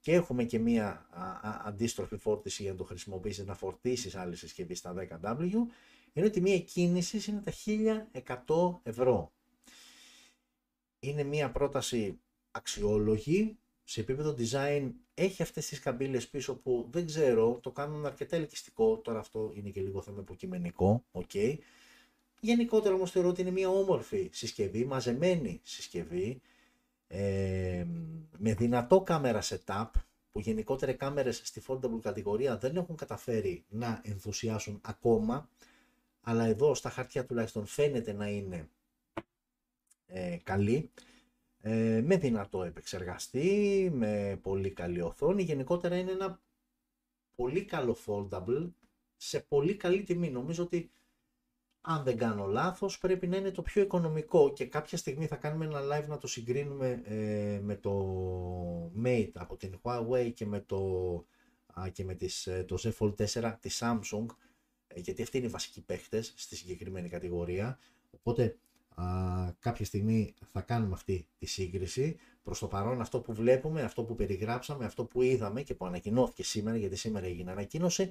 και 0.00 0.12
έχουμε 0.12 0.44
και 0.44 0.58
μία 0.58 1.06
αντίστροφη 1.64 2.16
φόρτιση 2.16 2.62
για 2.62 2.72
να 2.72 2.76
το 2.76 2.84
χρησιμοποιήσεις 2.84 3.46
να 3.46 3.54
φορτίσεις 3.54 4.14
άλλη 4.14 4.36
συσκευή 4.36 4.74
στα 4.74 4.94
10W 4.96 5.52
ενώ 6.12 6.26
η 6.26 6.30
τιμή 6.30 6.52
εκκίνησης 6.52 7.26
είναι 7.26 7.40
τα 7.40 7.52
1.100 8.46 8.78
ευρώ. 8.82 9.32
Είναι 11.00 11.22
μία 11.22 11.50
πρόταση 11.50 12.20
αξιόλογη, 12.50 13.58
σε 13.84 14.00
επίπεδο 14.00 14.34
design 14.38 14.90
έχει 15.14 15.42
αυτές 15.42 15.66
τις 15.66 15.80
καμπύλες 15.80 16.28
πίσω 16.28 16.56
που 16.56 16.88
δεν 16.90 17.06
ξέρω, 17.06 17.58
το 17.62 17.70
κάνουν 17.70 18.06
αρκετά 18.06 18.36
ελκυστικό, 18.36 18.98
τώρα 18.98 19.18
αυτό 19.18 19.52
είναι 19.54 19.70
και 19.70 19.80
λίγο 19.80 20.02
θέμα 20.02 20.20
υποκειμενικό, 20.20 21.04
ok. 21.12 21.58
Γενικότερα 22.40 22.94
όμως 22.94 23.10
θεωρώ 23.10 23.28
ότι 23.28 23.40
είναι 23.40 23.50
μια 23.50 23.68
όμορφη 23.68 24.30
συσκευή, 24.32 24.84
μαζεμένη 24.84 25.60
συσκευή, 25.62 26.40
ε, 27.06 27.86
με 28.38 28.54
δυνατό 28.54 29.00
κάμερα 29.00 29.42
setup, 29.42 29.90
που 30.32 30.40
γενικότερα 30.40 30.92
κάμερες 30.92 31.40
στη 31.44 31.62
foldable 31.66 32.00
κατηγορία 32.02 32.58
δεν 32.58 32.76
έχουν 32.76 32.96
καταφέρει 32.96 33.64
να 33.68 34.00
ενθουσιάσουν 34.04 34.80
ακόμα, 34.84 35.48
αλλά 36.20 36.44
εδώ 36.44 36.74
στα 36.74 36.90
χαρτιά 36.90 37.24
τουλάχιστον 37.26 37.66
φαίνεται 37.66 38.12
να 38.12 38.28
είναι 38.28 38.68
ε, 40.06 40.36
καλή, 40.42 40.90
ε, 41.60 42.00
με 42.04 42.16
δυνατό 42.16 42.62
επεξεργαστή, 42.62 43.90
με 43.94 44.38
πολύ 44.42 44.70
καλή 44.70 45.00
οθόνη, 45.00 45.42
γενικότερα 45.42 45.96
είναι 45.96 46.10
ένα 46.10 46.40
πολύ 47.34 47.64
καλό 47.64 47.96
foldable, 48.06 48.70
σε 49.16 49.40
πολύ 49.40 49.74
καλή 49.74 50.02
τιμή. 50.02 50.30
Νομίζω 50.30 50.62
ότι 50.62 50.90
αν 51.80 52.02
δεν 52.02 52.16
κάνω 52.16 52.46
λάθος 52.46 52.98
πρέπει 52.98 53.26
να 53.26 53.36
είναι 53.36 53.50
το 53.50 53.62
πιο 53.62 53.82
οικονομικό. 53.82 54.52
Και 54.52 54.64
κάποια 54.64 54.98
στιγμή 54.98 55.26
θα 55.26 55.36
κάνουμε 55.36 55.64
ένα 55.64 55.80
live 55.80 56.06
να 56.08 56.18
το 56.18 56.26
συγκρίνουμε 56.26 57.02
ε, 57.04 57.60
με 57.62 57.76
το 57.76 58.92
Mate 59.04 59.30
από 59.34 59.56
την 59.56 59.80
Huawei 59.82 60.32
και 60.34 60.46
με 60.46 60.60
το, 60.60 60.80
και 61.92 62.04
με 62.04 62.14
τις, 62.14 62.46
ε, 62.46 62.64
το 62.68 62.78
Z 62.82 62.90
Fold 62.98 63.14
4 63.42 63.54
της 63.60 63.82
Samsung 63.82 64.26
ε, 64.86 65.00
γιατί 65.00 65.22
αυτοί 65.22 65.36
είναι 65.36 65.46
οι 65.46 65.50
βασικοί 65.50 65.80
παίχτες 65.80 66.32
στη 66.36 66.56
συγκεκριμένη 66.56 67.08
κατηγορία. 67.08 67.78
Οπότε 68.10 68.56
α, 68.94 69.04
κάποια 69.58 69.84
στιγμή 69.84 70.34
θα 70.52 70.60
κάνουμε 70.60 70.94
αυτή 70.94 71.26
τη 71.38 71.46
σύγκριση. 71.46 72.16
Προς 72.42 72.58
το 72.58 72.66
παρόν 72.66 73.00
αυτό 73.00 73.20
που 73.20 73.32
βλέπουμε, 73.32 73.82
αυτό 73.82 74.04
που 74.04 74.14
περιγράψαμε, 74.14 74.84
αυτό 74.84 75.04
που 75.04 75.22
είδαμε 75.22 75.62
και 75.62 75.74
που 75.74 75.86
ανακοινώθηκε 75.86 76.42
σήμερα 76.42 76.76
γιατί 76.76 76.96
σήμερα 76.96 77.26
έγινε 77.26 77.50
ανακοίνωση 77.50 78.10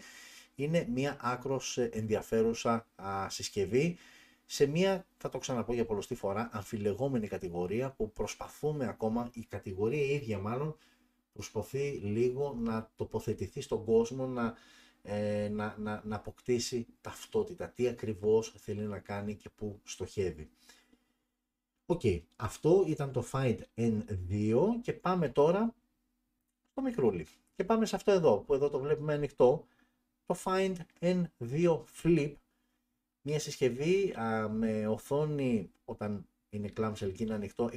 είναι 0.63 0.87
μια 0.93 1.17
άκρος 1.21 1.77
ενδιαφέρουσα 1.77 2.87
α, 2.95 3.29
συσκευή 3.29 3.97
σε 4.45 4.65
μια, 4.65 5.05
θα 5.17 5.29
το 5.29 5.37
ξαναπώ 5.37 5.73
για 5.73 5.85
πολλωστή 5.85 6.15
φορά, 6.15 6.49
αμφιλεγόμενη 6.51 7.27
κατηγορία 7.27 7.91
που 7.91 8.11
προσπαθούμε 8.13 8.87
ακόμα, 8.87 9.29
η 9.33 9.45
κατηγορία 9.49 10.03
η 10.03 10.13
ίδια 10.13 10.39
μάλλον, 10.39 10.77
προσπαθεί 11.33 11.89
λίγο 11.89 12.57
να 12.59 12.91
τοποθετηθεί 12.95 13.61
στον 13.61 13.85
κόσμο, 13.85 14.27
να, 14.27 14.53
ε, 15.01 15.49
να, 15.49 15.75
να, 15.77 16.01
να 16.05 16.15
αποκτήσει 16.15 16.87
ταυτότητα, 17.01 17.69
τι 17.69 17.87
ακριβώς 17.87 18.53
θέλει 18.57 18.81
να 18.81 18.99
κάνει 18.99 19.35
και 19.35 19.49
πού 19.49 19.79
στοχεύει. 19.83 20.49
Οκ, 21.85 22.01
αυτό 22.35 22.83
ήταν 22.87 23.11
το 23.11 23.25
Find 23.31 23.59
N2 23.75 24.55
και 24.81 24.93
πάμε 24.93 25.29
τώρα 25.29 25.75
στο 26.71 26.81
μικρούλι. 26.81 27.27
Και 27.55 27.63
πάμε 27.63 27.85
σε 27.85 27.95
αυτό 27.95 28.11
εδώ, 28.11 28.37
που 28.37 28.53
εδώ 28.53 28.69
το 28.69 28.79
βλέπουμε 28.79 29.13
ανοιχτό, 29.13 29.65
το 30.29 30.39
Find 30.43 30.75
N2 30.99 31.83
Flip, 32.01 32.33
μια 33.21 33.39
συσκευή 33.39 34.13
με 34.49 34.87
οθόνη 34.87 35.71
όταν 35.85 36.27
είναι 36.49 36.73
clamshell 36.77 37.11
και 37.13 37.23
είναι 37.23 37.33
ανοιχτό 37.33 37.69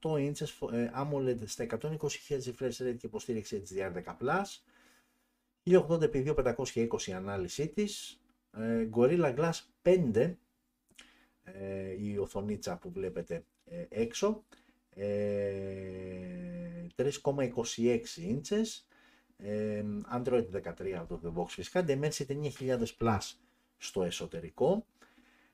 6,8 0.00 0.32
inches 0.32 0.72
ε, 0.72 0.90
AMOLED 0.94 1.38
στα 1.44 1.66
120 1.80 1.96
Hz 2.28 2.40
refresh 2.40 2.76
rate 2.78 2.96
και 2.98 3.06
υποστήριξη 3.06 3.62
HDR10+, 3.68 4.42
1080x2520 5.64 7.10
ανάλυση 7.14 7.68
της, 7.68 8.20
ε, 8.56 8.88
Gorilla 8.94 9.36
Glass 9.36 9.60
5 9.82 10.34
ε, 11.44 12.02
η 12.02 12.18
οθονίτσα 12.18 12.76
που 12.76 12.90
βλέπετε 12.90 13.44
έξω, 13.88 14.44
3,26 14.96 14.96
inches 18.16 18.66
Android 20.16 20.44
13 20.52 20.90
από 20.92 21.16
το 21.16 21.20
The 21.24 21.40
Box 21.40 21.46
φυσικά, 21.48 21.84
Dimensity 21.88 22.50
9000 22.58 22.84
Plus 22.98 23.18
στο 23.78 24.02
εσωτερικό, 24.02 24.86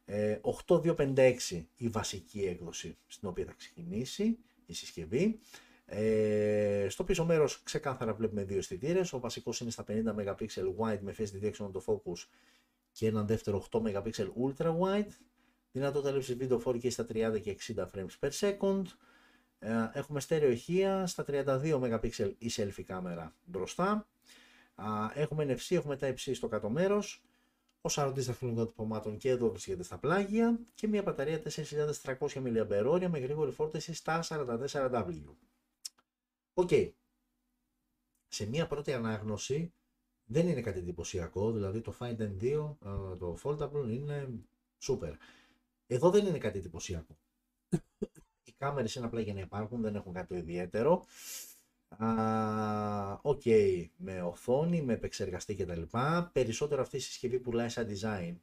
8256 0.06 1.16
ε, 1.16 1.34
η 1.76 1.88
βασική 1.88 2.40
έκδοση 2.40 2.96
στην 3.06 3.28
οποία 3.28 3.44
θα 3.44 3.52
ξεκινήσει 3.52 4.38
η 4.66 4.74
συσκευή, 4.74 5.40
Ε, 5.90 6.86
στο 6.88 7.04
πίσω 7.04 7.24
μέρος 7.24 7.62
ξεκάθαρα 7.62 8.14
βλέπουμε 8.14 8.44
δύο 8.44 8.58
αισθητήρες. 8.58 9.12
Ο 9.12 9.20
βασικός 9.20 9.60
είναι 9.60 9.70
στα 9.70 9.84
50 9.88 10.14
MP 10.14 10.46
wide 10.78 10.98
με 11.00 11.14
face 11.18 11.42
detection 11.42 11.70
το 11.72 11.82
focus 11.86 12.26
και 12.92 13.06
έναν 13.06 13.26
δεύτερο 13.26 13.66
8 13.70 13.80
MP 13.80 14.10
ultra 14.46 14.78
wide. 14.78 15.10
Δυνατότητα 15.72 16.12
λήψης 16.12 16.36
βίντεο 16.36 16.62
4K 16.64 16.90
στα 16.90 17.06
30 17.12 17.40
και 17.42 17.56
60 17.76 17.86
frames 17.94 18.18
per 18.20 18.30
second. 18.30 18.82
Ε, 19.58 19.90
έχουμε 19.92 20.20
στέρεο 20.20 20.50
ηχεία 20.50 21.06
στα 21.06 21.24
32 21.28 21.80
MP 21.82 22.34
η 22.38 22.50
selfie 22.56 22.82
κάμερα 22.86 23.34
μπροστά. 23.44 24.06
Έχουμε 25.14 25.44
NFC, 25.44 25.76
έχουμε 25.76 25.96
Type-C 25.96 26.34
στο 26.34 26.48
κάτω 26.48 26.68
μέρος. 26.68 27.22
Ο 27.80 27.88
σαρωτής 27.88 28.26
δαχτυλικών 28.26 28.66
αποτυπωμάτων 28.66 29.16
και 29.16 29.28
εδώ 29.28 29.50
βρίσκεται 29.50 29.82
στα 29.82 29.98
πλάγια 29.98 30.58
και 30.74 30.88
μια 30.88 31.02
μπαταρία 31.02 31.42
4300 32.04 32.16
mAh 32.18 33.06
με 33.10 33.18
γρήγορη 33.18 33.50
φόρτιση 33.50 33.94
στα 33.94 34.24
44W. 34.28 35.22
OK. 36.54 36.68
Okay. 36.70 36.90
Σε 38.28 38.46
μια 38.46 38.66
πρώτη 38.66 38.92
ανάγνωση 38.92 39.72
δεν 40.24 40.48
είναι 40.48 40.60
κάτι 40.60 40.78
εντυπωσιακό, 40.78 41.52
δηλαδή 41.52 41.80
το 41.80 41.94
Find 41.98 42.16
N2, 42.18 42.74
το 43.18 43.38
Foldable 43.42 43.88
είναι 43.88 44.28
super. 44.82 45.12
Εδώ 45.86 46.10
δεν 46.10 46.26
είναι 46.26 46.38
κάτι 46.38 46.58
εντυπωσιακό. 46.58 47.18
Οι 48.58 48.64
κάμερες 48.64 48.94
είναι 48.94 49.06
απλά 49.06 49.20
για 49.20 49.34
να 49.34 49.40
υπάρχουν, 49.40 49.80
δεν 49.82 49.94
έχουν 49.94 50.12
κάτι 50.12 50.34
ιδιαίτερο. 50.34 51.04
OK, 53.22 53.40
okay, 53.44 53.86
με 53.96 54.22
οθόνη, 54.22 54.82
με 54.82 54.92
επεξεργαστή 54.92 55.54
κτλ. 55.54 55.82
Περισσότερο 56.32 56.82
αυτή 56.82 56.96
η 56.96 57.00
συσκευή 57.00 57.38
πουλάει 57.38 57.68
σαν 57.68 57.88
design. 57.90 58.36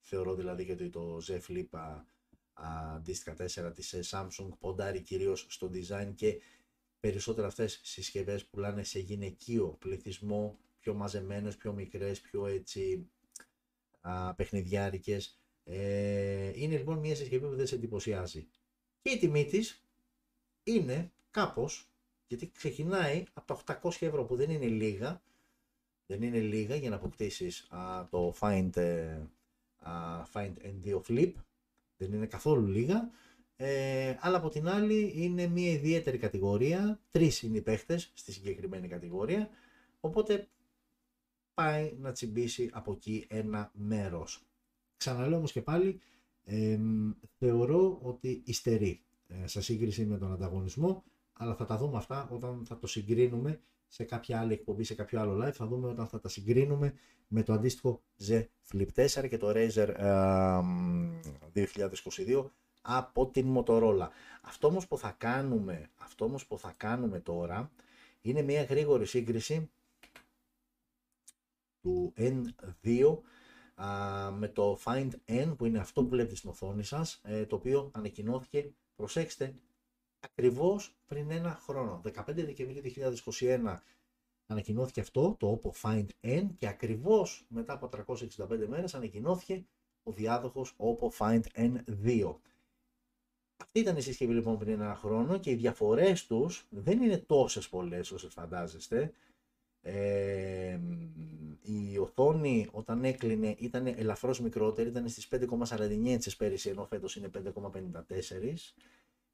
Θεωρώ 0.00 0.34
δηλαδή 0.34 0.62
γιατί 0.62 0.88
το 0.88 1.18
Z 1.28 1.38
Flip 1.48 2.00
αντίστοιχα 2.52 3.36
4 3.68 3.74
της 3.74 3.92
ε, 3.92 4.00
Samsung 4.10 4.48
ποντάρει 4.58 5.00
κυρίως 5.00 5.46
στο 5.48 5.70
design 5.74 6.12
και 6.14 6.40
περισσότερο 7.00 7.46
αυτές 7.46 7.74
οι 7.74 7.80
συσκευές 7.86 8.46
πουλάνε 8.46 8.82
σε 8.82 8.98
γυναικείο 8.98 9.76
πληθυσμό, 9.78 10.58
πιο 10.80 10.94
μαζεμένες, 10.94 11.56
πιο 11.56 11.72
μικρές, 11.72 12.20
πιο 12.20 12.46
έτσι 12.46 13.08
α, 14.00 14.34
παιχνιδιάρικες. 14.34 15.40
Ε, 15.64 16.52
είναι 16.54 16.76
λοιπόν 16.76 16.98
μια 16.98 17.14
συσκευή 17.14 17.46
που 17.46 17.56
δεν 17.56 17.66
σε 17.66 17.74
εντυπωσιάζει. 17.74 18.48
Και 19.06 19.12
η 19.12 19.18
τιμή 19.18 19.44
της 19.44 19.84
είναι 20.62 21.12
κάπως 21.30 21.88
γιατί 22.26 22.50
ξεκινάει 22.50 23.24
από 23.32 23.64
τα 23.64 23.80
800 23.82 23.90
ευρώ 24.00 24.24
που 24.24 24.36
δεν 24.36 24.50
είναι 24.50 24.66
λίγα, 24.66 25.22
δεν 26.06 26.22
είναι 26.22 26.40
λίγα 26.40 26.76
για 26.76 26.90
να 26.90 26.96
αποκτήσεις 26.96 27.68
το 28.10 28.34
Find, 28.40 28.76
ε, 28.76 29.18
Find 30.32 30.52
N2 30.62 31.00
Flip, 31.08 31.32
δεν 31.96 32.12
είναι 32.12 32.26
καθόλου 32.26 32.66
λίγα, 32.66 33.10
ε, 33.56 34.16
αλλά 34.20 34.36
από 34.36 34.48
την 34.48 34.68
άλλη 34.68 35.12
είναι 35.14 35.46
μια 35.46 35.70
ιδιαίτερη 35.70 36.18
κατηγορία, 36.18 37.00
τρεις 37.10 37.42
είναι 37.42 37.56
οι 37.56 37.62
παίχτες 37.62 38.10
στη 38.14 38.32
συγκεκριμένη 38.32 38.88
κατηγορία, 38.88 39.48
οπότε 40.00 40.48
πάει 41.54 41.96
να 41.98 42.12
τσιμπήσει 42.12 42.70
από 42.72 42.92
εκεί 42.92 43.26
ένα 43.28 43.70
μέρος. 43.74 44.42
Ξαναλέω 44.96 45.36
όμως 45.36 45.52
και 45.52 45.62
πάλι, 45.62 46.00
ε, 46.48 46.78
θεωρώ 47.38 47.98
ότι 48.02 48.42
υστερεί 48.44 49.02
ε, 49.28 49.46
σε 49.46 49.60
σύγκριση 49.60 50.04
με 50.04 50.18
τον 50.18 50.32
ανταγωνισμό 50.32 51.04
αλλά 51.32 51.54
θα 51.54 51.64
τα 51.64 51.76
δούμε 51.76 51.96
αυτά 51.96 52.28
όταν 52.30 52.62
θα 52.66 52.78
το 52.78 52.86
συγκρίνουμε 52.86 53.60
σε 53.88 54.04
κάποια 54.04 54.40
άλλη 54.40 54.52
εκπομπή, 54.52 54.84
σε 54.84 54.94
κάποιο 54.94 55.20
άλλο 55.20 55.46
live. 55.46 55.52
Θα 55.52 55.66
δούμε 55.66 55.88
όταν 55.88 56.06
θα 56.06 56.20
τα 56.20 56.28
συγκρίνουμε 56.28 56.94
με 57.28 57.42
το 57.42 57.52
αντίστοιχο 57.52 58.02
Z 58.28 58.44
Flip 58.72 59.06
4 59.06 59.28
και 59.28 59.36
το 59.36 59.52
Razer 59.54 59.94
2022 61.54 62.44
από 62.82 63.26
την 63.26 63.54
Motorola. 63.56 64.08
Αυτό 64.42 64.66
όμως 64.68 64.86
που 64.86 64.98
θα 64.98 65.14
κάνουμε, 65.18 65.90
αυτό 65.96 66.24
όμως 66.24 66.46
που 66.46 66.58
θα 66.58 66.74
κάνουμε 66.76 67.20
τώρα 67.20 67.70
είναι 68.20 68.42
μια 68.42 68.62
γρήγορη 68.62 69.06
σύγκριση 69.06 69.70
του 71.80 72.12
N2 72.16 73.18
με 74.32 74.48
το 74.48 74.78
Find 74.84 75.10
N 75.26 75.54
που 75.56 75.64
είναι 75.64 75.78
αυτό 75.78 76.02
που 76.02 76.08
βλέπετε 76.08 76.36
στην 76.36 76.50
οθόνη 76.50 76.84
σας 76.84 77.20
ε, 77.22 77.46
το 77.46 77.56
οποίο 77.56 77.90
ανακοινώθηκε 77.94 78.72
προσέξτε 78.94 79.54
ακριβώς 80.20 80.96
πριν 81.06 81.30
ένα 81.30 81.58
χρόνο. 81.62 82.00
15 82.04 82.22
Δεκεμβρίου 82.26 82.82
2021 83.40 83.78
ανακοινώθηκε 84.46 85.00
αυτό, 85.00 85.36
το 85.38 85.60
Oppo 85.62 85.70
Find 85.82 86.06
N 86.20 86.46
και 86.56 86.68
ακριβώς 86.68 87.46
μετά 87.48 87.72
από 87.72 87.88
365 88.06 88.66
μέρες 88.68 88.94
ανακοινώθηκε 88.94 89.64
ο 90.02 90.12
διάδοχος 90.12 90.76
Oppo 90.76 91.08
Find 91.18 91.42
N2. 91.54 92.34
Αυτή 93.56 93.80
ήταν 93.80 93.96
η 93.96 94.00
συσκευή 94.00 94.34
λοιπόν 94.34 94.58
πριν 94.58 94.80
ένα 94.80 94.94
χρόνο 94.94 95.38
και 95.38 95.50
οι 95.50 95.54
διαφορές 95.54 96.26
τους 96.26 96.66
δεν 96.70 97.02
είναι 97.02 97.18
τόσες 97.18 97.68
πολλές 97.68 98.10
όσο 98.10 98.30
φαντάζεστε. 98.30 99.12
Ε, 99.82 100.78
η 101.62 101.98
οθόνη 101.98 102.68
όταν 102.72 103.04
έκλεινε 103.04 103.54
ήταν 103.58 103.86
ελαφρώς 103.86 104.40
μικρότερη, 104.40 104.88
ήταν 104.88 105.08
στις 105.08 105.28
5,49 105.30 106.16
inches 106.16 106.36
πέρυσι 106.38 106.68
ενώ 106.68 106.84
φέτος 106.84 107.16
είναι 107.16 107.30
5,54 107.34 108.00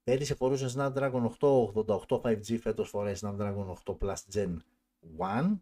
Πέρυσι 0.04 0.34
φορούσε 0.34 0.68
Snapdragon 0.76 1.30
888 1.40 2.20
5G, 2.20 2.58
φέτος 2.60 2.88
φοράει 2.88 3.14
Snapdragon 3.20 3.74
8 3.84 3.96
Plus 4.00 4.14
Gen 4.34 4.56
1. 5.18 5.58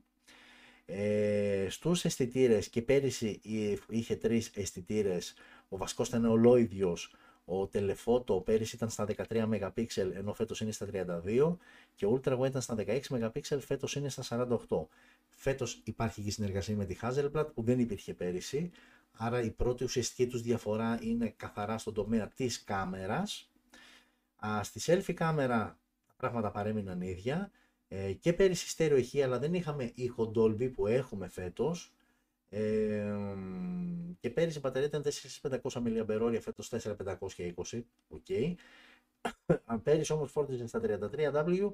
Ε, 0.85 1.67
στους 1.71 2.05
αισθητήρες 2.05 2.69
και 2.69 2.83
πέρυσι 2.83 3.41
είχε 3.89 4.17
τρεις 4.17 4.51
αισθητήρες. 4.55 5.35
ο 5.69 5.77
βασικός 5.77 6.09
ήταν 6.09 6.25
ολόιδιος, 6.25 7.15
ο 7.51 7.69
Telephoto 7.73 8.45
πέρυσι 8.45 8.77
ήταν 8.77 8.91
στα 8.91 9.07
13 9.29 9.49
MP 9.49 9.87
ενώ 9.97 10.35
φέτος 10.35 10.61
είναι 10.61 10.73
στα 10.73 10.87
32 10.93 11.57
και 11.95 12.07
ο 12.07 12.21
Ultra 12.25 12.39
Wide 12.39 12.47
ήταν 12.47 12.63
στα 12.63 12.75
16 12.79 13.01
MP, 13.09 13.41
φέτος 13.61 13.95
είναι 13.95 14.09
στα 14.09 14.49
48. 14.69 14.87
Φέτος 15.31 15.81
υπάρχει 15.85 16.23
και 16.23 16.31
συνεργασία 16.31 16.77
με 16.77 16.85
τη 16.85 16.97
Hasselblad 17.03 17.47
που 17.55 17.63
δεν 17.63 17.79
υπήρχε 17.79 18.15
πέρυσι, 18.15 18.71
άρα 19.13 19.43
η 19.43 19.51
πρώτη 19.51 19.85
ουσιαστική 19.85 20.27
τους 20.27 20.43
διαφορά 20.43 20.99
είναι 21.03 21.35
καθαρά 21.37 21.79
στον 21.79 21.95
τομέα 21.95 22.29
της 22.29 22.65
κάμερας. 22.65 23.51
Α, 24.47 24.63
στη 24.63 24.81
selfie 24.85 25.15
κάμερα 25.15 25.79
τα 26.07 26.15
πράγματα 26.17 26.51
παρέμειναν 26.51 27.01
ίδια. 27.01 27.51
Ε, 27.89 28.13
και 28.13 28.33
πέρυσι 28.33 28.69
στέρεο 28.69 28.97
ηχεία 28.97 29.25
αλλά 29.25 29.39
δεν 29.39 29.55
είχαμε 29.55 29.91
ήχο 29.95 30.33
Dolby 30.37 30.73
που 30.73 30.87
έχουμε 30.87 31.29
φέτος 31.29 31.93
ε, 32.51 33.35
και 34.21 34.31
πέρυσι 34.31 34.57
η 34.57 34.61
μπαταρία 34.63 34.89
ήταν 34.89 35.03
4500 35.41 35.59
mAh, 35.63 36.39
φέτος 36.41 36.71
4520, 36.73 37.83
οκ. 38.09 38.25
Okay. 38.27 38.55
πέρυσι 39.83 40.13
όμως 40.13 40.31
φόρτιζε 40.31 40.67
στα 40.67 40.81
33W, 40.83 41.71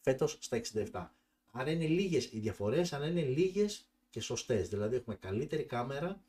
φέτος 0.00 0.38
στα 0.40 0.60
67. 0.90 1.06
Άρα 1.52 1.70
είναι 1.70 1.86
λίγες 1.86 2.32
οι 2.32 2.38
διαφορές, 2.38 2.92
αλλά 2.92 3.06
είναι 3.06 3.22
λίγες 3.22 3.88
και 4.10 4.20
σωστές. 4.20 4.68
Δηλαδή 4.68 4.96
έχουμε 4.96 5.16
καλύτερη 5.16 5.64
κάμερα, 5.64 6.22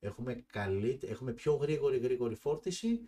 έχουμε, 0.00 0.44
καλύτερη, 0.46 1.12
έχουμε 1.12 1.32
πιο 1.32 1.54
γρήγορη 1.54 1.98
γρήγορη 1.98 2.34
φόρτιση 2.34 3.00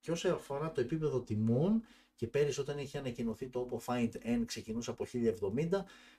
και 0.00 0.10
όσο 0.10 0.28
αφορά 0.28 0.72
το 0.72 0.80
επίπεδο 0.80 1.20
τιμών, 1.20 1.82
και 2.14 2.26
πέρυσι 2.26 2.60
όταν 2.60 2.78
είχε 2.78 2.98
ανακοινωθεί 2.98 3.48
το 3.48 3.68
Oppo 3.70 3.84
Find 3.86 4.10
N 4.24 4.42
ξεκινούσε 4.46 4.90
από 4.90 5.06
1070, 5.12 5.68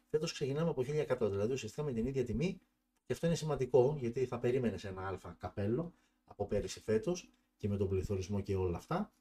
φέτος 0.09 0.33
ξεκινάμε 0.33 0.69
από 0.69 0.81
1100, 0.81 1.29
δηλαδή 1.29 1.53
ουσιαστικά 1.53 1.83
με 1.83 1.91
την 1.91 2.05
ίδια 2.05 2.23
τιμή 2.23 2.59
και 3.05 3.13
αυτό 3.13 3.25
είναι 3.25 3.35
σημαντικό 3.35 3.95
γιατί 3.99 4.25
θα 4.25 4.39
περίμενες 4.39 4.83
ένα 4.83 5.07
αλφα 5.07 5.35
καπέλο 5.39 5.93
από 6.25 6.47
πέρυσι 6.47 6.81
φέτος 6.81 7.29
και 7.57 7.67
με 7.67 7.77
τον 7.77 7.89
πληθωρισμό 7.89 8.41
και 8.41 8.55
όλα 8.55 8.77
αυτά. 8.77 9.11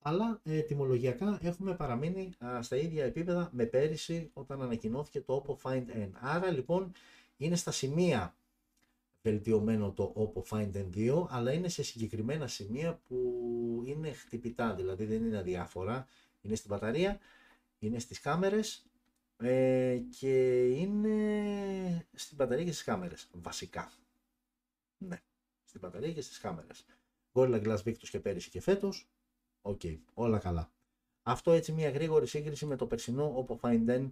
Αλλά 0.00 0.40
ε, 0.42 0.60
τιμολογιακά 0.60 1.38
έχουμε 1.42 1.74
παραμείνει 1.74 2.30
στα 2.60 2.76
ίδια 2.76 3.04
επίπεδα 3.04 3.48
με 3.52 3.64
πέρυσι 3.64 4.30
όταν 4.32 4.62
ανακοινώθηκε 4.62 5.20
το 5.20 5.44
Oppo 5.46 5.56
Find 5.62 5.84
N. 5.86 6.08
Άρα 6.12 6.50
λοιπόν 6.50 6.92
είναι 7.36 7.56
στα 7.56 7.70
σημεία 7.70 8.34
βελτιωμένο 9.22 9.92
το 9.92 10.32
Oppo 10.34 10.42
Find 10.50 10.72
N2, 10.72 11.26
αλλά 11.28 11.52
είναι 11.52 11.68
σε 11.68 11.82
συγκεκριμένα 11.82 12.46
σημεία 12.46 13.00
που 13.08 13.82
είναι 13.86 14.12
χτυπητά, 14.12 14.74
δηλαδή 14.74 15.04
δεν 15.04 15.24
είναι 15.24 15.38
αδιάφορα. 15.38 16.06
Είναι 16.40 16.54
στην 16.54 16.70
μπαταρία, 16.70 17.18
είναι 17.78 17.98
στις 17.98 18.20
κάμερες 18.20 18.86
ε, 19.36 19.98
και 20.18 20.64
είναι 20.66 22.06
στην 22.12 22.36
μπαταρία 22.36 22.64
και 22.64 22.72
στις 22.72 22.84
κάμερες, 22.84 23.28
βασικά. 23.32 23.92
Ναι, 24.98 25.20
στην 25.64 25.80
μπαταρία 25.80 26.12
και 26.12 26.20
στις 26.20 26.38
κάμερες. 26.38 26.84
Gorilla 27.32 27.62
Glass 27.64 27.82
Victus 27.84 28.08
και 28.10 28.20
πέρυσι 28.20 28.50
και 28.50 28.60
φέτος, 28.60 29.08
ok, 29.62 29.80
okay, 29.82 29.98
όλα 30.14 30.38
καλά. 30.38 30.72
Αυτό 31.22 31.52
έτσι 31.52 31.72
μια 31.72 31.90
γρήγορη 31.90 32.26
σύγκριση 32.26 32.66
με 32.66 32.76
το 32.76 32.86
περσινό 32.86 33.46
Oppo 33.48 33.56
Find 33.60 33.88
N 33.88 34.10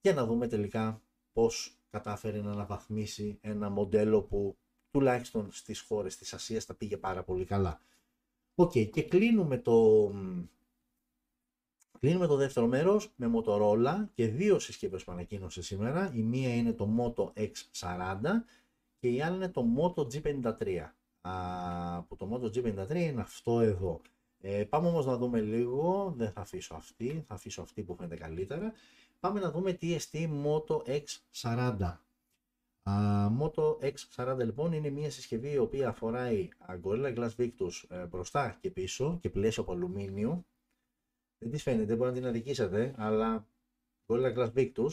για 0.00 0.14
να 0.14 0.26
δούμε 0.26 0.48
τελικά 0.48 1.02
πώς 1.32 1.78
κατάφερε 1.94 2.40
να 2.42 2.50
αναβαθμίσει 2.50 3.38
ένα 3.40 3.70
μοντέλο 3.70 4.22
που 4.22 4.56
τουλάχιστον 4.90 5.48
στις 5.52 5.80
χώρες 5.80 6.16
της 6.16 6.34
Ασίας 6.34 6.66
τα 6.66 6.74
πήγε 6.74 6.96
πάρα 6.96 7.22
πολύ 7.22 7.44
καλά. 7.44 7.80
Οκ, 8.54 8.70
και 8.70 9.02
κλείνουμε 9.02 9.58
το, 9.58 10.10
κλείνουμε 12.00 12.26
το 12.26 12.36
δεύτερο 12.36 12.66
μέρος 12.66 13.12
με 13.16 13.30
Motorola 13.34 14.04
και 14.14 14.26
δύο 14.26 14.58
συσκευές 14.58 15.04
που 15.04 15.12
ανακοίνωσε 15.12 15.62
σήμερα. 15.62 16.12
Η 16.14 16.22
μία 16.22 16.54
είναι 16.54 16.72
το 16.72 16.88
Moto 16.98 17.42
X40 17.42 18.20
και 18.98 19.08
η 19.08 19.22
άλλη 19.22 19.36
είναι 19.36 19.48
το 19.48 19.64
Moto 19.78 20.02
G53. 20.02 20.90
από 21.20 22.16
το 22.16 22.28
Moto 22.32 22.46
G53 22.46 22.94
είναι 22.94 23.20
αυτό 23.20 23.60
εδώ. 23.60 24.00
Ε, 24.40 24.64
πάμε 24.64 24.88
όμως 24.88 25.06
να 25.06 25.16
δούμε 25.16 25.40
λίγο, 25.40 26.14
δεν 26.16 26.30
θα 26.30 26.40
αφήσω 26.40 26.74
αυτή, 26.74 27.24
θα 27.26 27.34
αφήσω 27.34 27.62
αυτή 27.62 27.82
που 27.82 27.94
φαίνεται 27.94 28.16
καλύτερα. 28.16 28.72
Πάμε 29.24 29.40
να 29.40 29.50
δούμε 29.50 29.78
TST 29.80 30.42
Moto 30.44 31.00
X40. 31.32 31.96
Uh, 32.82 33.30
Moto 33.40 33.92
X40 33.92 34.36
λοιπόν 34.38 34.72
είναι 34.72 34.90
μια 34.90 35.10
συσκευή 35.10 35.52
η 35.52 35.58
οποία 35.58 35.88
αφοράει 35.88 36.48
Gorilla 36.82 37.16
Glass 37.16 37.30
Victus 37.36 37.70
ε, 37.88 38.06
μπροστά 38.06 38.56
και 38.60 38.70
πίσω 38.70 39.18
και 39.20 39.30
πλαίσιο 39.30 39.62
από 39.62 39.72
αλουμίνιο. 39.72 40.46
Δεν 41.38 41.50
της 41.50 41.62
φαίνεται, 41.62 41.96
μπορεί 41.96 42.10
να 42.10 42.16
την 42.16 42.26
αδικήσετε, 42.26 42.94
αλλά 42.96 43.48
Gorilla 44.06 44.34
Glass 44.36 44.52
Victus 44.52 44.90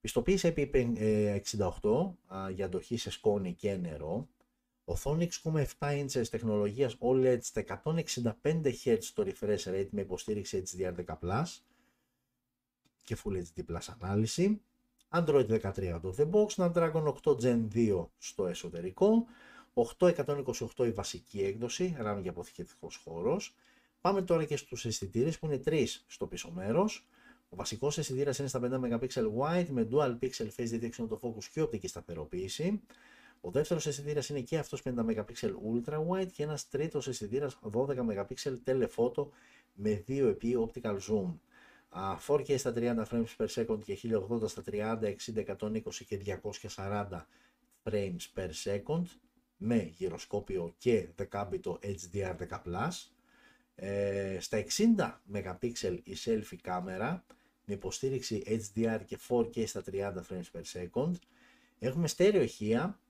πιστοποίησε 0.00 0.54
IP68 0.56 2.12
για 2.54 2.64
αντοχή 2.64 2.96
σε 2.96 3.10
σκόνη 3.10 3.54
και 3.54 3.76
νερό. 3.76 4.28
Οθόνη 4.84 5.28
6,7 5.42 5.64
inches 5.80 6.28
τεχνολογίας 6.30 6.96
OLED 7.00 7.38
στα 7.40 7.82
165 7.84 8.32
Hz 8.84 9.02
το 9.14 9.26
refresh 9.26 9.64
rate 9.64 9.88
με 9.90 10.00
υποστήριξη 10.00 10.62
HDR10+, 10.66 11.44
και 13.10 13.16
Full 13.24 13.32
HD 13.32 13.72
Plus 13.72 13.94
ανάλυση. 14.00 14.60
Android 15.10 15.46
13 15.48 15.72
out 15.76 16.00
of 16.02 16.14
the 16.16 16.30
box, 16.30 16.46
Snapdragon 16.56 17.14
8 17.24 17.36
Gen 17.40 17.68
2 17.74 18.06
στο 18.18 18.46
εσωτερικό, 18.46 19.26
828 19.74 20.86
η 20.86 20.90
βασική 20.90 21.40
έκδοση, 21.40 21.96
RAM 22.00 22.18
για 22.22 22.30
αποθηκευτικός 22.30 22.96
χώρος. 22.96 23.54
Πάμε 24.00 24.22
τώρα 24.22 24.44
και 24.44 24.56
στους 24.56 24.84
αισθητήρες 24.84 25.38
που 25.38 25.46
είναι 25.46 25.58
3 25.58 26.02
στο 26.06 26.26
πίσω 26.26 26.50
μέρος. 26.50 27.08
Ο 27.48 27.56
βασικός 27.56 27.98
αισθητήρας 27.98 28.38
είναι 28.38 28.48
στα 28.48 28.58
5 28.58 28.78
MP 28.80 29.06
wide 29.38 29.68
με 29.68 29.88
dual 29.90 30.18
pixel 30.20 30.48
face 30.56 30.80
detection 30.80 31.08
το 31.08 31.18
focus 31.22 31.44
και 31.52 31.60
οπτική 31.60 31.88
σταθεροποίηση. 31.88 32.80
Ο 33.40 33.50
δεύτερος 33.50 33.86
αισθητήρας 33.86 34.28
είναι 34.28 34.40
και 34.40 34.58
αυτός 34.58 34.82
50 34.82 35.04
MP 35.04 35.24
ultra 35.74 35.98
wide 36.08 36.32
και 36.32 36.42
ένας 36.42 36.68
τρίτος 36.68 37.08
αισθητήρας 37.08 37.58
12 37.72 37.96
MP 37.96 38.24
telephoto 38.64 39.26
με 39.74 40.04
2 40.08 40.28
επί 40.28 40.56
optical 40.68 40.98
zoom. 41.08 41.34
4K 42.26 42.58
στα 42.58 42.72
30 42.76 43.04
frames 43.10 43.36
per 43.36 43.46
second 43.46 43.78
και 43.84 43.98
1080 44.30 44.48
στα 44.48 44.62
30, 44.66 45.14
60, 45.34 45.56
120 45.58 45.80
και 46.06 46.38
240 46.76 47.26
frames 47.84 48.26
per 48.34 48.50
second 48.64 49.02
με 49.56 49.90
γυροσκόπιο 49.96 50.74
και 50.78 51.08
δεκάμπιτο 51.14 51.78
HDR10+. 51.82 52.88
Ε, 53.74 54.38
στα 54.40 54.64
60 54.96 55.20
MP 55.32 55.64
η 56.04 56.16
selfie 56.24 56.56
κάμερα 56.62 57.24
με 57.64 57.74
υποστήριξη 57.74 58.42
HDR 58.46 59.00
και 59.04 59.18
4K 59.28 59.66
στα 59.66 59.82
30 59.92 60.12
frames 60.28 60.50
per 60.52 60.62
second. 60.72 61.12
Έχουμε 61.78 62.08
στέρεο 62.08 62.42
ηχεία, 62.42 63.00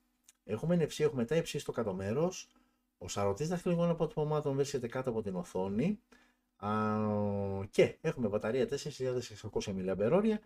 έχουμε 0.45 0.77
NFC, 0.77 1.01
έχουμε 1.05 1.25
τα 1.25 1.37
υψί 1.37 1.59
στο 1.59 1.73
κάτω 1.73 1.95
μέρος. 1.95 2.49
Ο 2.99 3.09
σαρωτής 3.09 3.49
δαχτυλικών 3.49 3.89
αποτυπωμάτων 3.89 4.55
βρίσκεται 4.55 4.89
κάτω 4.89 5.11
από 5.11 5.23
την 5.23 5.35
οθόνη 5.35 6.01
και 7.71 7.97
έχουμε 8.01 8.29
μπαταρία 8.29 8.69
4600 8.71 9.51
mAh 9.65 10.39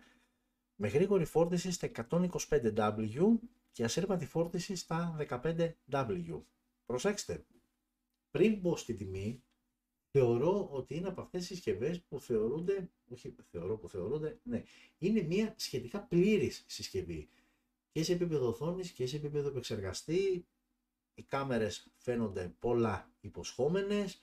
με 0.75 0.87
γρήγορη 0.87 1.25
φόρτιση 1.25 1.71
στα 1.71 1.89
125W 2.09 3.39
και 3.71 3.83
ασύρματη 3.83 4.25
φόρτιση 4.25 4.75
στα 4.75 5.17
15W. 5.87 6.41
Προσέξτε, 6.85 7.45
πριν 8.31 8.59
μπω 8.59 8.75
στη 8.75 8.93
τιμή, 8.93 9.43
θεωρώ 10.11 10.69
ότι 10.71 10.95
είναι 10.95 11.07
από 11.07 11.21
αυτές 11.21 11.39
τις 11.39 11.49
συσκευές 11.49 12.01
που 12.01 12.19
θεωρούνται, 12.19 12.89
όχι 13.07 13.35
θεωρώ 13.51 13.77
που 13.77 13.89
θεωρούνται, 13.89 14.39
ναι, 14.43 14.63
είναι 14.97 15.21
μια 15.21 15.53
σχετικά 15.57 16.01
πλήρης 16.01 16.63
συσκευή. 16.67 17.29
Και 17.91 18.03
σε 18.03 18.13
επίπεδο 18.13 18.47
οθόνης 18.47 18.91
και 18.91 19.05
σε 19.05 19.15
επίπεδο 19.15 19.47
επεξεργαστή, 19.47 20.45
οι 21.13 21.23
κάμερες 21.23 21.91
φαίνονται 21.97 22.55
πολλά 22.59 23.11
υποσχόμενες, 23.21 24.19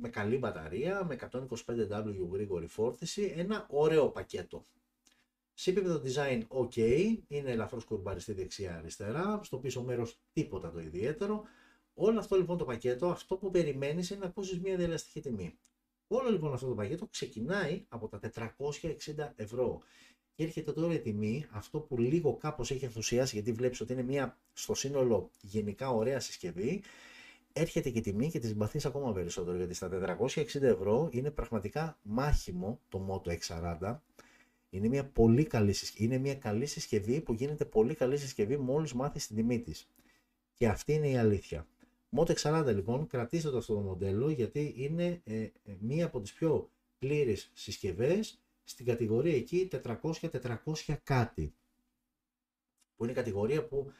με 0.00 0.08
καλή 0.08 0.38
μπαταρία, 0.38 1.04
με 1.04 1.18
125W 1.32 2.28
γρήγορη 2.32 2.66
φόρτιση, 2.66 3.34
ένα 3.36 3.66
ωραίο 3.70 4.10
πακέτο. 4.10 4.66
Σε 5.54 5.70
επίπεδο 5.70 6.02
design 6.04 6.42
ok, 6.48 6.76
είναι 7.28 7.50
ελαφρώς 7.50 7.84
κουρμπαριστή 7.84 8.32
δεξιά-αριστερά, 8.32 9.40
στο 9.42 9.58
πίσω 9.58 9.82
μέρος 9.82 10.20
τίποτα 10.32 10.70
το 10.70 10.80
ιδιαίτερο. 10.80 11.42
Όλο 11.94 12.18
αυτό 12.18 12.36
λοιπόν 12.36 12.58
το 12.58 12.64
πακέτο, 12.64 13.08
αυτό 13.08 13.36
που 13.36 13.50
περιμένεις 13.50 14.10
είναι 14.10 14.20
να 14.20 14.26
ακούσεις 14.26 14.60
μια 14.60 14.76
διαλαστική 14.76 15.20
τιμή. 15.20 15.58
Όλο 16.06 16.30
λοιπόν 16.30 16.52
αυτό 16.52 16.68
το 16.68 16.74
πακέτο 16.74 17.06
ξεκινάει 17.06 17.84
από 17.88 18.08
τα 18.08 18.20
460 18.34 19.32
ευρώ. 19.36 19.80
Και 20.34 20.42
έρχεται 20.44 20.72
τώρα 20.72 20.94
η 20.94 21.00
τιμή, 21.00 21.46
αυτό 21.50 21.80
που 21.80 21.98
λίγο 21.98 22.36
κάπως 22.36 22.70
έχει 22.70 22.84
ενθουσιάσει 22.84 23.34
γιατί 23.34 23.52
βλέπεις 23.52 23.80
ότι 23.80 23.92
είναι 23.92 24.02
μια 24.02 24.38
στο 24.52 24.74
σύνολο 24.74 25.30
γενικά 25.40 25.90
ωραία 25.90 26.20
συσκευή, 26.20 26.82
έρχεται 27.60 27.90
και 27.90 27.98
η 27.98 28.02
τιμή 28.02 28.30
και 28.30 28.38
τη 28.38 28.46
συμπαθεί 28.46 28.80
ακόμα 28.84 29.12
περισσότερο 29.12 29.56
γιατί 29.56 29.74
στα 29.74 30.16
460 30.18 30.62
ευρώ 30.62 31.08
είναι 31.12 31.30
πραγματικά 31.30 31.98
μάχημο 32.02 32.80
το 32.88 33.22
Moto 33.24 33.38
X40 33.38 33.96
είναι 34.70 34.88
μια 34.88 35.04
πολύ 35.04 35.44
καλή 35.44 35.72
συσκευή, 35.72 36.04
είναι 36.04 36.18
μια 36.18 36.34
καλή 36.34 36.66
συσκευή 36.66 37.20
που 37.20 37.32
γίνεται 37.32 37.64
πολύ 37.64 37.94
καλή 37.94 38.16
συσκευή 38.16 38.56
μόλις 38.56 38.92
μάθεις 38.92 39.26
την 39.26 39.36
τιμή 39.36 39.60
της. 39.60 39.88
Και 40.54 40.68
αυτή 40.68 40.92
είναι 40.92 41.08
η 41.08 41.16
αλήθεια. 41.16 41.66
Moto 42.16 42.34
X40 42.34 42.72
λοιπόν 42.74 43.06
κρατήστε 43.06 43.50
το 43.50 43.56
αυτό 43.56 43.74
το 43.74 43.80
μοντέλο 43.80 44.30
γιατί 44.30 44.74
είναι 44.76 45.20
ε, 45.24 45.40
ε, 45.42 45.52
μία 45.80 46.06
από 46.06 46.20
τις 46.20 46.32
πιο 46.32 46.70
πλήρες 46.98 47.50
συσκευές 47.54 48.40
στην 48.64 48.86
κατηγορία 48.86 49.36
εκεί 49.36 49.68
400-400 50.02 50.94
κάτι. 51.02 51.54
Που 52.96 53.04
είναι 53.04 53.12
η 53.12 53.16
κατηγορία 53.16 53.64
που 53.64 53.92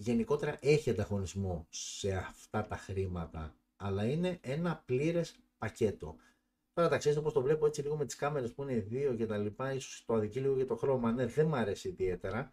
γενικότερα 0.00 0.56
έχει 0.60 0.90
ανταγωνισμό 0.90 1.66
σε 1.70 2.12
αυτά 2.12 2.66
τα 2.66 2.76
χρήματα, 2.76 3.54
αλλά 3.76 4.04
είναι 4.04 4.38
ένα 4.40 4.82
πλήρες 4.86 5.38
πακέτο. 5.58 6.16
Τώρα 6.72 6.88
τα 6.88 6.98
ξέρετε 6.98 7.20
όπως 7.20 7.32
το 7.32 7.42
βλέπω 7.42 7.66
έτσι 7.66 7.82
λίγο 7.82 7.96
με 7.96 8.04
τις 8.04 8.14
κάμερες 8.14 8.52
που 8.52 8.62
είναι 8.62 8.74
δύο 8.74 9.14
και 9.14 9.26
τα 9.26 9.38
λοιπά, 9.38 9.72
ίσως 9.72 10.04
το 10.06 10.14
αδικεί 10.14 10.40
λίγο 10.40 10.54
για 10.54 10.66
το 10.66 10.76
χρώμα, 10.76 11.12
ναι 11.12 11.26
δεν 11.26 11.46
μου 11.46 11.56
αρέσει 11.56 11.88
ιδιαίτερα 11.88 12.50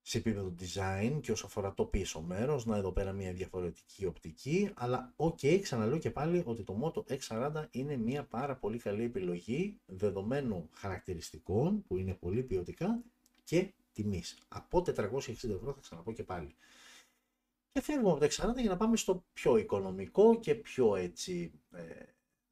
σε 0.00 0.18
επίπεδο 0.18 0.54
design 0.60 1.18
και 1.20 1.32
όσο 1.32 1.46
αφορά 1.46 1.74
το 1.74 1.84
πίσω 1.84 2.20
μέρος, 2.20 2.66
να 2.66 2.76
εδώ 2.76 2.92
πέρα 2.92 3.12
μια 3.12 3.32
διαφορετική 3.32 4.06
οπτική, 4.06 4.70
αλλά 4.74 5.12
ok, 5.16 5.38
okay, 5.42 5.58
ξαναλέω 5.62 5.98
και 5.98 6.10
πάλι 6.10 6.42
ότι 6.46 6.62
το 6.62 6.78
Moto 6.82 7.16
X40 7.18 7.64
είναι 7.70 7.96
μια 7.96 8.24
πάρα 8.24 8.56
πολύ 8.56 8.78
καλή 8.78 9.04
επιλογή 9.04 9.80
δεδομένων 9.86 10.68
χαρακτηριστικών 10.72 11.82
που 11.86 11.96
είναι 11.96 12.14
πολύ 12.14 12.42
ποιοτικά 12.42 13.02
και 13.44 13.72
τιμής. 13.96 14.38
Από 14.48 14.78
460 14.78 15.28
ευρώ 15.28 15.72
θα 15.72 15.80
ξαναπώ 15.80 16.12
και 16.12 16.24
πάλι. 16.24 16.54
Και 17.72 17.80
φεύγουμε 17.80 18.10
από 18.10 18.20
τα 18.20 18.52
40 18.52 18.60
για 18.60 18.70
να 18.70 18.76
πάμε 18.76 18.96
στο 18.96 19.24
πιο 19.32 19.56
οικονομικό 19.56 20.40
και 20.40 20.54
πιο 20.54 20.96
έτσι 20.96 21.52
ε, 21.72 21.82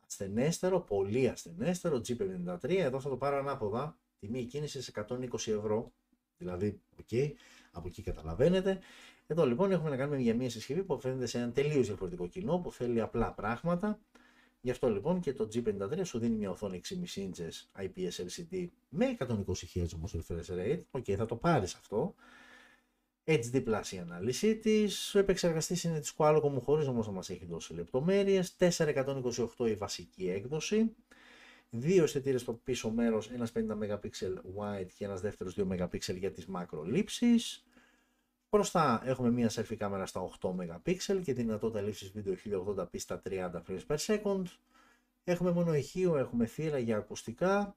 ασθενέστερο, 0.07 0.81
πολύ 0.81 1.29
ασθενέστερο 1.29 1.97
G53. 1.97 2.71
Εδώ 2.71 3.01
θα 3.01 3.09
το 3.09 3.17
πάρω 3.17 3.37
ανάποδα. 3.37 3.99
Τιμή 4.19 4.45
εκκίνησης 4.45 4.85
σε 4.85 5.07
120 5.09 5.33
ευρώ. 5.33 5.93
Δηλαδή, 6.37 6.81
ok, 6.97 7.33
από 7.71 7.89
εκεί 7.89 8.03
καταλαβαίνετε. 8.03 8.79
Εδώ 9.27 9.47
λοιπόν 9.47 9.73
έχουμε 9.73 9.91
να 9.91 9.97
κάνουμε 9.97 10.19
για 10.19 10.35
μια 10.35 10.51
συσκευή 10.51 10.85
που 10.85 11.01
φαίνεται 11.01 11.27
σε 11.27 11.39
ένα 11.39 11.53
τελείως 11.53 11.87
διαφορετικό 11.87 12.27
κοινό 12.27 12.59
που 12.59 12.73
θέλει 12.73 13.01
απλά 13.01 13.33
πράγματα 13.33 13.99
Γι' 14.65 14.71
αυτό 14.71 14.91
λοιπόν 14.91 15.21
και 15.21 15.33
το 15.33 15.49
G53 15.55 16.01
σου 16.05 16.19
δίνει 16.19 16.37
μια 16.37 16.51
οθόνη 16.51 16.81
6,5 17.15 17.21
inches 17.21 17.83
IPS 17.85 18.11
LCD 18.27 18.67
με 18.89 19.17
120 19.19 19.27
Hz 19.75 19.87
όμως 19.95 20.17
refresh 20.17 20.55
rate. 20.59 20.81
OK, 20.91 21.05
okay, 21.07 21.15
θα 21.15 21.27
το 21.27 21.37
πάρεις 21.37 21.75
αυτό. 21.75 22.15
HD 23.25 23.65
Plus 23.65 23.87
η 23.91 23.99
ανάλυση 23.99 24.57
της. 24.57 25.15
Ο 25.15 25.19
επεξεργαστής 25.19 25.85
είναι 25.85 26.01
της 26.01 26.15
Qualcomm 26.17 26.59
χωρίς 26.63 26.87
όμως 26.87 27.07
να 27.07 27.13
μας 27.13 27.31
έχει 27.31 27.45
δώσει 27.45 27.75
λεπτομέρειες. 27.75 28.57
428 28.59 29.69
η 29.69 29.75
βασική 29.75 30.29
έκδοση. 30.29 30.95
Δύο 31.71 32.03
αισθητήρες 32.03 32.41
στο 32.41 32.53
πίσω 32.53 32.91
μέρος, 32.91 33.31
ένας 33.31 33.53
50 33.53 33.77
MP 33.77 34.11
wide 34.57 34.89
και 34.97 35.05
ένας 35.05 35.21
δεύτερος 35.21 35.55
2 35.55 35.67
MP 35.67 36.17
για 36.19 36.33
τις 36.33 36.47
μακρολήψεις. 36.47 37.65
Μπροστά 38.55 39.03
έχουμε 39.05 39.31
μια 39.31 39.51
selfie 39.51 39.77
κάμερα 39.77 40.07
στα 40.07 40.31
8 40.41 40.49
MP 40.49 40.97
και 41.23 41.33
δυνατότητα 41.33 41.81
λήψης 41.81 42.11
βίντεο 42.11 42.35
1080p 42.45 42.99
στα 42.99 43.23
30 43.29 43.51
frames 43.67 43.87
per 43.87 43.97
second. 43.97 44.43
Έχουμε 45.25 45.51
μόνο 45.51 45.75
ηχείο, 45.75 46.17
έχουμε 46.17 46.47
θύρα 46.47 46.79
για 46.79 46.97
ακουστικά, 46.97 47.77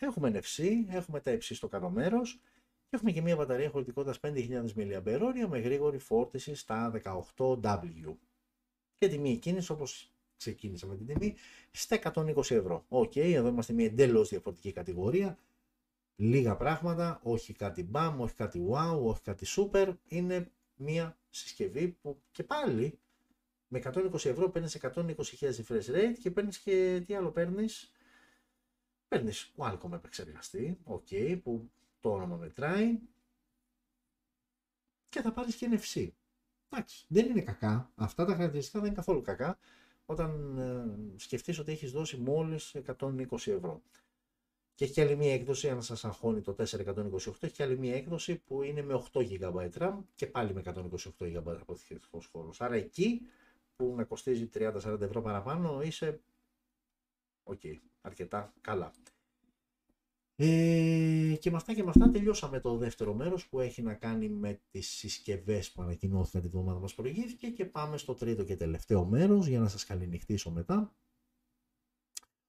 έχουμε 0.00 0.30
NFC, 0.34 0.64
έχουμε 0.88 1.20
τα 1.20 1.30
υψί 1.30 1.54
στο 1.54 1.68
κάτω 1.68 1.90
μέρος 1.90 2.40
και 2.88 2.96
έχουμε 2.96 3.10
και 3.12 3.22
μια 3.22 3.36
μπαταρία 3.36 3.70
χωρητικότητας 3.70 4.20
5.000 4.22 4.66
mAh 4.76 5.48
με 5.48 5.58
γρήγορη 5.58 5.98
φόρτιση 5.98 6.54
στα 6.54 6.92
18W. 7.36 8.14
Και 8.98 9.08
τιμή 9.08 9.36
εκκίνησης 9.36 9.72
όπως 9.72 10.12
ξεκίνησα 10.36 10.86
με 10.86 10.96
την 10.96 11.06
τιμή 11.06 11.34
στα 11.70 11.98
120 12.14 12.50
ευρώ. 12.50 12.84
OK, 12.88 13.12
okay, 13.14 13.32
εδώ 13.34 13.48
είμαστε 13.48 13.72
μια 13.72 13.86
εντελώς 13.86 14.28
διαφορετική 14.28 14.72
κατηγορία 14.72 15.38
λίγα 16.20 16.56
πράγματα, 16.56 17.20
όχι 17.22 17.52
κάτι 17.52 17.82
μπαμ, 17.82 18.20
όχι 18.20 18.34
κάτι 18.34 18.66
wow, 18.70 18.98
όχι 19.02 19.22
κάτι 19.22 19.46
super, 19.48 19.94
είναι 20.08 20.50
μια 20.74 21.18
συσκευή 21.30 21.88
που 21.88 22.22
και 22.30 22.44
πάλι 22.44 22.98
με 23.68 23.80
120 23.84 24.24
ευρώ 24.24 24.50
παίρνεις 24.50 24.78
120.000 24.80 25.14
refresh 25.40 25.86
rate 25.86 26.14
και 26.20 26.30
παίρνεις 26.30 26.58
και 26.58 27.02
τι 27.06 27.14
άλλο 27.14 27.30
παίρνεις; 27.30 27.92
Παίρνεις 29.08 29.52
Qualcomm 29.56 29.92
επεξεργαστή, 29.92 30.78
ok, 30.84 31.40
που 31.42 31.70
το 32.00 32.12
όνομα 32.12 32.36
μετράει 32.36 32.98
και 35.08 35.20
θα 35.20 35.32
πάρεις 35.32 35.56
και 35.56 35.68
NFC. 35.70 36.08
εντάξει, 36.68 37.04
δεν 37.08 37.26
είναι 37.26 37.40
κακά. 37.40 37.92
Αυτά 37.94 38.24
τα 38.24 38.32
χαρακτηριστικά 38.34 38.78
δεν 38.78 38.86
είναι 38.88 38.96
καθόλου 38.96 39.22
κακά 39.22 39.58
όταν 40.06 40.58
ε, 40.58 41.18
σκεφτείς 41.18 41.58
ότι 41.58 41.72
έχεις 41.72 41.92
δώσει 41.92 42.16
μόλις 42.16 42.76
120 42.98 43.16
ευρώ. 43.30 43.82
Και 44.78 44.84
έχει 44.84 44.92
και 44.92 45.02
άλλη 45.02 45.16
μία 45.16 45.32
έκδοση, 45.32 45.68
αν 45.68 45.82
σας 45.82 46.04
αγχώνει 46.04 46.40
το 46.40 46.56
428, 46.58 46.62
έχει 47.40 47.52
και 47.52 47.62
άλλη 47.62 47.78
μία 47.78 47.94
έκδοση 47.94 48.36
που 48.36 48.62
είναι 48.62 48.82
με 48.82 49.02
8 49.12 49.20
GB 49.20 49.70
RAM 49.78 49.98
και 50.14 50.26
πάλι 50.26 50.54
με 50.54 50.62
128 50.64 50.74
GB 51.18 51.42
αποθηκευτικός 51.46 52.26
χώρος. 52.26 52.60
Άρα 52.60 52.74
εκεί 52.74 53.20
που 53.76 53.94
να 53.96 54.04
κοστίζει 54.04 54.48
30-40 54.54 55.00
ευρώ 55.00 55.22
παραπάνω 55.22 55.82
είσαι 55.82 56.20
OK, 57.42 57.60
okay, 57.62 57.74
αρκετά 58.00 58.52
καλά. 58.60 58.92
Ε, 60.36 61.36
και 61.40 61.50
με 61.50 61.56
αυτά 61.56 61.74
και 61.74 61.82
με 61.82 61.90
αυτά 61.90 62.10
τελειώσαμε 62.10 62.60
το 62.60 62.76
δεύτερο 62.76 63.14
μέρος 63.14 63.48
που 63.48 63.60
έχει 63.60 63.82
να 63.82 63.94
κάνει 63.94 64.28
με 64.28 64.60
τις 64.70 64.88
συσκευές 64.88 65.72
που 65.72 65.82
ανακοινώθηκαν 65.82 66.40
την 66.40 66.50
εβδομάδα 66.50 66.78
μας 66.78 66.94
προηγήθηκε 66.94 67.48
και 67.48 67.64
πάμε 67.64 67.96
στο 67.96 68.14
τρίτο 68.14 68.44
και 68.44 68.56
τελευταίο 68.56 69.04
μέρος 69.04 69.46
για 69.46 69.60
να 69.60 69.68
σας 69.68 69.84
καληνυχτήσω 69.84 70.50
μετά 70.50 70.92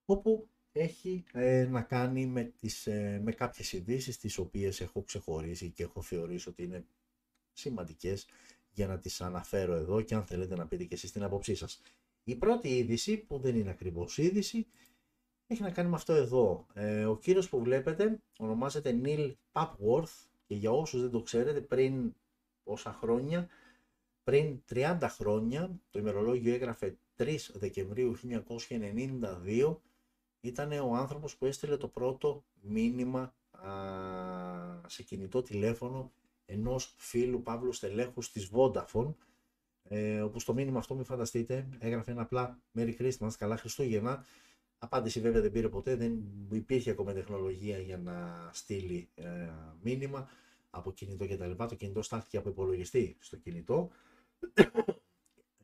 όπου 0.06 0.50
έχει 0.72 1.24
ε, 1.32 1.68
να 1.70 1.82
κάνει 1.82 2.26
με, 2.26 2.44
τις, 2.60 2.88
ε, 2.88 3.22
με 3.24 3.32
κάποιες 3.32 3.74
ειδήσεις 3.74 4.18
τις 4.18 4.38
οποίες 4.38 4.82
έχω 4.82 5.04
ξεχωρίσει 5.04 5.70
και 5.70 5.84
έχω 5.84 6.02
θεωρήσει 6.02 6.50
ότι 6.50 6.64
είναι 6.64 6.86
σημαντικές 7.54 8.28
για 8.72 8.88
να 8.88 9.00
τις 9.00 9.22
αναφέρω 9.22 9.74
εδώ 9.74 10.02
και 10.02 10.16
αν 10.16 10.24
θέλετε 10.24 10.56
να 10.56 10.68
πείτε 10.68 10.84
και 10.84 10.94
εσείς 10.94 11.12
την 11.12 11.24
άποψή 11.24 11.56
σας. 11.56 11.82
Η 12.24 12.36
πρώτη 12.36 12.78
είδηση 12.78 13.18
που 13.18 13.40
δεν 13.40 13.56
είναι 13.56 13.70
ακριβώς 13.70 14.18
είδηση 14.18 14.68
έχει 15.48 15.62
να 15.62 15.72
κάνει 15.72 15.90
με 15.90 15.96
αυτό 15.96 16.14
εδώ. 16.14 16.66
Ε, 16.74 17.06
ο 17.06 17.18
κύριος 17.18 17.50
που 17.50 17.60
βλέπετε 17.60 18.20
ονομάζεται 18.38 19.00
Neil 19.04 19.34
Papworth 19.52 20.28
και 20.46 20.56
για 20.56 20.72
όσους 20.72 21.02
δεν 21.02 21.10
το 21.10 21.22
ξέρετε 21.22 21.62
πριν 21.62 22.14
πόσα 22.64 22.94
χρόνια, 22.94 23.48
πριν 24.24 24.62
30 24.70 24.98
χρόνια, 25.10 25.80
το 25.90 26.00
ημερολόγιο 26.00 26.54
έγραφε 26.54 26.98
3 27.18 27.38
Δεκεμβρίου 27.54 28.16
1992, 29.48 29.76
ήταν 30.42 30.72
ο 30.72 30.96
άνθρωπος 30.96 31.38
που 31.38 31.46
έστειλε 31.46 31.78
το 31.78 31.88
πρώτο 31.88 32.44
μήνυμα 32.62 33.34
α, 33.52 33.72
σε 34.88 35.04
κινητό 35.04 35.42
τηλέφωνο 35.42 36.12
ενός 36.46 36.94
φίλου 36.98 37.42
Παύλου 37.42 37.72
Στελέχου 37.72 38.22
της 38.32 38.50
Vodafone, 38.54 39.14
ε, 39.84 40.22
όπου 40.22 40.40
στο 40.40 40.54
μήνυμα 40.54 40.80
αυτό 40.80 40.96
μην 40.96 41.06
φανταστείτε 41.06 41.68
έγραφε 41.80 42.12
ένα 42.12 42.22
απλά 42.22 42.60
Merry 42.76 42.94
Christmas, 43.00 43.32
καλά 43.38 43.58
Χριστούγεννα, 43.58 44.26
Απάντηση 44.82 45.20
βέβαια 45.20 45.42
δεν 45.42 45.52
πήρε 45.52 45.70
ποτέ, 45.70 45.96
δεν 45.96 46.24
υπήρχε 46.52 46.90
ακόμα 46.90 47.14
τεχνολογία 47.14 47.80
για 47.80 47.98
να 47.98 48.50
στείλει 48.54 49.10
ε, 49.16 49.50
μήνυμα 49.82 50.30
από 50.70 50.92
κινητό 50.92 51.28
κτλ. 51.28 51.52
Το 51.56 51.76
κινητό 51.76 52.02
στάθηκε 52.02 52.38
από 52.38 52.50
υπολογιστή 52.50 53.18
στο 53.20 53.38
κινητό. 53.38 53.90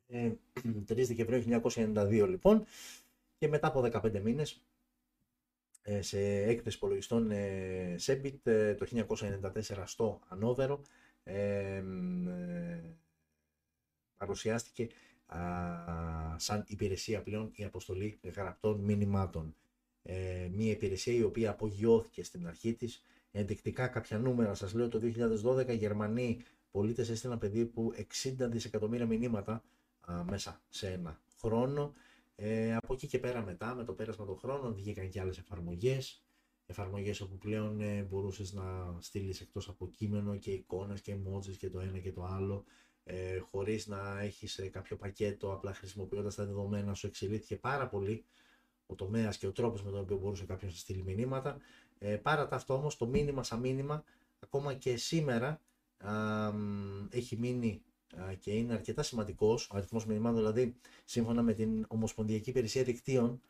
Ε, 0.07 0.31
3 0.63 0.83
Δεκεμβρίου 0.87 1.61
1992 1.61 2.25
λοιπόν 2.29 2.65
και 3.45 3.51
μετά 3.51 3.67
από 3.67 3.89
15 3.93 4.21
μήνες 4.21 4.61
ε, 5.81 6.01
σε 6.01 6.19
έκθεση 6.43 6.75
υπολογιστών 6.75 7.31
ε, 7.31 7.95
Sebit 8.05 8.37
ε, 8.43 8.73
το 8.73 8.85
1994 9.07 9.83
στο 9.85 10.19
Ανόβερο 10.27 10.81
ε, 11.23 11.83
παρουσιάστηκε 14.17 14.87
α, 15.25 15.39
σαν 16.37 16.63
υπηρεσία 16.67 17.21
πλέον 17.21 17.51
η 17.55 17.63
αποστολή 17.63 18.19
γραπτών 18.35 18.79
μηνυμάτων. 18.79 19.55
Ε, 20.03 20.49
μια 20.51 20.71
υπηρεσία 20.71 21.13
η 21.13 21.23
οποία 21.23 21.49
απογειώθηκε 21.49 22.23
στην 22.23 22.47
αρχή 22.47 22.73
της. 22.73 23.01
Ενδεικτικά 23.31 23.87
κάποια 23.87 24.17
νούμερα 24.17 24.53
σας 24.53 24.73
λέω 24.73 24.89
το 24.89 24.99
2012 25.43 25.67
οι 25.67 25.75
Γερμανοί 25.75 26.43
πολίτες 26.71 27.09
έστειλαν 27.09 27.37
περίπου 27.37 27.93
60 28.23 28.33
δισεκατομμύρια 28.37 29.05
μηνύματα 29.05 29.63
α, 29.99 30.23
μέσα 30.23 30.61
σε 30.69 30.87
ένα 30.87 31.19
χρόνο. 31.39 31.93
Ε, 32.35 32.75
από 32.75 32.93
εκεί 32.93 33.07
και 33.07 33.19
πέρα 33.19 33.43
μετά 33.43 33.75
με 33.75 33.83
το 33.83 33.93
πέρασμα 33.93 34.25
των 34.25 34.37
χρόνων 34.37 34.73
βγήκαν 34.73 35.09
και 35.09 35.19
άλλες 35.19 35.37
εφαρμογές 35.37 36.25
εφαρμογές 36.65 37.21
όπου 37.21 37.37
πλέον 37.37 37.81
ε, 37.81 38.01
μπορούσες 38.01 38.53
να 38.53 38.97
στείλεις 38.99 39.41
εκτός 39.41 39.69
από 39.69 39.89
κείμενο 39.89 40.37
και 40.37 40.51
εικόνες 40.51 41.01
και 41.01 41.15
emojis 41.15 41.55
και 41.57 41.69
το 41.69 41.79
ένα 41.79 41.99
και 41.99 42.11
το 42.11 42.23
άλλο 42.23 42.65
ε, 43.03 43.37
χωρίς 43.37 43.87
να 43.87 44.19
έχεις 44.19 44.57
ε, 44.57 44.67
κάποιο 44.67 44.97
πακέτο, 44.97 45.53
απλά 45.53 45.73
χρησιμοποιώντας 45.73 46.35
τα 46.35 46.45
δεδομένα 46.45 46.93
σου 46.93 47.07
εξελίχθηκε 47.07 47.55
πάρα 47.55 47.87
πολύ 47.87 48.25
ο 48.85 48.95
τομέας 48.95 49.37
και 49.37 49.47
ο 49.47 49.51
τρόπος 49.51 49.83
με 49.83 49.91
τον 49.91 49.99
οποίο 49.99 50.17
μπορούσε 50.17 50.45
κάποιος 50.45 50.71
να 50.71 50.77
στείλει 50.77 51.03
μηνύματα. 51.03 51.57
Ε, 51.99 52.15
παρά 52.15 52.47
τα 52.47 52.55
αυτό 52.55 52.73
όμως 52.73 52.97
το 52.97 53.07
μήνυμα 53.07 53.43
σαν 53.43 53.59
μήνυμα 53.59 54.03
ακόμα 54.39 54.73
και 54.73 54.97
σήμερα 54.97 55.61
α, 55.97 56.51
έχει 57.09 57.37
μείνει 57.37 57.81
και 58.39 58.51
είναι 58.51 58.73
αρκετά 58.73 59.03
σημαντικός 59.03 59.69
ο 59.71 59.77
αριθμός 59.77 60.05
μηνυμάτων, 60.05 60.37
δηλαδή 60.37 60.75
σύμφωνα 61.05 61.41
με 61.41 61.53
την 61.53 61.85
Ομοσπονδιακή 61.87 62.49
Υπηρεσία 62.49 62.83
Δικτύων, 62.83 63.41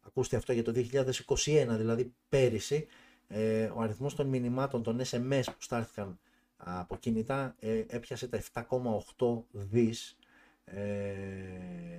ακούστε 0.00 0.36
αυτό 0.36 0.52
για 0.52 0.62
το 0.62 0.72
2021, 0.74 1.66
δηλαδή 1.76 2.14
πέρυσι, 2.28 2.86
ε, 3.28 3.64
ο 3.64 3.80
αριθμός 3.80 4.14
των 4.14 4.26
μηνυμάτων, 4.26 4.82
των 4.82 5.00
SMS 5.00 5.42
που 5.44 5.62
στάθηκαν 5.62 6.18
από 6.56 6.96
κινητά 6.96 7.54
ε, 7.58 7.84
έπιασε 7.88 8.28
τα 8.28 8.40
7,8 9.18 9.42
δις 9.50 10.16
ε, 10.64 10.82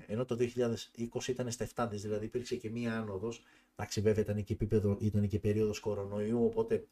ενώ 0.07 0.25
το 0.25 0.37
2020 0.39 1.27
ήταν 1.27 1.51
στα 1.51 1.67
7 1.75 1.87
δις, 1.89 2.01
δηλαδή 2.01 2.25
υπήρξε 2.25 2.55
και 2.55 2.69
μία 2.69 2.97
άνοδος. 2.97 3.43
Εντάξει, 3.75 4.01
βέβαια 4.01 4.23
ήταν 4.23 4.43
και, 4.43 4.53
επίπεδο, 4.53 4.97
ήταν 4.99 5.27
και 5.27 5.39
περίοδος 5.39 5.79
κορονοϊού, 5.79 6.45
οπότε 6.45 6.87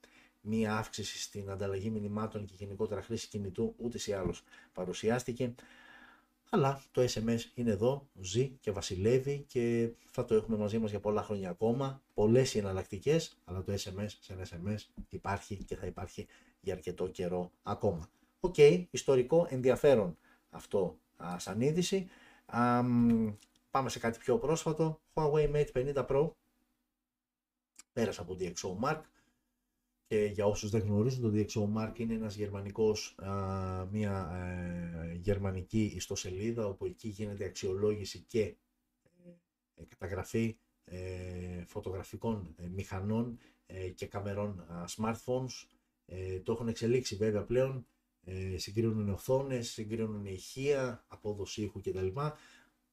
μία 0.45 0.77
αύξηση 0.77 1.21
στην 1.21 1.49
ανταλλαγή 1.49 1.89
μηνυμάτων 1.89 2.45
και 2.45 2.53
γενικότερα 2.57 3.01
χρήση 3.01 3.27
κινητού 3.27 3.75
ούτε 3.77 3.99
ή 4.05 4.13
άλλως 4.13 4.43
παρουσιάστηκε. 4.73 5.55
Αλλά 6.49 6.81
το 6.91 7.01
SMS 7.01 7.39
είναι 7.53 7.71
εδώ, 7.71 8.07
ζει 8.21 8.49
και 8.59 8.71
βασιλεύει 8.71 9.45
και 9.47 9.89
θα 10.11 10.25
το 10.25 10.35
έχουμε 10.35 10.57
μαζί 10.57 10.77
μας 10.77 10.89
για 10.89 10.99
πολλά 10.99 11.23
χρόνια 11.23 11.49
ακόμα. 11.49 12.01
Πολλές 12.13 12.53
οι 12.53 12.57
εναλλακτικές, 12.57 13.37
αλλά 13.45 13.63
το 13.63 13.73
SMS 13.73 14.07
σε 14.19 14.33
ένα 14.33 14.47
SMS 14.49 15.03
υπάρχει 15.09 15.63
και 15.63 15.75
θα 15.75 15.85
υπάρχει 15.85 16.27
για 16.59 16.73
αρκετό 16.73 17.07
καιρό 17.07 17.51
ακόμα. 17.63 18.09
OK, 18.39 18.55
okay, 18.57 18.85
ιστορικό 18.91 19.47
ενδιαφέρον 19.49 20.17
αυτό 20.49 20.97
α, 21.23 21.39
σαν 21.39 21.61
είδηση. 21.61 22.07
Α, 22.45 22.83
πάμε 23.71 23.89
σε 23.89 23.99
κάτι 23.99 24.19
πιο 24.19 24.37
πρόσφατο. 24.37 24.99
Huawei 25.13 25.51
Mate 25.53 25.93
50 25.93 26.05
Pro 26.07 26.29
πέρασε 27.93 28.21
από 28.21 28.37
DxO 28.39 28.77
Mark 28.83 29.01
και 30.13 30.25
για 30.33 30.45
όσους 30.45 30.69
δεν 30.69 30.81
γνωρίζουν 30.81 31.21
το 31.21 31.31
DxO 31.35 31.77
Mark 31.77 31.99
είναι 31.99 32.13
ένας 32.13 32.35
γερμανικός, 32.35 33.15
α, 33.17 33.85
μια 33.91 34.29
ε, 34.33 35.15
γερμανική 35.15 35.91
ιστοσελίδα 35.95 36.67
όπου 36.67 36.85
εκεί 36.85 37.07
γίνεται 37.07 37.45
αξιολόγηση 37.45 38.25
και 38.27 38.41
ε, 38.41 39.83
καταγραφή 39.87 40.57
ε, 40.85 41.63
φωτογραφικών 41.65 42.55
ε, 42.57 42.67
μηχανών 42.67 43.37
και 43.95 44.05
καμερών 44.05 44.65
smartphones 44.95 45.67
ε, 46.05 46.39
το 46.39 46.51
έχουν 46.51 46.67
εξελίξει 46.67 47.15
βέβαια 47.15 47.43
πλέον, 47.43 47.85
ε, 48.23 48.57
συγκρίνουν 48.57 49.09
οθόνε, 49.09 49.61
συγκρίνουν 49.61 50.25
ηχεία, 50.25 51.05
απόδοση 51.07 51.61
ήχου 51.61 51.81
κτλ. 51.81 52.07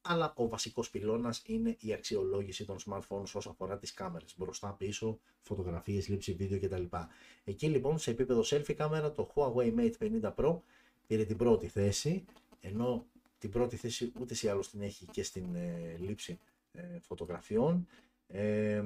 Αλλά 0.02 0.32
ο 0.36 0.48
βασικός 0.48 0.90
πυλώνας 0.90 1.42
είναι 1.46 1.76
η 1.80 1.92
αξιολόγηση 1.92 2.64
των 2.64 2.76
smartphones 2.86 3.32
όσο 3.34 3.50
αφορά 3.50 3.78
τις 3.78 3.94
κάμερες, 3.94 4.34
μπροστά, 4.38 4.72
πίσω, 4.72 5.18
φωτογραφίες, 5.40 6.08
λήψη 6.08 6.32
βίντεο 6.32 6.60
κτλ. 6.60 6.96
Εκεί 7.44 7.68
λοιπόν 7.68 7.98
σε 7.98 8.10
επίπεδο 8.10 8.42
selfie 8.44 8.74
κάμερα 8.74 9.12
το 9.12 9.32
Huawei 9.34 9.74
Mate 9.74 10.20
50 10.22 10.34
Pro 10.34 10.58
πήρε 11.06 11.24
την 11.24 11.36
πρώτη 11.36 11.68
θέση, 11.68 12.24
ενώ 12.60 13.06
την 13.38 13.50
πρώτη 13.50 13.76
θέση 13.76 14.12
ούτε 14.20 14.34
ή 14.42 14.48
άλλως 14.48 14.70
την 14.70 14.82
έχει 14.82 15.06
και 15.06 15.22
στην 15.22 15.54
ε, 15.54 15.96
λήψη 15.98 16.38
ε, 16.72 16.98
φωτογραφιών. 17.00 17.86
Ε, 18.26 18.84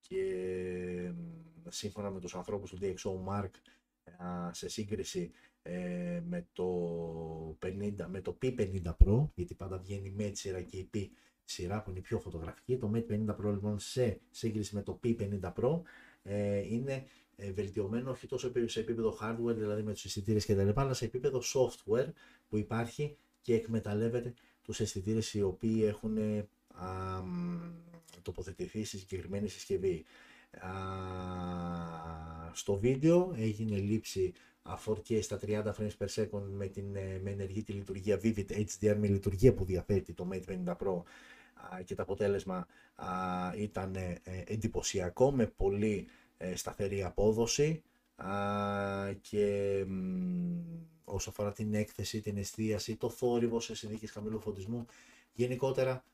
και 0.00 1.12
σύμφωνα 1.68 2.10
με 2.10 2.20
τους 2.20 2.34
ανθρώπους 2.34 2.70
του 2.70 2.78
DxO 2.82 3.24
Mark 3.28 3.50
σε 4.50 4.68
σύγκριση 4.68 5.30
ε, 5.62 6.20
με 6.28 6.46
το, 6.52 7.58
50, 7.66 7.92
με 8.08 8.20
το 8.20 8.38
P50 8.42 8.82
Pro, 9.04 9.28
γιατί 9.34 9.54
πάντα 9.54 9.78
βγαίνει 9.78 10.08
η 10.08 10.16
Mate 10.18 10.32
σειρά 10.34 10.62
και 10.62 10.76
η 10.76 10.90
P 10.94 11.08
σειρά 11.44 11.82
που 11.82 11.90
είναι 11.90 11.98
η 11.98 12.02
πιο 12.02 12.18
φωτογραφική, 12.18 12.76
το 12.76 12.90
Mate 12.94 13.12
50 13.12 13.36
Pro 13.36 13.50
λοιπόν 13.50 13.78
σε 13.78 14.20
σύγκριση 14.30 14.74
με 14.74 14.82
το 14.82 15.00
P50 15.04 15.52
Pro 15.56 15.80
ε, 16.22 16.74
είναι 16.74 17.04
ε, 17.36 17.52
βελτιωμένο 17.52 18.10
όχι 18.10 18.26
τόσο 18.26 18.52
σε 18.66 18.80
επίπεδο 18.80 19.18
hardware, 19.20 19.54
δηλαδή 19.54 19.82
με 19.82 19.92
τους 19.92 20.04
αισθητήρες 20.04 20.44
και 20.44 20.54
τα 20.54 20.64
λοιπά, 20.64 20.82
αλλά 20.82 20.94
σε 20.94 21.04
επίπεδο 21.04 21.42
software 21.54 22.08
που 22.48 22.56
υπάρχει 22.56 23.16
και 23.40 23.54
εκμεταλλεύεται 23.54 24.34
τους 24.62 24.80
αισθητήρες 24.80 25.34
οι 25.34 25.42
οποίοι 25.42 25.82
έχουν 25.84 26.18
α, 26.18 27.22
τοποθετηθεί 28.22 28.84
στη 28.84 28.98
συγκεκριμένη 28.98 29.48
συσκευή. 29.48 30.04
Α, 30.58 30.70
στο 32.52 32.78
βίντεο 32.78 33.32
έγινε 33.36 33.76
λήψη 33.76 34.32
4K 34.84 35.22
στα 35.22 35.38
30 35.46 35.62
frames 35.64 35.96
per 35.98 36.08
second 36.14 36.42
με, 36.50 36.66
την, 36.66 36.96
ε, 36.96 37.20
με 37.22 37.30
ενεργή 37.30 37.62
τη 37.62 37.72
λειτουργία 37.72 38.20
Vivid 38.22 38.46
HDR 38.50 38.96
με 38.96 39.06
λειτουργία 39.06 39.54
που 39.54 39.64
διαθέτει 39.64 40.12
το 40.12 40.28
Mate 40.32 40.64
50 40.66 40.76
Pro 40.76 41.02
και 41.84 41.94
το 41.94 42.02
αποτέλεσμα 42.02 42.66
ήταν 43.56 43.94
ε, 43.94 44.20
εντυπωσιακό 44.46 45.32
με 45.32 45.46
πολύ 45.46 46.08
ε, 46.36 46.56
σταθερή 46.56 47.02
απόδοση 47.02 47.82
α, 48.16 49.12
και 49.20 49.86
όσο 51.04 51.30
αφορά 51.30 51.52
την 51.52 51.74
έκθεση, 51.74 52.20
την 52.20 52.36
εστίαση, 52.36 52.96
το 52.96 53.08
θόρυβο 53.08 53.60
σε 53.60 53.74
συνθήκες 53.74 54.10
χαμηλού 54.10 54.40
φωτισμού, 54.40 54.86
γενικότερα 55.32 56.04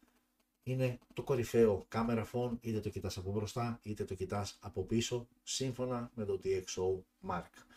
είναι 0.62 0.99
το 1.12 1.22
κορυφαίο 1.22 1.84
κάμερα 1.88 2.30
phone, 2.32 2.51
είτε 2.61 2.80
το 2.80 2.88
κοιτάς 2.88 3.16
από 3.16 3.30
μπροστά, 3.30 3.78
είτε 3.82 4.05
το 4.05 4.14
κοιτάς 4.14 4.59
από 4.61 4.82
πίσω, 4.82 5.28
σύμφωνα 5.42 6.11
με 6.14 6.24
το 6.24 6.40
DxO 6.44 7.03
Mark. 7.30 7.67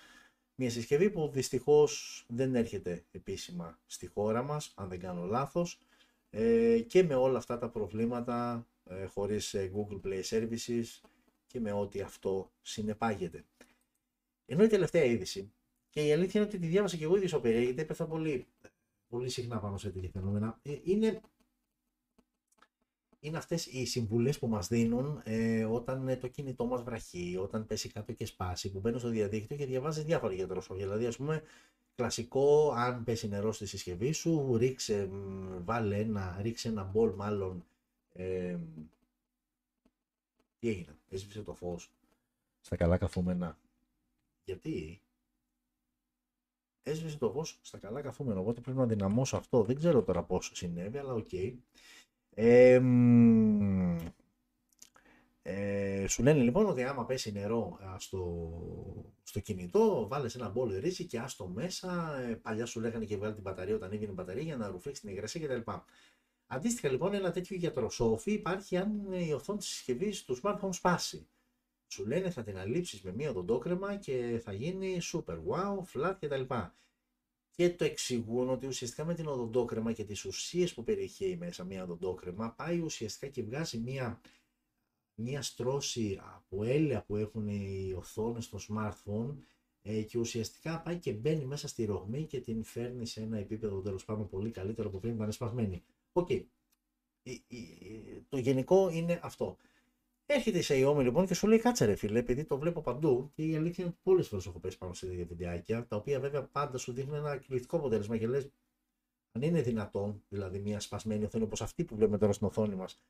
Μια 0.62 0.70
συσκευή 0.70 1.09
που 1.09 1.30
δυστυχώς 1.34 2.26
δεν 2.28 2.55
έρχεται 2.55 3.05
επίσημα 3.12 3.80
στη 3.86 4.07
χώρα 4.07 4.43
μας, 4.43 4.74
αν 4.76 4.89
δεν 4.89 4.99
κάνω 4.99 5.26
λάθος, 5.26 5.80
ε, 6.30 6.80
και 6.80 7.03
με 7.03 7.16
όλα 7.16 7.38
αυτά 7.38 7.57
τα 7.57 7.70
προβλήματα 7.70 8.68
ε, 8.86 9.05
χωρίς 9.05 9.53
ε, 9.53 9.72
Google 9.76 10.01
Play 10.05 10.22
Services 10.24 10.84
και 11.47 11.59
με 11.59 11.72
ό,τι 11.72 12.01
αυτό 12.01 12.51
συνεπάγεται. 12.62 13.45
Ενώ 14.45 14.64
η 14.64 14.68
τελευταία 14.68 15.03
είδηση, 15.03 15.51
και 15.89 16.07
η 16.07 16.12
αλήθεια 16.12 16.39
είναι 16.39 16.49
ότι 16.49 16.59
τη 16.59 16.68
διάβασα 16.68 16.97
και 16.97 17.03
εγώ 17.03 17.16
ίδιος 17.16 17.34
ο 17.34 17.41
γιατί 17.43 17.82
έπεφτα 17.82 18.05
πολύ, 18.05 18.47
πολύ 19.07 19.30
συχνά 19.30 19.59
πάνω 19.59 19.78
σε 19.78 19.89
τέτοια 19.89 20.09
φαινόμενα, 20.14 20.59
ε, 20.62 20.76
είναι 20.84 21.22
είναι 23.24 23.38
αυτές 23.38 23.65
οι 23.65 23.86
συμβουλές 23.86 24.39
που 24.39 24.47
μας 24.47 24.67
δίνουν 24.67 25.22
ε, 25.24 25.65
όταν 25.65 26.07
ε, 26.07 26.15
το 26.15 26.28
κινητό 26.28 26.65
μας 26.65 26.84
βραχεί, 26.84 27.38
όταν 27.41 27.65
πέσει 27.65 27.89
κάτω 27.89 28.13
και 28.13 28.26
σπάσει, 28.26 28.72
που 28.72 28.80
μπαίνουν 28.80 28.99
στο 28.99 29.09
διαδίκτυο 29.09 29.57
και 29.57 29.65
διαβάζεις 29.65 30.03
διάφορα 30.03 30.34
για 30.34 30.47
δροσόφια. 30.47 30.86
Δηλαδή, 30.86 31.05
ας 31.05 31.17
πούμε, 31.17 31.43
κλασικό, 31.95 32.72
αν 32.72 33.03
πέσει 33.03 33.28
νερό 33.28 33.51
στη 33.51 33.65
συσκευή 33.65 34.11
σου, 34.11 34.57
ρίξε, 34.57 35.09
βάλε 35.63 35.97
ένα, 35.97 36.39
ρίξε 36.41 36.67
ένα 36.67 36.84
μπολ 36.84 37.13
μάλλον, 37.15 37.65
ε, 38.13 38.57
τι 40.59 40.67
έγινε, 40.67 40.95
έσβησε 41.09 41.41
το 41.41 41.53
φως 41.53 41.91
στα 42.61 42.76
καλά 42.76 42.97
καθούμενα. 42.97 43.57
Γιατί; 44.45 45.01
Έσβησε 46.84 47.17
το 47.17 47.32
φως 47.32 47.59
στα 47.61 47.78
καλά 47.78 48.01
καθούμενα, 48.01 48.39
οπότε 48.39 48.61
πρέπει 48.61 48.78
να 48.78 48.86
δυναμώσω 48.86 49.38
αυτό. 49.38 49.63
Δεν 49.63 49.76
ξέρω 49.76 50.03
τώρα 50.03 50.24
πώς 50.24 50.51
συνέβη, 50.53 50.97
αλλά 50.97 51.13
OK. 51.13 51.28
Okay. 51.32 51.53
Ε, 52.34 52.82
ε, 55.41 56.07
σου 56.07 56.23
λένε 56.23 56.41
λοιπόν 56.41 56.65
ότι 56.65 56.84
άμα 56.84 57.05
πέσει 57.05 57.32
νερό 57.32 57.79
στο, 57.97 58.51
στο 59.23 59.39
κινητό, 59.39 60.07
βάλε 60.07 60.26
σε 60.26 60.36
ένα 60.36 60.49
μπολ 60.49 60.80
ρύζι 60.79 61.05
και 61.05 61.19
άστο 61.19 61.47
μέσα. 61.47 62.19
Ε, 62.19 62.36
παλιά 62.36 62.65
σου 62.65 62.79
λέγανε 62.79 63.05
και 63.05 63.17
βγάλε 63.17 63.34
την 63.34 63.41
μπαταρία 63.41 63.75
όταν 63.75 63.91
έβγαινε 63.91 64.11
η 64.11 64.13
μπαταρία 64.15 64.43
για 64.43 64.57
να 64.57 64.67
ρουφήξεις 64.67 65.03
την 65.03 65.13
υγρασία 65.13 65.47
κτλ. 65.47 65.71
Αντίστοιχα 66.47 66.89
λοιπόν 66.89 67.13
ένα 67.13 67.32
τέτοιο 67.32 67.55
γιατροσόφι 67.55 68.32
υπάρχει 68.32 68.77
αν 68.77 69.11
η 69.11 69.34
οθόνη 69.34 69.59
τη 69.59 69.65
συσκευή 69.65 70.23
του 70.25 70.39
smartphone 70.43 70.73
σπάσει. 70.73 71.27
Σου 71.88 72.05
λένε 72.07 72.29
θα 72.29 72.43
την 72.43 72.57
αλείψεις 72.57 73.01
με 73.01 73.13
μία 73.13 73.29
οδοντόκρεμα 73.29 73.95
και 73.95 74.41
θα 74.43 74.53
γίνει 74.53 74.97
super 75.13 75.36
wow, 75.36 75.77
flat 75.93 76.15
κτλ 76.19 76.53
και 77.52 77.70
το 77.70 77.84
εξηγούν 77.84 78.49
ότι 78.49 78.68
ουσιαστικά 78.68 79.06
με 79.06 79.14
την 79.14 79.28
οδοντόκρεμα 79.28 79.91
και 79.91 80.04
τις 80.04 80.26
ουσίες 80.26 80.74
που 80.74 80.84
περιέχει 80.84 81.38
μέσα 81.39 81.64
μια 81.64 81.84
οδοντόκρεμα 81.84 82.52
πάει 82.52 82.80
ουσιαστικά 82.80 83.28
και 83.28 83.43
βγάζει 83.43 83.78
μια, 83.78 84.22
μια 85.16 85.41
στρώση 85.41 86.20
από 86.36 86.64
έλαια 86.64 87.04
που 87.04 87.16
έχουν 87.16 87.47
οι 87.47 87.93
οθόνες 87.97 88.45
στο 88.45 88.60
smartphone 88.68 89.36
ε, 89.82 90.02
και 90.02 90.18
ουσιαστικά 90.18 90.82
πάει 90.82 90.99
και 90.99 91.14
μπαίνει 91.14 91.45
μέσα 91.45 91.68
στη 91.68 91.86
ρογμή 91.86 92.26
και 92.26 92.39
την 92.39 92.64
φέρνει 92.64 93.06
σε 93.06 93.22
ένα 93.22 93.38
επίπεδο 93.38 93.82
τέλος 93.82 94.06
πάντων 94.06 94.28
πολύ 94.28 94.52
καλύτερο 94.52 94.88
από 94.88 94.99
πριν 94.99 95.14
ήταν 95.16 95.32
σπασμένη. 95.32 95.84
OK. 96.11 96.28
Okay. 96.30 96.45
Το 98.30 98.38
γενικό 98.38 98.89
είναι 98.89 99.20
αυτό. 99.24 99.58
Έρχεται 100.34 100.57
η 100.57 100.63
Xiaomi 100.67 101.01
λοιπόν 101.01 101.25
και 101.25 101.34
σου 101.34 101.47
λέει 101.47 101.59
κάτσε 101.59 101.86
ρε 101.86 101.95
φίλε, 101.95 102.19
επειδή 102.19 102.43
το 102.43 102.57
βλέπω 102.57 102.82
παντού 102.82 103.32
και 103.34 103.43
η 103.43 103.55
αλήθεια 103.55 103.84
είναι 103.84 103.93
ότι 103.93 104.01
πολλές 104.03 104.27
φορές 104.27 104.45
έχω 104.45 104.59
πέσει 104.59 104.77
πάνω 104.77 104.93
σε 104.93 105.05
τέτοια 105.05 105.25
βιντεάκια, 105.25 105.88
τα 105.88 105.95
οποία 105.95 106.19
βέβαια 106.19 106.43
πάντα 106.43 106.77
σου 106.77 106.93
δείχνουν 106.93 107.15
ένα 107.15 107.32
εκπληκτικό 107.32 107.77
αποτέλεσμα 107.77 108.17
και 108.17 108.27
λες, 108.27 108.49
αν 109.32 109.41
είναι 109.41 109.61
δυνατόν, 109.61 110.23
δηλαδή 110.29 110.59
μια 110.59 110.79
σπασμένη 110.79 111.23
οθόνη 111.23 111.43
όπως 111.43 111.61
αυτή 111.61 111.84
που 111.86 111.95
βλέπουμε 111.95 112.17
τώρα 112.17 112.34
στην 112.34 112.47
οθόνη 112.47 112.75
μας, 112.75 113.01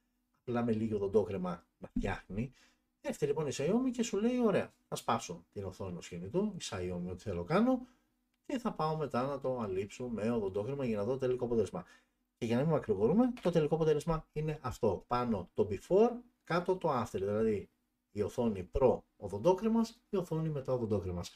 απλά 0.42 0.64
με 0.64 0.72
λίγο 0.72 0.98
οδοντόκρεμα 0.98 1.66
να 1.78 1.88
φτιάχνει. 1.88 2.54
Έρχεται 3.02 3.26
λοιπόν 3.26 3.48
η 3.48 3.52
Xiaomi 3.54 3.92
και 3.92 4.04
σου 4.04 4.18
λέει: 4.18 4.40
Ωραία, 4.40 4.74
θα 4.88 4.96
σπάσω 4.96 5.46
την 5.54 5.64
οθόνη 5.64 5.94
του 5.94 6.08
κινητού, 6.08 6.56
η 6.56 6.62
Xiaomi, 6.62 7.10
ό,τι 7.12 7.22
θέλω 7.22 7.44
κάνω, 7.44 7.88
και 8.46 8.58
θα 8.58 8.74
πάω 8.74 8.98
μετά 8.98 9.26
να 9.26 9.40
το 9.40 9.60
αλείψω 9.60 10.08
με 10.08 10.32
οδοντόκρεμα 10.32 10.86
για 10.86 10.98
να 10.98 11.04
δω 11.04 11.12
το 11.12 11.18
τελικό 11.18 11.46
αποτέλεσμα. 11.46 11.86
Και 12.38 12.46
για 12.46 12.56
να 12.56 12.62
μην 12.62 12.72
μακρηγορούμε, 12.72 13.34
το 13.42 13.52
τελικό 13.52 13.76
αποτέλεσμα 13.76 14.26
είναι 14.34 14.60
αυτό. 14.62 15.04
Πάνω 15.08 15.50
το 15.54 15.68
before 15.72 16.12
κάτω 16.52 16.76
το 16.76 17.02
after, 17.02 17.20
δηλαδή 17.20 17.70
η 18.12 18.22
οθόνη 18.22 18.64
προ 18.64 19.06
οδοντόκρεμας, 19.18 20.02
η 20.10 20.18
οθόνη 20.18 20.50
μετά 20.50 20.74
οδοντόκρεμας. 20.74 21.32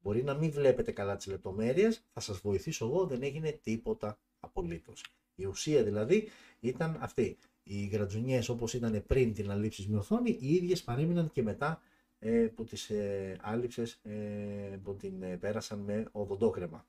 Μπορεί 0.00 0.22
να 0.22 0.34
μην 0.34 0.50
βλέπετε 0.50 0.92
καλά 0.92 1.16
τις 1.16 1.26
λεπτομέρειες, 1.26 2.04
θα 2.12 2.20
σας 2.20 2.38
βοηθήσω 2.38 2.86
εγώ, 2.86 3.06
δεν 3.06 3.22
έγινε 3.22 3.52
τίποτα 3.52 4.18
απολύτως. 4.40 5.04
Η 5.34 5.44
ουσία 5.44 5.82
δηλαδή 5.82 6.28
ήταν 6.60 6.96
αυτή. 7.00 7.38
Οι 7.62 7.86
γρατζουνιές 7.86 8.48
όπως 8.48 8.74
ήταν 8.74 9.04
πριν 9.06 9.34
την 9.34 9.50
αλήψη 9.50 9.88
με 9.88 9.98
οθόνη, 9.98 10.38
οι 10.40 10.54
ίδιες 10.54 10.82
παρέμειναν 10.82 11.30
και 11.30 11.42
μετά 11.42 11.80
ε, 12.18 12.46
που 12.54 12.64
τις 12.64 12.90
ε, 12.90 13.36
άλυψες, 13.40 14.00
ε, 14.02 14.78
που 14.82 14.96
την 14.96 15.22
ε, 15.22 15.36
πέρασαν 15.36 15.78
με 15.78 16.08
οδοντόκρεμα. 16.12 16.86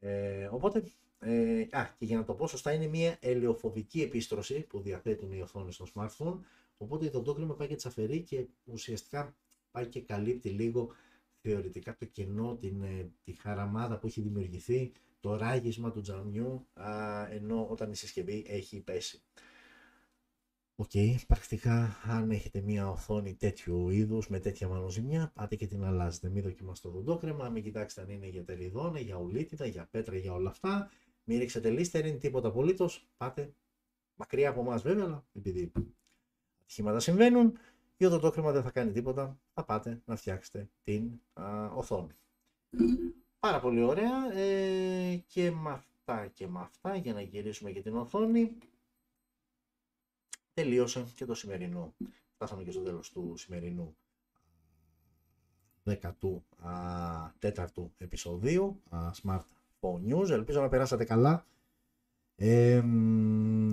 Ε, 0.00 0.48
οπότε 0.50 0.82
ε, 1.18 1.66
α, 1.70 1.94
και 1.98 2.04
για 2.04 2.16
να 2.16 2.24
το 2.24 2.34
πω 2.34 2.46
σωστά, 2.46 2.72
είναι 2.72 2.86
μια 2.86 3.16
ελαιοφοβική 3.20 4.02
επίστρωση 4.02 4.60
που 4.60 4.80
διαθέτουν 4.80 5.32
οι 5.32 5.40
οθόνες 5.40 5.74
στο 5.74 5.86
smartphone. 5.94 6.38
Οπότε 6.76 7.10
το 7.10 7.20
δόκριμα 7.20 7.54
πάει 7.54 7.68
και 7.68 7.76
τσαφερεί 7.76 8.22
και 8.22 8.46
ουσιαστικά 8.64 9.36
πάει 9.70 9.86
και 9.86 10.00
καλύπτει 10.00 10.48
λίγο 10.48 10.90
θεωρητικά 11.40 11.96
το 11.96 12.04
κενό, 12.04 12.56
την, 12.56 12.82
ε, 12.82 13.10
τη 13.24 13.32
χαραμάδα 13.32 13.98
που 13.98 14.06
έχει 14.06 14.20
δημιουργηθεί, 14.20 14.92
το 15.20 15.36
ράγισμα 15.36 15.90
του 15.90 16.00
τζαμιού, 16.00 16.66
α, 16.72 17.26
ενώ 17.30 17.66
όταν 17.70 17.90
η 17.90 17.96
συσκευή 17.96 18.44
έχει 18.48 18.80
πέσει. 18.80 19.22
OK, 20.76 20.90
okay, 20.94 21.14
πρακτικά 21.26 22.00
αν 22.04 22.30
έχετε 22.30 22.60
μια 22.60 22.90
οθόνη 22.90 23.34
τέτοιου 23.34 23.88
είδους 23.88 24.28
με 24.28 24.38
τέτοια 24.40 24.68
μανοζημιά, 24.68 25.32
πάτε 25.34 25.56
και 25.56 25.66
την 25.66 25.84
αλλάζετε. 25.84 26.28
Μην 26.28 26.42
δοκιμάστε 26.42 26.90
οδοντόκρεμα, 26.90 27.48
μην 27.48 27.62
κοιτάξετε 27.62 28.02
αν 28.02 28.08
είναι 28.08 28.26
για 28.26 28.44
τερηδόνα, 28.44 29.00
για 29.00 29.16
ουλίτιδα, 29.16 29.66
για 29.66 29.88
πέτρα, 29.90 30.16
για 30.16 30.32
όλα 30.32 30.50
αυτά. 30.50 30.90
Μην 31.24 31.38
ρίξετε 31.38 31.70
Listerine, 31.70 32.18
τίποτα 32.18 32.48
απολύτως. 32.48 33.08
Πάτε 33.16 33.54
μακριά 34.14 34.48
από 34.48 34.60
εμάς 34.60 34.82
βέβαια, 34.82 35.04
αλλά 35.04 35.26
επειδή 35.32 35.72
ατυχήματα 36.64 37.00
συμβαίνουν, 37.00 37.58
η 37.96 38.04
οδοντόκρεμα 38.04 38.52
δεν 38.52 38.62
θα 38.62 38.70
κάνει 38.70 38.92
τίποτα. 38.92 39.38
Θα 39.54 39.64
πάτε 39.64 40.02
να 40.04 40.16
φτιάξετε 40.16 40.68
την 40.84 41.20
α, 41.32 41.66
οθόνη. 41.66 42.12
Πάρα 43.40 43.60
πολύ 43.60 43.82
ωραία. 43.82 44.32
Ε, 44.32 45.16
και 45.26 45.50
με 45.50 45.70
αυτά 45.70 46.26
και 46.26 46.46
με 46.46 46.60
αυτά 46.60 46.96
για 46.96 47.12
να 47.12 47.20
γυρίσουμε 47.20 47.70
και 47.70 47.82
την 47.82 47.96
οθόνη. 47.96 48.58
Τελείωσε 50.54 51.06
και 51.14 51.24
το 51.24 51.34
σημερινό. 51.34 51.94
Φτάσαμε 52.34 52.62
και 52.62 52.70
στο 52.70 52.80
τέλος 52.80 53.10
του 53.10 53.36
σημερινού 53.36 53.96
14ου 55.84 56.40
επεισοδίου 57.98 58.82
Smart 59.22 59.44
News. 59.80 60.30
Ελπίζω 60.30 60.60
να 60.60 60.68
περάσατε 60.68 61.04
καλά. 61.04 61.46
Ε, 62.36 62.82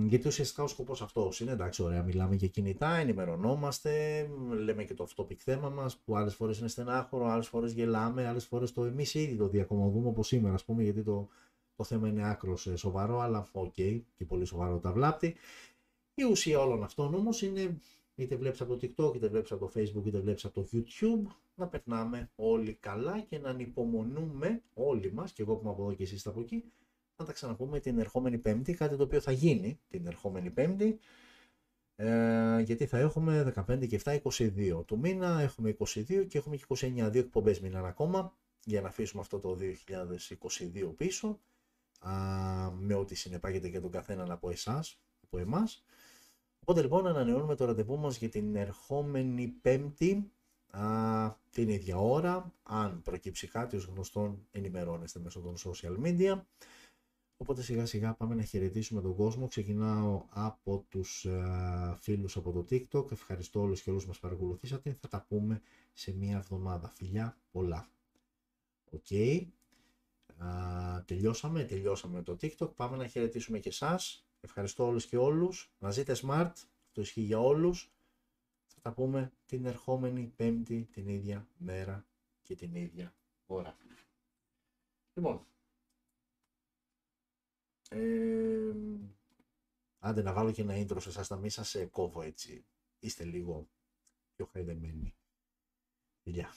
γιατί 0.06 0.28
ουσιαστικά 0.28 0.62
ο 0.62 0.66
σκοπός 0.66 1.02
αυτός 1.02 1.40
είναι 1.40 1.50
εντάξει 1.50 1.82
ωραία 1.82 2.02
μιλάμε 2.02 2.34
για 2.34 2.48
κινητά, 2.48 2.94
ενημερωνόμαστε, 2.94 4.26
λέμε 4.64 4.84
και 4.84 4.94
το 4.94 5.06
topic 5.16 5.36
θέμα 5.36 5.68
μας 5.68 5.96
που 5.96 6.16
άλλες 6.16 6.34
φορές 6.34 6.58
είναι 6.58 6.68
στενάχωρο, 6.68 7.26
άλλες 7.26 7.48
φορές 7.48 7.72
γελάμε, 7.72 8.26
άλλες 8.26 8.46
φορές 8.46 8.72
το 8.72 8.84
εμείς 8.84 9.14
ήδη 9.14 9.36
το 9.36 9.48
διακομωδούμε 9.48 10.08
όπως 10.08 10.26
σήμερα 10.26 10.54
ας 10.54 10.64
πούμε 10.64 10.82
γιατί 10.82 11.02
το, 11.02 11.28
το 11.76 11.84
θέμα 11.84 12.08
είναι 12.08 12.28
άκρως 12.30 12.66
ε, 12.66 12.76
σοβαρό 12.76 13.20
αλλά 13.20 13.48
OK 13.52 13.74
okay, 13.76 14.00
και 14.14 14.24
πολύ 14.24 14.44
σοβαρό 14.44 14.78
τα 14.78 14.92
βλάπτει. 14.92 15.34
Η 16.14 16.22
ουσία 16.22 16.60
όλων 16.60 16.82
αυτών 16.82 17.14
όμως 17.14 17.42
είναι 17.42 17.80
είτε 18.14 18.36
βλέπεις 18.36 18.60
από 18.60 18.76
το 18.76 18.86
TikTok, 18.86 19.14
είτε 19.14 19.28
βλέπεις 19.28 19.52
από 19.52 19.66
το 19.66 19.80
Facebook, 19.80 20.06
είτε 20.06 20.18
βλέπεις 20.18 20.44
από 20.44 20.54
το 20.54 20.68
YouTube 20.72 21.30
να 21.54 21.66
περνάμε 21.66 22.30
όλοι 22.36 22.72
καλά 22.80 23.20
και 23.20 23.38
να 23.38 23.48
ανυπομονούμε 23.48 24.62
όλοι 24.74 25.12
μας, 25.12 25.32
και 25.32 25.42
εγώ 25.42 25.54
που 25.54 25.60
είμαι 25.62 25.70
από 25.70 25.82
εδώ 25.82 25.94
και 25.94 26.02
εσείς 26.02 26.26
από 26.26 26.40
εκεί, 26.40 26.64
να 27.16 27.24
τα 27.24 27.32
ξαναπούμε 27.32 27.80
την 27.80 27.98
ερχόμενη 27.98 28.38
Πέμπτη, 28.38 28.74
κάτι 28.74 28.96
το 28.96 29.02
οποίο 29.02 29.20
θα 29.20 29.32
γίνει 29.32 29.80
την 29.88 30.06
ερχόμενη 30.06 30.50
Πέμπτη, 30.50 30.98
ε, 31.96 32.60
γιατί 32.60 32.86
θα 32.86 32.98
έχουμε 32.98 33.52
15 33.66 33.86
και 33.86 34.00
7, 34.04 34.20
22 34.22 34.84
του 34.86 34.98
μήνα, 34.98 35.40
έχουμε 35.40 35.76
22 35.78 36.26
και 36.28 36.38
έχουμε 36.38 36.56
και 36.56 36.64
29, 36.68 37.08
δύο 37.10 37.20
εκπομπές 37.20 37.60
μήναν 37.60 37.86
ακόμα, 37.86 38.36
για 38.64 38.80
να 38.80 38.88
αφήσουμε 38.88 39.22
αυτό 39.22 39.38
το 39.38 39.54
2022 39.54 40.94
πίσω, 40.96 41.40
α, 42.00 42.12
με 42.70 42.94
ό,τι 42.94 43.14
συνεπάγεται 43.14 43.68
για 43.68 43.80
τον 43.80 43.90
καθέναν 43.90 44.30
από 44.30 44.50
εσάς, 44.50 45.00
από 45.24 45.38
εμάς. 45.38 45.84
Οπότε 46.60 46.80
λοιπόν 46.82 47.06
ανανεώνουμε 47.06 47.54
το 47.54 47.64
ραντεβού 47.64 47.98
μας 47.98 48.16
για 48.16 48.28
την 48.28 48.56
ερχόμενη 48.56 49.48
Πέμπτη, 49.48 50.32
α, 50.70 51.36
την 51.50 51.68
ίδια 51.68 51.96
ώρα. 51.96 52.54
Αν 52.62 53.02
προκύψει 53.02 53.46
κάτι 53.46 53.76
ως 53.76 53.84
γνωστόν 53.84 54.46
ενημερώνεστε 54.50 55.20
μέσω 55.20 55.40
των 55.40 55.54
social 55.56 56.04
media. 56.04 56.40
Οπότε 57.42 57.62
σιγά 57.62 57.86
σιγά 57.86 58.14
πάμε 58.14 58.34
να 58.34 58.42
χαιρετήσουμε 58.42 59.00
τον 59.00 59.14
κόσμο. 59.14 59.48
Ξεκινάω 59.48 60.24
από 60.28 60.84
τους 60.88 61.26
uh, 61.28 61.96
φίλους 61.98 62.36
από 62.36 62.52
το 62.52 62.66
TikTok. 62.70 63.12
Ευχαριστώ 63.12 63.60
όλους 63.60 63.82
και 63.82 63.90
όλους 63.90 64.06
μας 64.06 64.18
παρακολουθήσατε. 64.18 64.96
Θα 65.00 65.08
τα 65.08 65.24
πούμε 65.28 65.60
σε 65.92 66.12
μία 66.12 66.36
εβδομάδα. 66.36 66.88
Φιλιά 66.88 67.36
πολλά. 67.50 67.88
OK. 68.90 69.04
Okay. 69.10 69.46
τελειώσαμε, 71.04 71.64
τελειώσαμε 71.64 72.22
το 72.22 72.36
TikTok. 72.40 72.74
Πάμε 72.76 72.96
να 72.96 73.06
χαιρετήσουμε 73.06 73.58
και 73.58 73.68
εσάς. 73.68 74.26
Ευχαριστώ 74.40 74.86
όλους 74.86 75.06
και 75.06 75.16
όλες. 75.16 75.72
Να 75.78 75.90
ζείτε 75.90 76.16
smart. 76.22 76.52
Αυτό 76.86 77.00
ισχύει 77.00 77.20
για 77.20 77.40
όλους. 77.40 77.92
Θα 78.66 78.80
τα 78.80 78.92
πούμε 78.92 79.32
την 79.46 79.64
ερχόμενη 79.64 80.32
Πέμπτη 80.36 80.88
την 80.92 81.08
ίδια 81.08 81.46
μέρα 81.56 82.06
και 82.42 82.54
την 82.54 82.74
ίδια 82.74 83.14
ώρα. 83.46 83.76
Λοιπόν, 85.14 85.46
ε, 87.92 88.74
άντε 89.98 90.22
να 90.22 90.32
βάλω 90.32 90.52
και 90.52 90.62
ένα 90.62 90.74
intro 90.76 90.96
σε 91.00 91.08
εσάς, 91.08 91.28
να 91.28 91.36
μην 91.36 91.50
σας 91.50 91.76
κόβω 91.90 92.22
έτσι. 92.22 92.64
Είστε 92.98 93.24
λίγο 93.24 93.68
πιο 94.36 94.46
χαϊδεμένοι. 94.46 95.14
Γεια. 96.22 96.54